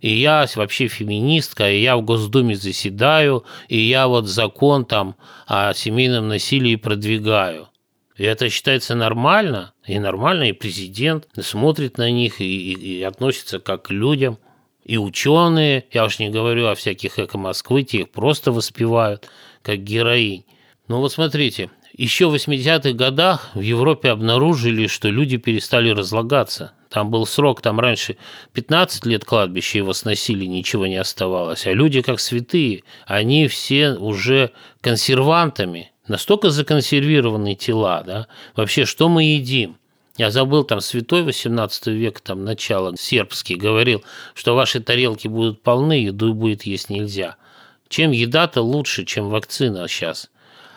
и 0.00 0.14
я 0.14 0.46
вообще 0.54 0.88
феминистка, 0.88 1.70
и 1.70 1.82
я 1.82 1.96
в 1.96 2.02
Госдуме 2.02 2.56
заседаю, 2.56 3.44
и 3.68 3.78
я 3.78 4.08
вот 4.08 4.26
закон 4.26 4.84
там 4.84 5.16
о 5.46 5.72
семейном 5.74 6.28
насилии 6.28 6.76
продвигаю. 6.76 7.68
И 8.16 8.24
это 8.24 8.48
считается 8.48 8.94
нормально, 8.94 9.74
и 9.86 9.98
нормально, 9.98 10.44
и 10.44 10.52
президент 10.52 11.28
смотрит 11.40 11.98
на 11.98 12.10
них 12.10 12.40
и, 12.40 12.72
и, 12.72 12.98
и 12.98 13.02
относится 13.02 13.58
как 13.58 13.84
к 13.84 13.90
людям. 13.90 14.38
И 14.84 14.96
ученые, 14.98 15.84
я 15.92 16.04
уж 16.04 16.18
не 16.18 16.30
говорю 16.30 16.68
о 16.68 16.74
всяких 16.74 17.18
эко-Москвы, 17.18 17.82
те 17.82 17.98
их 17.98 18.10
просто 18.10 18.52
воспевают 18.52 19.28
как 19.62 19.82
героинь. 19.82 20.44
Ну 20.88 21.00
вот 21.00 21.12
смотрите, 21.12 21.70
Еще 21.96 22.28
в 22.28 22.34
80-х 22.34 22.92
годах 22.92 23.50
в 23.54 23.60
Европе 23.60 24.10
обнаружили, 24.10 24.86
что 24.86 25.08
люди 25.08 25.38
перестали 25.38 25.90
разлагаться. 25.90 26.72
Там 26.96 27.10
был 27.10 27.26
срок, 27.26 27.60
там 27.60 27.78
раньше 27.78 28.16
15 28.54 29.04
лет 29.04 29.22
кладбища 29.26 29.76
его 29.76 29.92
сносили, 29.92 30.46
ничего 30.46 30.86
не 30.86 30.96
оставалось. 30.96 31.66
А 31.66 31.74
люди 31.74 32.00
как 32.00 32.18
святые, 32.20 32.84
они 33.06 33.48
все 33.48 33.90
уже 33.90 34.52
консервантами, 34.80 35.92
настолько 36.08 36.48
законсервированные 36.48 37.54
тела, 37.54 38.02
да. 38.02 38.28
Вообще, 38.54 38.86
что 38.86 39.10
мы 39.10 39.24
едим? 39.24 39.76
Я 40.16 40.30
забыл, 40.30 40.64
там 40.64 40.80
святой 40.80 41.22
18 41.22 41.88
века, 41.88 42.22
там 42.22 42.46
начало, 42.46 42.96
сербский, 42.96 43.56
говорил, 43.56 44.02
что 44.32 44.54
ваши 44.54 44.80
тарелки 44.80 45.28
будут 45.28 45.62
полны, 45.62 46.02
еду 46.02 46.32
будет 46.32 46.62
есть 46.62 46.88
нельзя. 46.88 47.36
Чем 47.90 48.12
еда-то 48.12 48.62
лучше, 48.62 49.04
чем 49.04 49.28
вакцина 49.28 49.86
сейчас– 49.86 50.30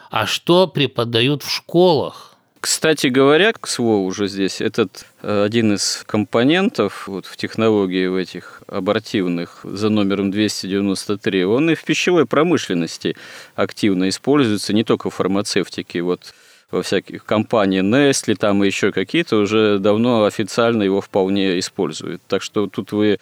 а 0.10 0.26
что 0.26 0.68
преподают 0.68 1.44
в 1.44 1.52
школах. 1.52 2.29
Кстати 2.62 3.08
говоря, 3.08 3.54
к 3.54 3.68
слову 3.68 4.06
уже 4.06 4.28
здесь, 4.28 4.60
этот 4.60 5.06
э, 5.22 5.44
один 5.46 5.76
из 5.76 6.04
компонентов 6.06 7.08
вот, 7.08 7.26
в 7.26 7.38
технологии 7.38 8.08
в 8.08 8.16
этих 8.18 8.62
абортивных 8.68 9.62
за 9.64 9.88
номером 9.88 10.30
293, 10.30 11.46
он 11.46 11.70
и 11.70 11.76
в 11.76 11.84
пищевой 11.86 12.26
промышленности 12.26 13.16
активно 13.56 14.10
используется, 14.10 14.74
не 14.74 14.84
только 14.84 15.10
в 15.10 15.14
фармацевтике. 15.14 16.02
Вот 16.02 16.34
во 16.70 16.84
всяких 16.84 17.24
компаниях 17.24 17.86
Nestle, 17.86 18.36
там 18.36 18.62
и 18.64 18.68
еще 18.68 18.92
какие-то 18.92 19.38
уже 19.38 19.80
давно 19.80 20.26
официально 20.26 20.84
его 20.84 21.00
вполне 21.00 21.60
используют. 21.60 22.22
Так 22.28 22.44
что 22.44 22.68
тут 22.68 22.92
вы, 22.92 23.20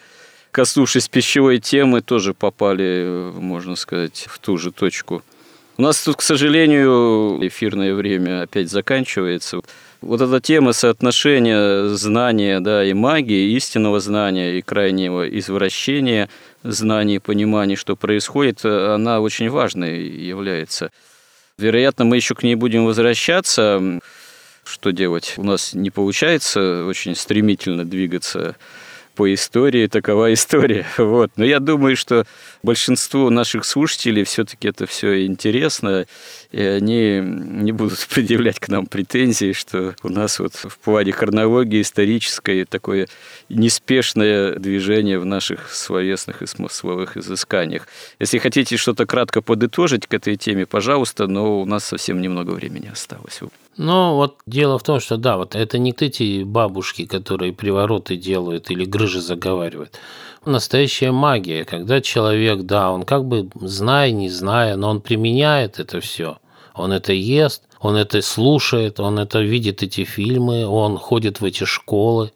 коснувшись 0.50 1.08
пищевой 1.08 1.58
темы, 1.58 2.00
тоже 2.02 2.34
попали, 2.34 3.04
э, 3.04 3.32
можно 3.38 3.76
сказать, 3.76 4.26
в 4.28 4.40
ту 4.40 4.58
же 4.58 4.72
точку. 4.72 5.22
У 5.78 5.82
нас 5.82 6.02
тут, 6.02 6.16
к 6.16 6.22
сожалению, 6.22 7.38
эфирное 7.40 7.94
время 7.94 8.42
опять 8.42 8.68
заканчивается. 8.68 9.60
Вот 10.00 10.20
эта 10.20 10.40
тема 10.40 10.72
соотношения 10.72 11.86
знания 11.90 12.58
да, 12.58 12.84
и 12.84 12.92
магии, 12.94 13.54
истинного 13.54 14.00
знания 14.00 14.58
и 14.58 14.62
крайнего 14.62 15.28
извращения 15.38 16.28
знаний 16.64 17.16
и 17.16 17.20
понимания, 17.20 17.76
что 17.76 17.94
происходит, 17.94 18.64
она 18.64 19.20
очень 19.20 19.50
важной 19.50 20.04
является. 20.04 20.90
Вероятно, 21.58 22.04
мы 22.04 22.16
еще 22.16 22.34
к 22.34 22.42
ней 22.42 22.56
будем 22.56 22.84
возвращаться. 22.84 24.00
Что 24.64 24.90
делать? 24.90 25.34
У 25.36 25.44
нас 25.44 25.74
не 25.74 25.90
получается 25.90 26.86
очень 26.86 27.14
стремительно 27.14 27.84
двигаться 27.84 28.56
по 29.18 29.34
истории, 29.34 29.88
такова 29.88 30.32
история. 30.32 30.86
Вот. 30.96 31.32
Но 31.36 31.44
я 31.44 31.58
думаю, 31.58 31.96
что 31.96 32.24
большинству 32.62 33.30
наших 33.30 33.64
слушателей 33.64 34.22
все-таки 34.22 34.68
это 34.68 34.86
все 34.86 35.26
интересно, 35.26 36.06
и 36.52 36.62
они 36.62 37.20
не 37.20 37.72
будут 37.72 38.06
предъявлять 38.14 38.60
к 38.60 38.68
нам 38.68 38.86
претензии, 38.86 39.52
что 39.52 39.96
у 40.04 40.08
нас 40.08 40.38
вот 40.38 40.54
в 40.54 40.78
плане 40.78 41.10
хронологии 41.10 41.82
исторической 41.82 42.64
такое 42.64 43.08
неспешное 43.48 44.54
движение 44.54 45.18
в 45.18 45.24
наших 45.24 45.74
словесных 45.74 46.42
и 46.42 46.46
смысловых 46.46 47.16
изысканиях. 47.16 47.88
Если 48.20 48.38
хотите 48.38 48.76
что-то 48.76 49.04
кратко 49.04 49.42
подытожить 49.42 50.06
к 50.06 50.14
этой 50.14 50.36
теме, 50.36 50.64
пожалуйста, 50.64 51.26
но 51.26 51.60
у 51.60 51.64
нас 51.64 51.84
совсем 51.84 52.20
немного 52.22 52.52
времени 52.52 52.88
осталось. 52.92 53.40
Ну, 53.78 54.16
вот 54.16 54.38
дело 54.44 54.76
в 54.76 54.82
том, 54.82 54.98
что 54.98 55.16
да, 55.16 55.36
вот 55.36 55.54
это 55.54 55.78
не 55.78 55.92
эти 55.92 56.42
бабушки, 56.42 57.06
которые 57.06 57.52
привороты 57.52 58.16
делают 58.16 58.72
или 58.72 58.84
грыжи 58.84 59.20
заговаривают. 59.20 59.94
Настоящая 60.44 61.12
магия, 61.12 61.64
когда 61.64 62.00
человек, 62.00 62.62
да, 62.62 62.90
он 62.90 63.04
как 63.04 63.24
бы 63.24 63.48
зная, 63.54 64.10
не 64.10 64.28
зная, 64.30 64.74
но 64.74 64.90
он 64.90 65.00
применяет 65.00 65.78
это 65.78 66.00
все. 66.00 66.38
Он 66.74 66.92
это 66.92 67.12
ест, 67.12 67.62
он 67.80 67.94
это 67.94 68.20
слушает, 68.20 68.98
он 68.98 69.20
это 69.20 69.40
видит 69.40 69.84
эти 69.84 70.02
фильмы, 70.02 70.66
он 70.66 70.98
ходит 70.98 71.40
в 71.40 71.44
эти 71.44 71.62
школы. 71.62 72.32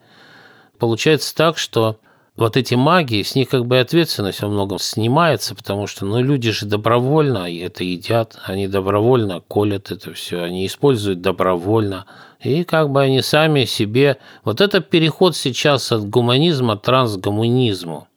Получается 0.78 1.34
так, 1.34 1.59
что 1.59 1.97
вот 2.37 2.57
эти 2.57 2.74
магии, 2.74 3.22
с 3.22 3.35
них 3.35 3.49
как 3.49 3.66
бы 3.66 3.78
ответственность 3.78 4.43
во 4.43 4.49
многом 4.49 4.78
снимается, 4.78 5.55
потому 5.55 5.87
что 5.87 6.07
ну, 6.07 6.22
люди 6.22 6.51
же 6.51 6.66
добровольно 6.66 7.51
это 7.51 7.85
едят, 7.85 8.39
они 8.45 8.68
добровольно 8.68 9.41
колят 9.41 9.91
это 9.91 10.14
все, 10.14 10.43
они 10.43 10.66
используют 10.66 11.20
добровольно. 11.20 12.07
И 12.41 12.64
как 12.64 12.91
бы 12.91 13.03
они 13.03 13.22
сами 13.22 13.64
себе... 13.64 14.18
Вот 14.45 14.61
это 14.61 14.80
переход 14.80 15.37
сейчас 15.37 15.93
от 15.93 16.09
гуманизма 16.09 16.76
к 16.76 16.83
трансгуманизму, 16.83 18.09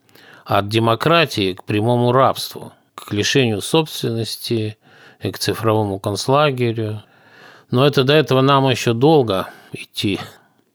от 0.46 0.68
демократии 0.70 1.54
к 1.54 1.64
прямому 1.64 2.12
рабству, 2.12 2.72
к 2.96 3.12
лишению 3.12 3.62
собственности, 3.62 4.78
и 5.22 5.32
к 5.32 5.40
цифровому 5.40 6.00
концлагерю. 6.00 7.04
Но 7.72 7.86
это 7.86 8.04
до 8.04 8.14
этого 8.14 8.42
нам 8.42 8.70
еще 8.70 8.94
долго 8.94 9.50
идти. 9.74 10.20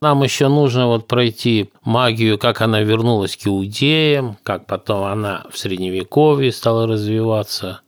Нам 0.03 0.23
еще 0.23 0.47
нужно 0.47 0.87
вот 0.87 1.07
пройти 1.07 1.69
магию, 1.83 2.39
как 2.39 2.61
она 2.61 2.81
вернулась 2.81 3.37
к 3.37 3.45
иудеям, 3.45 4.35
как 4.41 4.65
потом 4.65 5.03
она 5.03 5.45
в 5.51 5.59
Средневековье 5.59 6.51
стала 6.51 6.87
развиваться, 6.87 7.81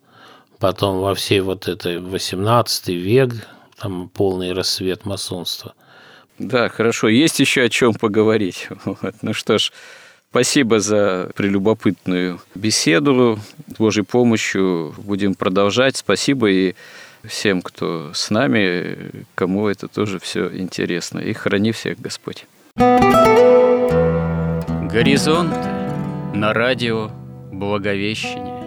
потом 0.60 1.00
во 1.00 1.16
всей 1.16 1.40
вот 1.40 1.68
этой 1.68 1.98
18 1.98 2.90
век, 2.90 3.34
там 3.80 4.10
полный 4.10 4.54
рассвет 4.54 5.06
масонства. 5.06 5.74
Да, 6.38 6.70
хорошо. 6.70 7.08
Есть 7.08 7.40
еще 7.40 7.64
о 7.64 7.70
чем 7.70 7.96
поговорить. 7.96 8.68
Вот. 8.86 9.16
Ну 9.24 9.34
что 9.34 9.58
ж, 9.58 9.72
спасибо 10.30 10.80
за 10.80 11.32
прелюбопытную 11.36 12.40
беседу. 12.54 13.40
С 13.74 13.80
Божьей 13.80 14.04
помощью 14.04 14.94
будем 14.98 15.34
продолжать. 15.34 15.98
Спасибо 15.98 16.52
и 16.52 16.76
всем, 17.24 17.62
кто 17.62 18.12
с 18.14 18.30
нами, 18.30 19.26
кому 19.36 19.68
это 19.68 19.88
тоже 19.88 20.20
все 20.20 20.48
интересно. 20.56 21.20
И 21.20 21.34
храни 21.34 21.72
всех 21.72 22.00
Господь. 22.00 22.46
Горизонт 24.92 25.54
на 26.34 26.54
радио 26.54 27.12
Благовещение. 27.52 28.64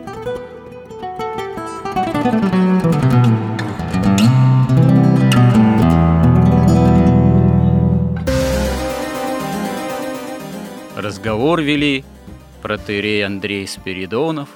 Разговор 10.97 11.61
вели 11.61 12.05
протерей 12.63 13.25
Андрей 13.25 13.67
Спиридонов 13.67 14.49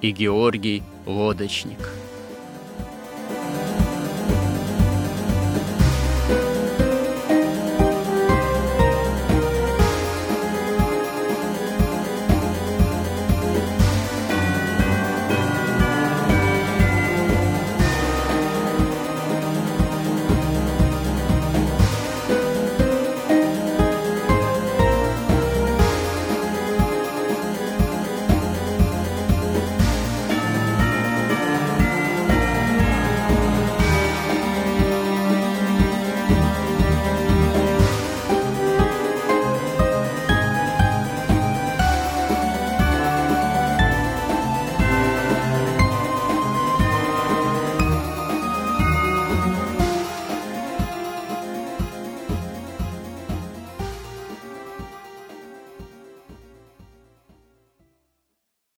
и 0.00 0.10
Георгий 0.10 0.82
Лодочник– 1.06 1.90